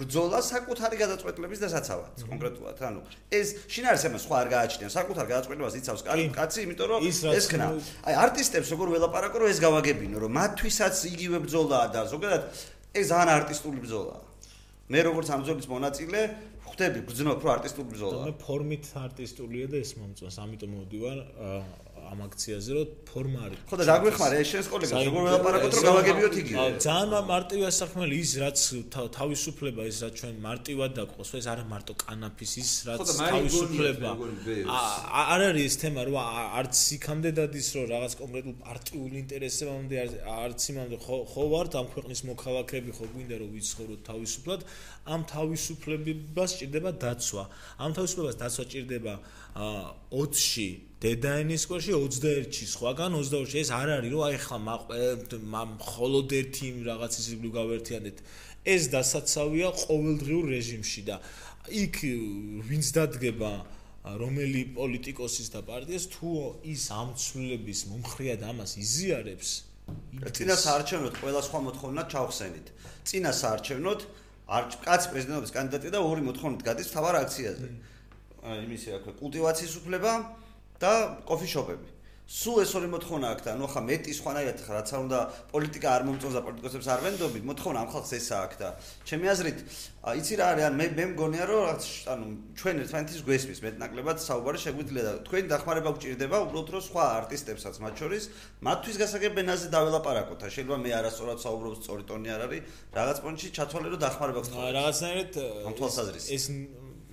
ბრძოლა 0.02 0.38
საკუთარი 0.42 0.96
გადაწყვეტილების 0.98 1.58
დასაცავად 1.62 2.26
კონკრეტულად. 2.26 2.76
ანუ 2.82 3.00
ეს 3.30 3.48
შინაარს 3.70 4.04
ემას 4.10 4.22
სხვა 4.26 4.36
არ 4.42 4.48
გააჩნია. 4.54 4.88
საკუთარ 4.98 5.26
გადაწყვეტილებას 5.32 5.74
იცავს 5.78 6.02
კაცი 6.34 6.58
იმიტომ 6.66 6.86
რომ 6.90 7.00
ეს 7.06 7.46
ხნა. 7.46 7.66
აი 8.10 8.14
არტისტებს 8.26 8.68
როგორ 8.74 8.86
ველაპარაკო 8.98 9.36
რომ 9.42 9.48
ეს 9.54 9.58
გავაგებინო 9.62 10.16
რომ 10.26 10.32
მათთვისაც 10.42 10.94
იგივე 11.14 11.38
ბრძოლაა 11.46 11.86
და 11.94 12.00
ზოგადად 12.10 12.42
ეს 12.98 13.06
ძალიან 13.08 13.30
არტისტული 13.38 13.78
ბრძოლაა 13.86 14.22
მე 14.92 15.00
როგორც 15.08 15.26
ამ 15.32 15.40
ბრძოლის 15.46 15.66
მონაწილე 15.70 16.20
ხვდები 16.66 17.00
ბრძნობ 17.08 17.38
რომ 17.44 17.52
არტისტული 17.56 17.88
ბრძოლაა 17.92 18.24
მე 18.28 18.34
ფორმით 18.42 18.84
არტისტულია 19.06 19.66
და 19.72 19.76
ეს 19.84 19.92
მომწონს. 20.00 20.36
ამიტომ 20.42 20.70
მოვდივარ 20.76 21.18
ამ 22.12 22.18
აქციაზე 22.28 22.70
რომ 22.76 22.88
ფორმა 23.08 23.40
არის. 23.46 23.58
ხო 23.68 23.76
და 23.80 23.84
დაგვეხმარა 23.88 24.36
ეს 24.42 24.48
შენს 24.52 24.66
კოლეგას 24.72 25.04
როგორ 25.08 25.22
ველაპარაკოთ 25.26 25.72
რომ 25.76 25.84
გავაგებიოთ 25.88 26.34
იგივე. 26.42 26.64
ძალიან 26.84 27.24
მარტივია 27.32 27.70
საქმე 27.80 28.04
ის 28.12 28.30
რაც 28.42 28.58
თავისუფლება 29.16 29.82
ის 29.90 29.96
რაც 30.04 30.12
ჩვენ 30.20 30.34
მარტივად 30.46 30.90
დაგვყოს 30.98 31.30
ეს 31.40 31.46
არა 31.52 31.64
მარტო 31.72 31.92
კანაფის 32.04 32.52
ის 32.62 32.70
რაც 32.88 33.00
თავისუფლება. 33.22 34.10
არ 35.32 35.40
არის 35.48 35.64
ეს 35.72 35.76
თემა 35.82 36.00
რომ 36.06 36.16
არც 36.60 36.76
იქამდე 36.96 37.30
დადის 37.38 37.68
რომ 37.76 37.84
რაღაც 37.94 38.12
კონკრეტულ 38.20 38.54
პარტიულ 38.66 39.12
ინტერესებამდე 39.22 39.94
არც 40.42 40.60
იმამდე 40.72 40.96
ხო 41.32 41.44
ვართ 41.52 41.72
ამ 41.80 41.86
ქვეყნის 41.94 42.20
მოქალაქეები 42.30 42.90
ხო 42.92 43.04
გვინდა 43.12 43.36
რომ 43.40 43.50
ვიცხოვროთ 43.56 44.00
თავისუფლად 44.10 44.60
ამ 45.12 45.20
თავისუფლებას 45.34 46.50
ჭირდება 46.60 46.90
დაცვა. 47.02 47.44
ამ 47.82 47.90
თავისუფლებას 47.96 48.36
დაცვა 48.42 48.64
ჭირდება 48.72 49.14
20-ში 50.12 50.91
დედაენის 51.02 51.64
სკოლაში 51.66 51.94
21-ში 51.98 52.66
სხვაგან 52.72 53.16
22-ში 53.18 53.58
ეს 53.62 53.70
არ 53.74 53.92
არის 53.96 54.12
რომ 54.14 54.22
აი 54.28 54.36
ხლა 54.46 55.62
მხოლოდ 55.72 56.34
ერთი 56.38 56.68
რაღაც 56.86 57.12
ისიბლი 57.22 57.50
გავერთიანდეთ 57.58 58.16
ეს 58.74 58.82
დასაცავია 58.94 59.68
ყოველდღიურ 59.82 60.44
რეჟიმში 60.54 61.02
და 61.10 61.16
იქ 61.82 61.96
ვინც 62.70 62.86
დადგება 62.98 63.52
რომელი 64.22 64.62
პოლიტიკოსის 64.78 65.48
და 65.54 65.60
პარტიას 65.66 66.06
თუ 66.14 66.30
ის 66.70 66.84
ამცვლების 67.02 67.80
მომხრიად 67.90 68.40
ამას 68.52 68.72
იზიარებს 68.82 69.50
წინა 70.38 70.56
საარჩევნოთ 70.62 71.14
ყველა 71.22 71.40
სხვა 71.50 71.58
მოთხოვნა 71.66 72.02
ჩავხსენით 72.14 72.66
წინა 73.10 73.32
საარჩევნოთ 73.42 74.00
არჩ 74.52 74.74
კაც 74.84 75.06
პრეზიდენტობის 75.12 75.52
კანდიდატი 75.54 75.90
და 75.94 76.00
ორი 76.02 76.22
მოთხოვნით 76.26 76.62
გადის 76.66 76.88
თავარ 76.92 77.18
აქციაზე. 77.22 77.68
იმისი 78.42 78.88
აქვე 78.98 79.12
კულტივაციის 79.22 79.74
უფლება 79.80 80.12
და 80.82 80.92
კოფიშოპები. 81.30 81.88
სულ 82.32 82.62
ეს 82.62 82.70
ორი 82.78 82.88
მოთხოვნა 82.88 83.26
აქვს 83.34 83.44
და 83.44 83.52
ნუ 83.60 83.66
ხა 83.68 83.80
მეტი 83.84 84.12
სხვანაირად 84.16 84.60
ხა 84.64 84.72
რაც 84.72 84.88
არ 84.94 85.00
უნდა 85.04 85.18
პოლიტიკა 85.52 85.88
არ 85.92 86.02
მომწონს 86.06 86.36
და 86.38 86.42
პოლიტიკოსებს 86.46 86.88
არ 86.94 87.00
ვენდობი, 87.04 87.40
მოთხოვნა 87.44 87.78
ამ 87.82 87.88
ხალხს 87.92 88.12
ესა 88.16 88.36
აქვს 88.46 88.56
და 88.62 88.68
ჩემი 89.04 89.26
აზრით, 89.32 89.58
იცი 90.16 90.34
რა 90.40 90.46
არის, 90.52 90.64
ან 90.64 90.74
მე 90.80 90.86
მე 90.96 91.04
მგონია 91.12 91.44
რომ 91.50 91.60
რაღაც 91.66 91.84
ანუ 92.14 92.26
ჩვენ 92.56 92.76
ერთმანეთის 92.82 93.20
გვესმის 93.26 93.60
მეტნაკლებად 93.66 94.18
საუბარი 94.22 94.58
შეგვიძლია 94.64 95.02
და 95.02 95.12
თქვენი 95.28 95.46
დახმარება 95.52 95.90
გჭირდება 95.92 96.36
უბრალოდ 96.46 96.68
რომ 96.72 96.82
სხვა 96.88 97.04
არტისტებსაც 97.20 97.74
მათ 97.84 97.94
შორის 98.00 98.22
მათთვის 98.64 98.96
გასაგებენაზე 99.02 99.66
დაველაპარაკოთ. 99.76 100.40
შეიძლება 100.56 100.76
მე 100.80 100.90
არასწორად 101.02 101.38
საუბრობ 101.42 101.72
სწორი 101.82 102.02
ტონი 102.08 102.28
არ 102.32 102.40
არის, 102.48 102.62
რაღაც 102.96 103.18
პონჩი 103.20 103.46
ჩათვალე 103.60 103.88
რომ 103.92 104.00
დახმარება 104.08 104.40
გქონდეს. 104.40 104.72
რაღაცნაირად 104.78 105.32
ამ 105.68 105.72
თვალსაზრისით. 105.76 106.32
ეს 106.32 106.44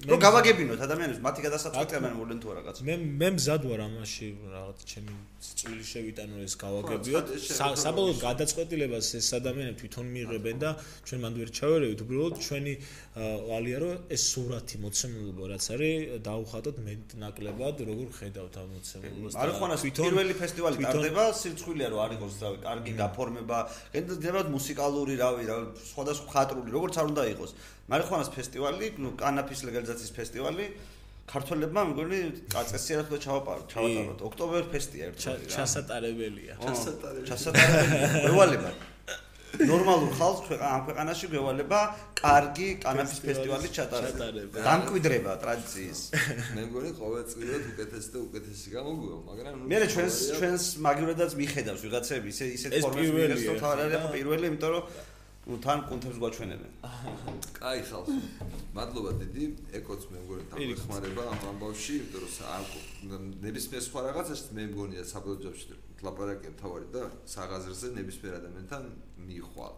რომ 0.07 0.19
გავაგებინოთ 0.23 0.79
ადამიანებს 0.85 1.19
მათი 1.25 1.41
გადასაწყვეტია 1.43 1.99
მე 1.99 2.09
მოლენ 2.19 2.37
თუ 2.39 2.47
რაღაც. 2.55 2.77
მე 2.87 2.93
მე 3.19 3.27
მზად 3.35 3.61
ვარ 3.67 3.81
ამაში 3.83 4.27
რაღაც 4.55 4.79
ჩემი 4.91 5.13
წვლილი 5.39 5.85
შევიტანო 5.87 6.35
ეს 6.43 6.53
გავაგებიოთ. 6.59 7.27
საბოლოოდ 7.79 8.17
გადაწყვეტილებას 8.19 9.07
ეს 9.19 9.27
ადამიანები 9.39 9.79
თვითონ 9.79 10.05
მიიღებენ 10.15 10.57
და 10.59 10.69
ჩვენ 11.07 11.19
მანდ 11.23 11.35
ვერ 11.39 11.49
ჩავერევით, 11.59 11.99
უბრალოდ 12.03 12.35
ჩვენი 12.43 12.73
ვალია 13.47 13.77
რომ 13.79 13.95
ეს 14.15 14.23
სურათი 14.35 14.75
მოცემულობა 14.83 15.43
რაც 15.53 15.65
არის, 15.75 15.95
დაუხატოთ 16.27 16.77
მეტნაკლებად, 16.89 17.75
როგორ 17.89 18.07
ხედავთ 18.19 18.53
ამ 18.59 18.67
მოცემულობას. 18.75 19.33
არხანას 19.39 19.81
პირველი 19.99 20.33
ფესტივალი 20.43 20.77
ტარდება, 20.83 21.23
სირცხვილია 21.39 21.87
რომ 21.89 21.99
არ 22.03 22.11
იყოს 22.19 22.31
ზრავი, 22.39 22.57
კარგი 22.67 22.93
გაფორმება, 22.99 23.57
გენდებად 23.95 24.47
მუსიკალური 24.55 25.13
რავი, 25.23 25.43
სხვადასხვა 25.91 26.27
ხატრული, 26.35 26.69
როგორც 26.77 26.93
არ 26.99 27.05
უნდა 27.15 27.23
იყოს. 27.33 27.51
მარხანას 27.89 28.29
ფესტივალი, 28.35 28.85
ნუ 29.01 29.09
კანაფის 29.17 29.59
ლეგალიზაციის 29.65 30.13
ფესტივალი 30.19 30.65
ქართველებმა 31.29 31.81
მგონი 31.93 32.19
წაწესიერად 32.53 33.07
და 33.13 33.17
ჩავაპარო, 33.25 33.61
ჩავატაროთ. 33.73 34.19
ოქტომბერფესტია 34.29 35.03
ერთად. 35.09 35.43
ჩასატარებელია. 35.55 36.53
ჩასატარებელი. 36.65 37.27
ჩასატარებელი. 37.29 38.23
გევალება. 38.25 38.71
ნორმალურ 39.49 40.11
ხალხს 40.13 40.61
ამ 40.61 40.81
ქვეყანაში 40.85 41.25
გევალება 41.33 41.79
კარგი 42.21 42.67
კანაფის 42.85 43.19
ფესტივალის 43.25 43.71
ჩატარება. 43.77 44.57
დამკვიდრება 44.67 45.31
ტრადიციის. 45.43 45.99
მე 46.55 46.61
მგონი 46.69 46.89
ყოველწლიურად 47.01 47.63
უკეთესი 47.73 48.09
და 48.13 48.19
უკეთესი 48.29 48.67
გამოგვივა, 48.77 49.17
მაგრამ 49.29 49.53
მე 49.69 49.77
ჩვენს 49.93 50.15
ჩვენს 50.37 50.63
მაგივრადაც 50.85 51.31
მიხედავს 51.41 51.81
ვიღაცები 51.85 52.27
ისე 52.33 52.45
ისე 52.57 52.67
ფორმას 52.83 53.09
მიიღებს 53.15 53.43
თავი 53.63 53.81
არის 53.89 54.05
პირველი, 54.13 54.45
იმიტომ 54.53 54.69
რომ 54.75 54.83
თან 55.57 55.79
კონტექსტს 55.89 56.21
გვაჩვენებენ. 56.21 56.71
კაი 57.59 57.81
ხალხო. 57.89 58.17
მადლობა 58.77 59.11
დიდი 59.21 59.45
ეკოც 59.79 60.01
მე 60.13 60.19
მგონი 60.25 60.43
თანხმარება 60.53 61.23
ამ 61.33 61.41
ამბავში, 61.51 61.95
იმიტომ 61.99 62.23
რომ 63.09 63.23
ნებისმიერ 63.45 63.83
სხვა 63.87 63.99
რაღაცას 64.05 64.41
მე 64.53 64.63
მგონია 64.69 65.03
საბოლოოში 65.09 65.79
ლაპარაკი 66.05 66.53
თავარი 66.61 66.87
და 66.93 67.03
საღაზრზე 67.33 67.87
ნებისმიერ 67.97 68.33
ადამიანთან 68.39 68.83
მიხვალ. 69.25 69.73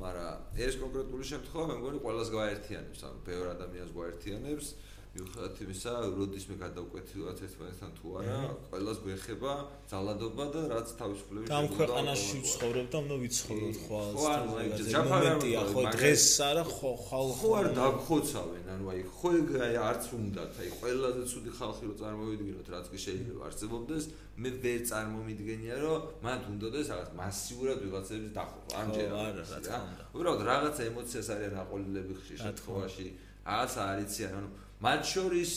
მაგრამ 0.00 0.56
ეს 0.56 0.74
კონკრეტული 0.80 1.24
შემთხვევა 1.28 1.64
მე 1.68 1.74
მგონი 1.82 1.98
ყველას 2.02 2.28
გააერთიანებს, 2.32 3.00
ანუ 3.06 3.18
ბევრ 3.28 3.46
ადამიანს 3.52 3.92
გააერთიანებს. 3.92 4.66
მიუხედავად 5.12 5.58
იმისა, 5.62 5.92
როდის 6.16 6.44
მე 6.48 6.54
გადავკვეთილად 6.62 7.40
ერთმანეთთან 7.44 7.90
თუ 7.98 8.06
არა, 8.16 8.36
ყველას 8.72 8.98
გვეხება 9.04 9.52
ძალადობა 9.92 10.44
და 10.54 10.60
რაც 10.72 10.88
თავისუფლების 11.00 11.52
ამ 11.52 11.66
ქვეყანაში 11.76 12.38
ვცხოვრობ 12.46 12.86
და 12.92 12.96
უნდა 13.02 13.16
ვიცხოვროთ 13.22 13.76
ხვალ. 13.82 14.08
ხო, 14.16 14.24
ანუ 14.32 14.52
აი 14.62 14.68
ჯაფარია, 14.88 15.60
ხო 15.68 15.82
დღეს 15.92 16.24
არა 16.48 16.64
ხო 16.64 16.90
ხალ 17.04 17.28
ხო 17.42 17.50
არ 17.60 17.68
დაგხოცავენ, 17.76 18.64
ანუ 18.72 18.84
აი 18.92 19.02
ხო 19.12 19.30
აი 19.68 19.74
არც 19.92 20.04
უნდათ, 20.16 20.52
აი 20.62 20.68
ყველაზე 20.80 21.22
ცუდი 21.28 21.50
ხალხი 21.60 21.84
რო 21.92 21.94
წარმოვიდგინოთ, 22.00 22.66
რაც 22.72 22.86
კი 22.88 22.98
შეიძლება 23.04 23.40
არსებობდეს, 23.52 24.04
მე 24.32 24.50
ვერ 24.64 24.80
წარმომიდგენია, 24.88 25.76
რომ 25.84 25.98
მათ 26.24 26.40
უნდადეს 26.52 26.86
რაღაც 26.88 27.10
მასიურად 27.20 27.78
ვიღაცების 27.84 28.32
დახოვა. 28.32 28.68
ამჯერად. 28.80 29.12
ხო, 29.12 29.20
არა, 29.28 29.44
რა 29.52 29.58
თქმა 29.60 29.80
უნდა. 29.92 30.04
უბრალოდ 30.16 30.40
რაღაც 30.52 30.76
ემოციას 30.88 31.28
არიან 31.36 31.54
აყოლილები 31.62 32.12
ხშირ 32.16 32.36
შემთხვევაში. 32.48 33.06
რაღაც 33.42 33.72
არიციან, 33.82 34.32
ანუ 34.38 34.48
მათ 34.82 35.02
შორის 35.12 35.50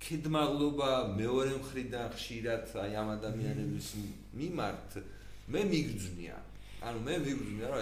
ქიდმაღლობა 0.00 0.90
მეორე 1.20 1.54
მხრიდან 1.60 2.06
ხშირად 2.16 2.70
აი 2.82 2.92
ამ 2.96 3.08
ადამიანების 3.16 3.88
მიმართ 4.40 4.90
მე 5.52 5.60
მიგძნია. 5.72 6.36
ანუ 6.88 6.98
მე 7.04 7.14
მიგძნია 7.24 7.66
რა 7.68 7.80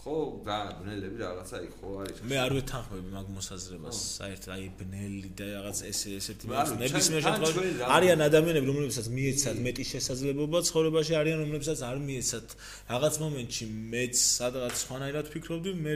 ხო 0.00 0.14
ბნელები 0.44 1.18
რაღაცა 1.20 1.56
იქ 1.60 1.72
ხო 1.76 1.88
არის 2.00 2.20
მე 2.24 2.36
არ 2.40 2.52
ვეთანხმები 2.56 3.10
მაგ 3.12 3.26
მოსაზრებას. 3.36 3.96
საერთოდ 4.16 4.52
აი 4.56 4.64
ბნელი 4.80 5.30
და 5.36 5.46
რაღაც 5.60 5.78
ესე 5.90 6.08
ესეთი 6.16 6.44
ნებისმიერ 6.80 7.22
შემთხვევაში 7.26 7.84
არიან 7.96 8.20
ადამიანები 8.28 8.66
რომლებსაც 8.70 9.06
მიეცათ 9.16 9.56
მეტი 9.66 9.84
შესაძლებლობა 9.92 10.58
ცხოვრებაში 10.70 11.12
არიან 11.20 11.38
რომლებსაც 11.44 11.78
არ 11.90 11.98
მიეცათ. 12.08 12.48
რაღაც 12.94 13.14
მომენტში 13.24 13.64
მეც 13.92 14.14
სადღაც 14.40 14.74
სხვანაირად 14.84 15.26
ფიქრობდი 15.36 15.70
მე 15.84 15.94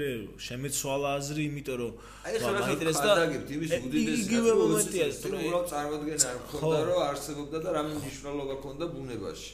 შემეცვალა 0.48 1.08
აზრი 1.18 1.42
იმიტომ 1.48 1.76
რომ 1.80 1.92
აი 2.28 2.34
ხა 2.44 2.50
მაინტერეს 2.60 2.98
და 3.08 3.12
იმის 3.56 3.72
უდიდეს 3.88 4.20
იგივე 4.28 4.52
მომენტია 4.60 5.06
თუ 5.24 5.28
უბრალოდ 5.32 5.66
წარმოადგენა 5.72 6.26
არ 6.28 6.38
ხონდა 6.52 6.80
რომ 6.92 7.00
არსებობდა 7.08 7.58
და 7.64 7.70
რამე 7.78 7.92
მნიშვნელობა 8.04 8.54
ქონდა 8.64 8.84
ბუნებაში. 8.94 9.52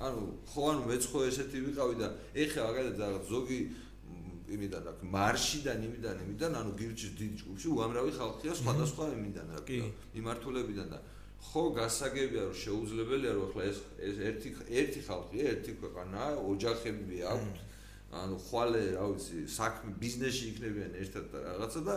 ანუ 0.00 0.22
ხო 0.48 0.60
ანუ 0.72 0.82
მეც 0.88 1.02
ხო 1.12 1.18
ესეთი 1.28 1.58
ვიყავი 1.68 1.94
და 2.00 2.08
ეხლა 2.32 2.60
მაგალითად 2.68 3.00
რაღაც 3.04 3.24
ზოგი 3.28 3.58
იმიდან 4.56 4.84
აქ 4.90 4.98
მარშიდან 5.14 5.78
იმიდან 5.88 6.16
იმიდან 6.24 6.52
ანუ 6.60 6.70
გირჩის 6.80 7.12
დიდ 7.20 7.32
ჯგუფში 7.40 7.68
უამრავი 7.76 8.12
ხალხია 8.18 8.52
სხვადასხვა 8.60 9.04
იმიდან 9.16 9.46
რა 9.54 9.60
კი. 9.68 9.78
მიმართულებიდან 10.16 10.88
და 10.94 10.98
ხო 11.40 11.62
გასაგებია 11.78 12.42
რომ 12.46 12.56
შეუძლებელია 12.62 13.32
რომ 13.36 13.44
ახლა 13.48 13.62
ეს 13.70 13.78
ეს 13.96 14.16
ერთი 14.28 14.48
ერთი 14.80 15.00
ხალხია 15.08 15.44
ერთი 15.54 15.72
ქვეყანა 15.80 16.22
ოჯახები 16.52 17.18
აქვს 17.32 17.60
ანუ 18.10 18.36
ხვალე 18.44 18.82
რა 18.98 19.04
ვიცი 19.14 19.36
საქმე 19.46 19.90
ბიზნესი 20.02 20.44
იქნებიან 20.50 20.92
ერთად 21.00 21.24
და 21.32 21.38
რაღაცა 21.46 21.80
და 21.86 21.96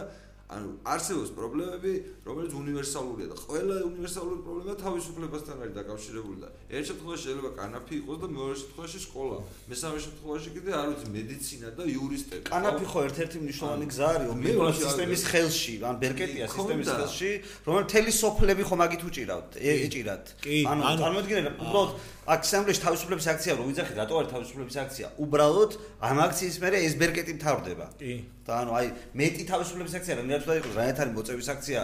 ანუ 0.54 0.70
არსებობს 0.94 1.32
პრობლემები, 1.38 1.92
რომელიც 2.28 2.54
უნივერსალურია 2.64 3.28
და 3.32 3.36
ყველა 3.44 3.76
უნივერსალური 3.90 4.40
პრობლემა 4.46 4.74
თავისუფლებასთან 4.84 5.56
არის 5.64 5.74
დაკავშირებული 5.80 6.38
და 6.44 6.50
ერთ 6.78 6.86
შემთხვევაში 6.90 7.24
შეიძლება 7.26 7.52
კანაფი 7.60 7.96
იყოს 8.04 8.18
და 8.24 8.28
მეორე 8.38 8.56
შემთხვევაში 8.62 9.00
სკოლა. 9.08 9.38
მესამე 9.72 9.98
შემთხვევაში 10.06 10.50
კიდე 10.56 10.72
არ 10.80 10.88
ვიცი 10.94 11.08
მედიცინა 11.18 11.68
და 11.78 11.84
იურისტები. 11.94 12.44
კანაფი 12.54 12.86
ხო 12.94 13.00
ერთ-ერთი 13.08 13.38
მნიშვნელოვანი 13.44 13.86
გზა 13.94 14.08
არის 14.14 14.28
ოპერაციული 14.34 14.74
სისტემის 14.84 15.24
ხელში, 15.32 15.76
ან 15.90 15.96
ბერკეტია 16.04 16.46
სისტემის 16.54 16.90
ხელში, 16.94 17.32
რომელიც 17.68 17.88
თელი 17.94 18.12
სოფლები 18.22 18.64
ხო 18.68 18.76
მაგით 18.84 19.02
უჭირავთ, 19.10 19.52
ეჭირათ. 19.58 20.26
ანუ 20.70 20.82
წარმოიდგინეთ, 21.02 21.46
უბრალოდ 21.64 21.92
აქ 22.24 22.42
სამბლეში 22.48 22.82
თავისუფლების 22.88 23.26
აქცია 23.34 23.54
რო 23.60 23.64
ვიძახი, 23.68 23.94
რატო 24.00 24.14
არის 24.20 24.30
თავისუფლების 24.32 24.76
აქცია? 24.84 25.08
უბრალოდ 25.24 25.72
ამ 26.08 26.18
აქციის 26.24 26.56
მერე 26.64 26.78
ეს 26.88 26.94
ბერკეტი 27.02 27.34
მთავრდება. 27.36 27.86
კი. 28.00 28.14
და 28.48 28.52
ანუ 28.64 28.72
აი 28.80 28.88
მეტი 29.20 29.44
თავისუფლების 29.52 29.94
აქცია 30.00 30.14
რა 30.20 30.24
ნერვთა 30.32 30.54
იყოს 30.60 30.74
რა 30.80 30.84
ერთარი 30.92 31.12
მოწევის 31.18 31.50
აქცია 31.54 31.82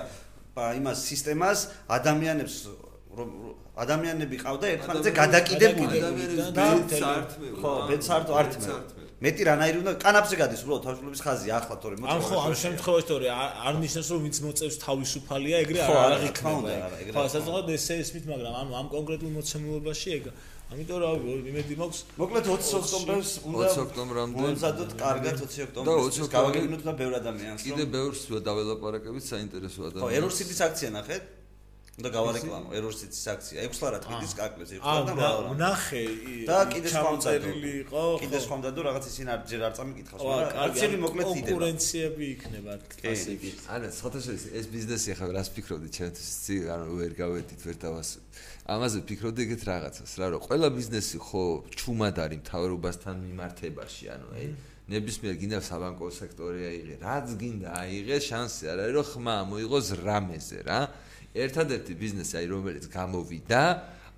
იმას 0.80 0.97
სისტემას 1.10 1.60
ადამიანებს 1.97 2.55
ადამიანები 3.80 4.38
ყავდა 4.43 4.66
ერთმანეთზე 4.76 5.12
გადაკიდებული. 5.16 5.97
და 6.57 6.66
საერთმე 6.99 7.47
ხო 7.62 7.72
ბეცარტო 7.89 8.34
არტმე 8.41 8.76
მეტი 9.20 9.43
რანაირი 9.49 9.78
უნდა 9.84 9.93
კანაფზე 10.03 10.36
გადის 10.39 10.62
უბრალოდ 10.64 10.84
თავისუფლების 10.88 11.22
ხაზი 11.26 11.49
ახლა 11.60 11.76
თორე 11.84 11.95
მოწევა 11.99 12.14
ან 12.16 12.22
ხო 12.28 12.36
ამ 12.43 12.53
შემთხვევაში 12.64 13.07
თორე 13.12 13.28
არ 13.68 13.76
ნიშნავს 13.84 14.10
რომ 14.14 14.22
ვინც 14.26 14.38
მოწევს 14.45 14.78
თავისუფალია 14.84 15.57
ეგრე 15.64 15.80
არ 15.84 16.14
აღიქნება 16.20 16.76
ხო 17.16 17.24
საზოგადოება 17.36 17.76
ესე 17.80 17.93
ისმით 18.03 18.26
მაგრამ 18.32 18.53
ანუ 18.62 18.72
ამ 18.80 18.88
კონკრეტულ 18.95 19.32
მოცემულობაში 19.39 20.10
ეგ 20.20 20.24
ამიტომ 20.70 20.97
რა 21.01 21.09
იმედი 21.49 21.76
მაქვს. 21.82 21.99
მოკლედ 22.22 22.43
20 22.45 22.74
ოქტომბერს 22.80 23.32
უნდა 23.49 23.67
20 23.74 23.82
ოქტომბრამდე. 23.89 24.41
მომზადოთ 24.43 24.91
კარგად 25.01 25.36
20 25.41 25.65
ოქტომბერს. 25.65 26.30
გავაგებინოთ 26.36 26.82
და 26.86 26.93
ბევრ 26.99 27.13
ადამიანს 27.22 27.61
კიდე 27.65 27.84
ბევრს 27.95 28.22
დაველაპარაკებით 28.47 29.26
საინტერესო 29.34 29.80
ადამიანს. 29.89 30.03
ხო 30.05 30.09
ერორსიტის 30.20 30.59
აქცია 30.67 30.89
ნახეთ 30.99 31.38
უნდა 32.00 32.10
გავარეკლამო 32.16 32.70
ერორსიტის 32.80 33.24
აქცია. 33.34 33.58
6 33.70 33.82
ლარად 33.84 34.04
კიდის 34.10 34.34
კაკლებს 34.39 34.72
ერთხელ 34.76 35.04
და 35.10 35.14
მრავალ 35.20 35.45
ნახე 35.60 36.04
და 36.50 36.58
კიდე 36.74 36.89
სხვამდადო 36.95 37.52
იყო 37.84 38.04
კიდე 38.24 38.39
სხვამდადო 38.45 38.80
რაღაც 38.88 39.04
ისინი 39.12 39.30
არ 39.36 39.41
ჯერ 39.52 39.62
არ 39.68 39.74
წამიკითხავს 39.80 40.22
მაგრამ 40.30 40.62
აქციები 40.70 40.97
მოკლედ 41.04 41.28
იდება 41.30 41.43
კონკურენციები 41.50 42.24
იქნება 42.34 42.72
ასე 43.14 43.32
კი. 43.43 43.50
ანუ 43.76 43.88
სხვათა 44.00 44.20
ეს 44.60 44.66
ბიზნესი 44.74 45.08
ახლა 45.14 45.32
რას 45.38 45.50
ფიქრობდი? 45.56 45.88
ჩემთვის 46.00 46.30
ცი 46.43 46.56
ანუ 46.74 46.86
ვერ 47.00 47.12
გავედით 47.20 47.62
ვერ 47.68 47.78
დავასვით 47.84 48.26
ამაზე 48.70 49.00
ფიქრობდი 49.10 49.41
ეგეთ 49.50 49.64
რაღაცას 49.66 50.12
რა 50.22 50.28
რომ 50.34 50.41
ყველა 50.45 50.68
ბიზნესი 50.78 51.18
ხო 51.26 51.43
ჩუმად 51.74 52.16
არის 52.22 52.39
მთავრობასთან 52.43 53.16
მიმართებაში 53.26 54.06
ანუ 54.14 54.28
აი 54.38 54.47
ნებისმიერ 54.93 55.36
გინდა 55.41 55.60
საბანკო 55.66 56.06
სექტორი 56.14 56.62
აიღე 56.70 56.95
რაც 57.02 57.28
გინდა 57.41 57.70
აიღე 57.82 58.18
შანსი 58.30 58.70
არ 58.74 58.80
არის 58.86 58.95
რომ 58.97 59.08
ხმა 59.10 59.36
მოიღოს 59.50 59.88
რამეზე 60.06 60.60
რა 60.70 60.80
ერთადერთი 61.36 61.93
ბიზნესი 61.93 62.34
აი 62.39 62.47
რომელიც 62.49 62.86
გამოვიდა 62.89 63.63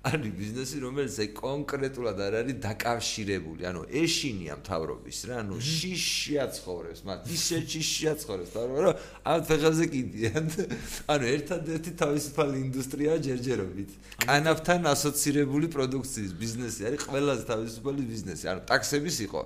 არის 0.02 0.32
ბიზნესი 0.34 0.76
რომელიც 0.82 1.16
აი 1.22 1.28
კონკრეტულად 1.38 2.18
არ 2.26 2.34
არის 2.42 2.56
დაკავშირებული. 2.58 3.62
ანუ 3.70 3.82
ეშინია 4.02 4.54
მთავრობის 4.58 5.18
რა 5.30 5.34
ანუ 5.46 5.56
შიშია 5.62 6.44
ცხოვრებს 6.58 7.00
მათ 7.06 7.20
ისე 7.30 7.56
შიშია 7.70 8.12
ცხოვრებს 8.18 8.50
მთავრობა 8.50 8.80
რომ 8.82 8.94
ამ 9.30 9.40
ფეხებზე 9.46 9.84
კიდიან. 9.94 10.44
ანუ 11.06 11.24
ერთადერთი 11.36 11.90
თავისუფალი 12.02 12.56
ინდუსტრია 12.66 13.12
ჯერჯერობით. 13.22 13.90
კანაფთან 14.26 14.80
ასოცირებული 14.90 15.66
პროდუქციის 15.70 16.32
ბიზნესი 16.34 16.80
არის 16.90 17.00
ყველაზე 17.06 17.42
თავისუფალი 17.52 18.02
ბიზნესი. 18.02 18.44
ანუ 18.50 18.60
ტაქსების 18.66 19.16
იყო. 19.30 19.42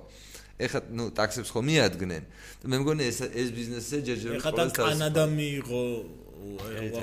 ეხლა 0.57 0.79
ნუ 0.89 1.03
ტაქსებს 1.13 1.53
ხომ 1.53 1.65
მიადგნენ? 1.69 2.23
მე 2.65 2.77
მგონი 2.81 3.03
ეს 3.05 3.19
ეს 3.29 3.49
ბიზნესზე 3.53 3.97
ჯერჯერობით 4.09 4.41
ეხლა 4.41 4.51
და 4.57 4.65
კანადა 4.73 5.23
მიიღო 5.37 5.83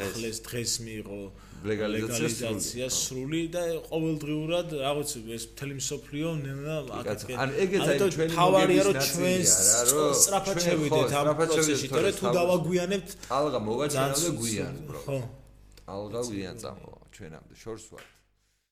ახალეს 0.05 0.39
დღეს 0.47 0.73
მიიღო 0.85 1.21
ლეგალიზაცია 1.65 2.87
სრული 2.93 3.43
და 3.55 3.63
ყოველდღიურად 3.89 4.69
რაღაც 4.85 5.11
ეს 5.37 5.45
მთელი 5.53 5.75
მსოფლიო 5.81 6.29
ნელა 6.45 6.77
აკეთებს. 7.01 7.37
ან 7.43 7.51
ეგეც 7.65 7.83
არის 7.89 8.03
ჩვენი 8.15 8.33
თავარია 8.37 8.83
რომ 8.89 8.97
ჩვენ 9.11 9.41
სწრაფად 10.21 10.57
შევიდეთ 10.67 11.11
ამ 11.21 11.29
პროცესში, 11.41 11.87
თორე 11.95 12.11
თუ 12.19 12.27
დავაგვიანებთ 12.39 13.09
ალღა 13.39 13.61
მოვაჩერებთ 13.69 14.25
გვიან, 14.41 14.75
ხო. 15.05 15.19
ალღა 15.95 16.21
გვიან 16.29 16.57
წამოვა 16.63 17.01
ჩვენამდე 17.17 17.55
შორს 17.63 17.85
ვარ. 17.93 18.05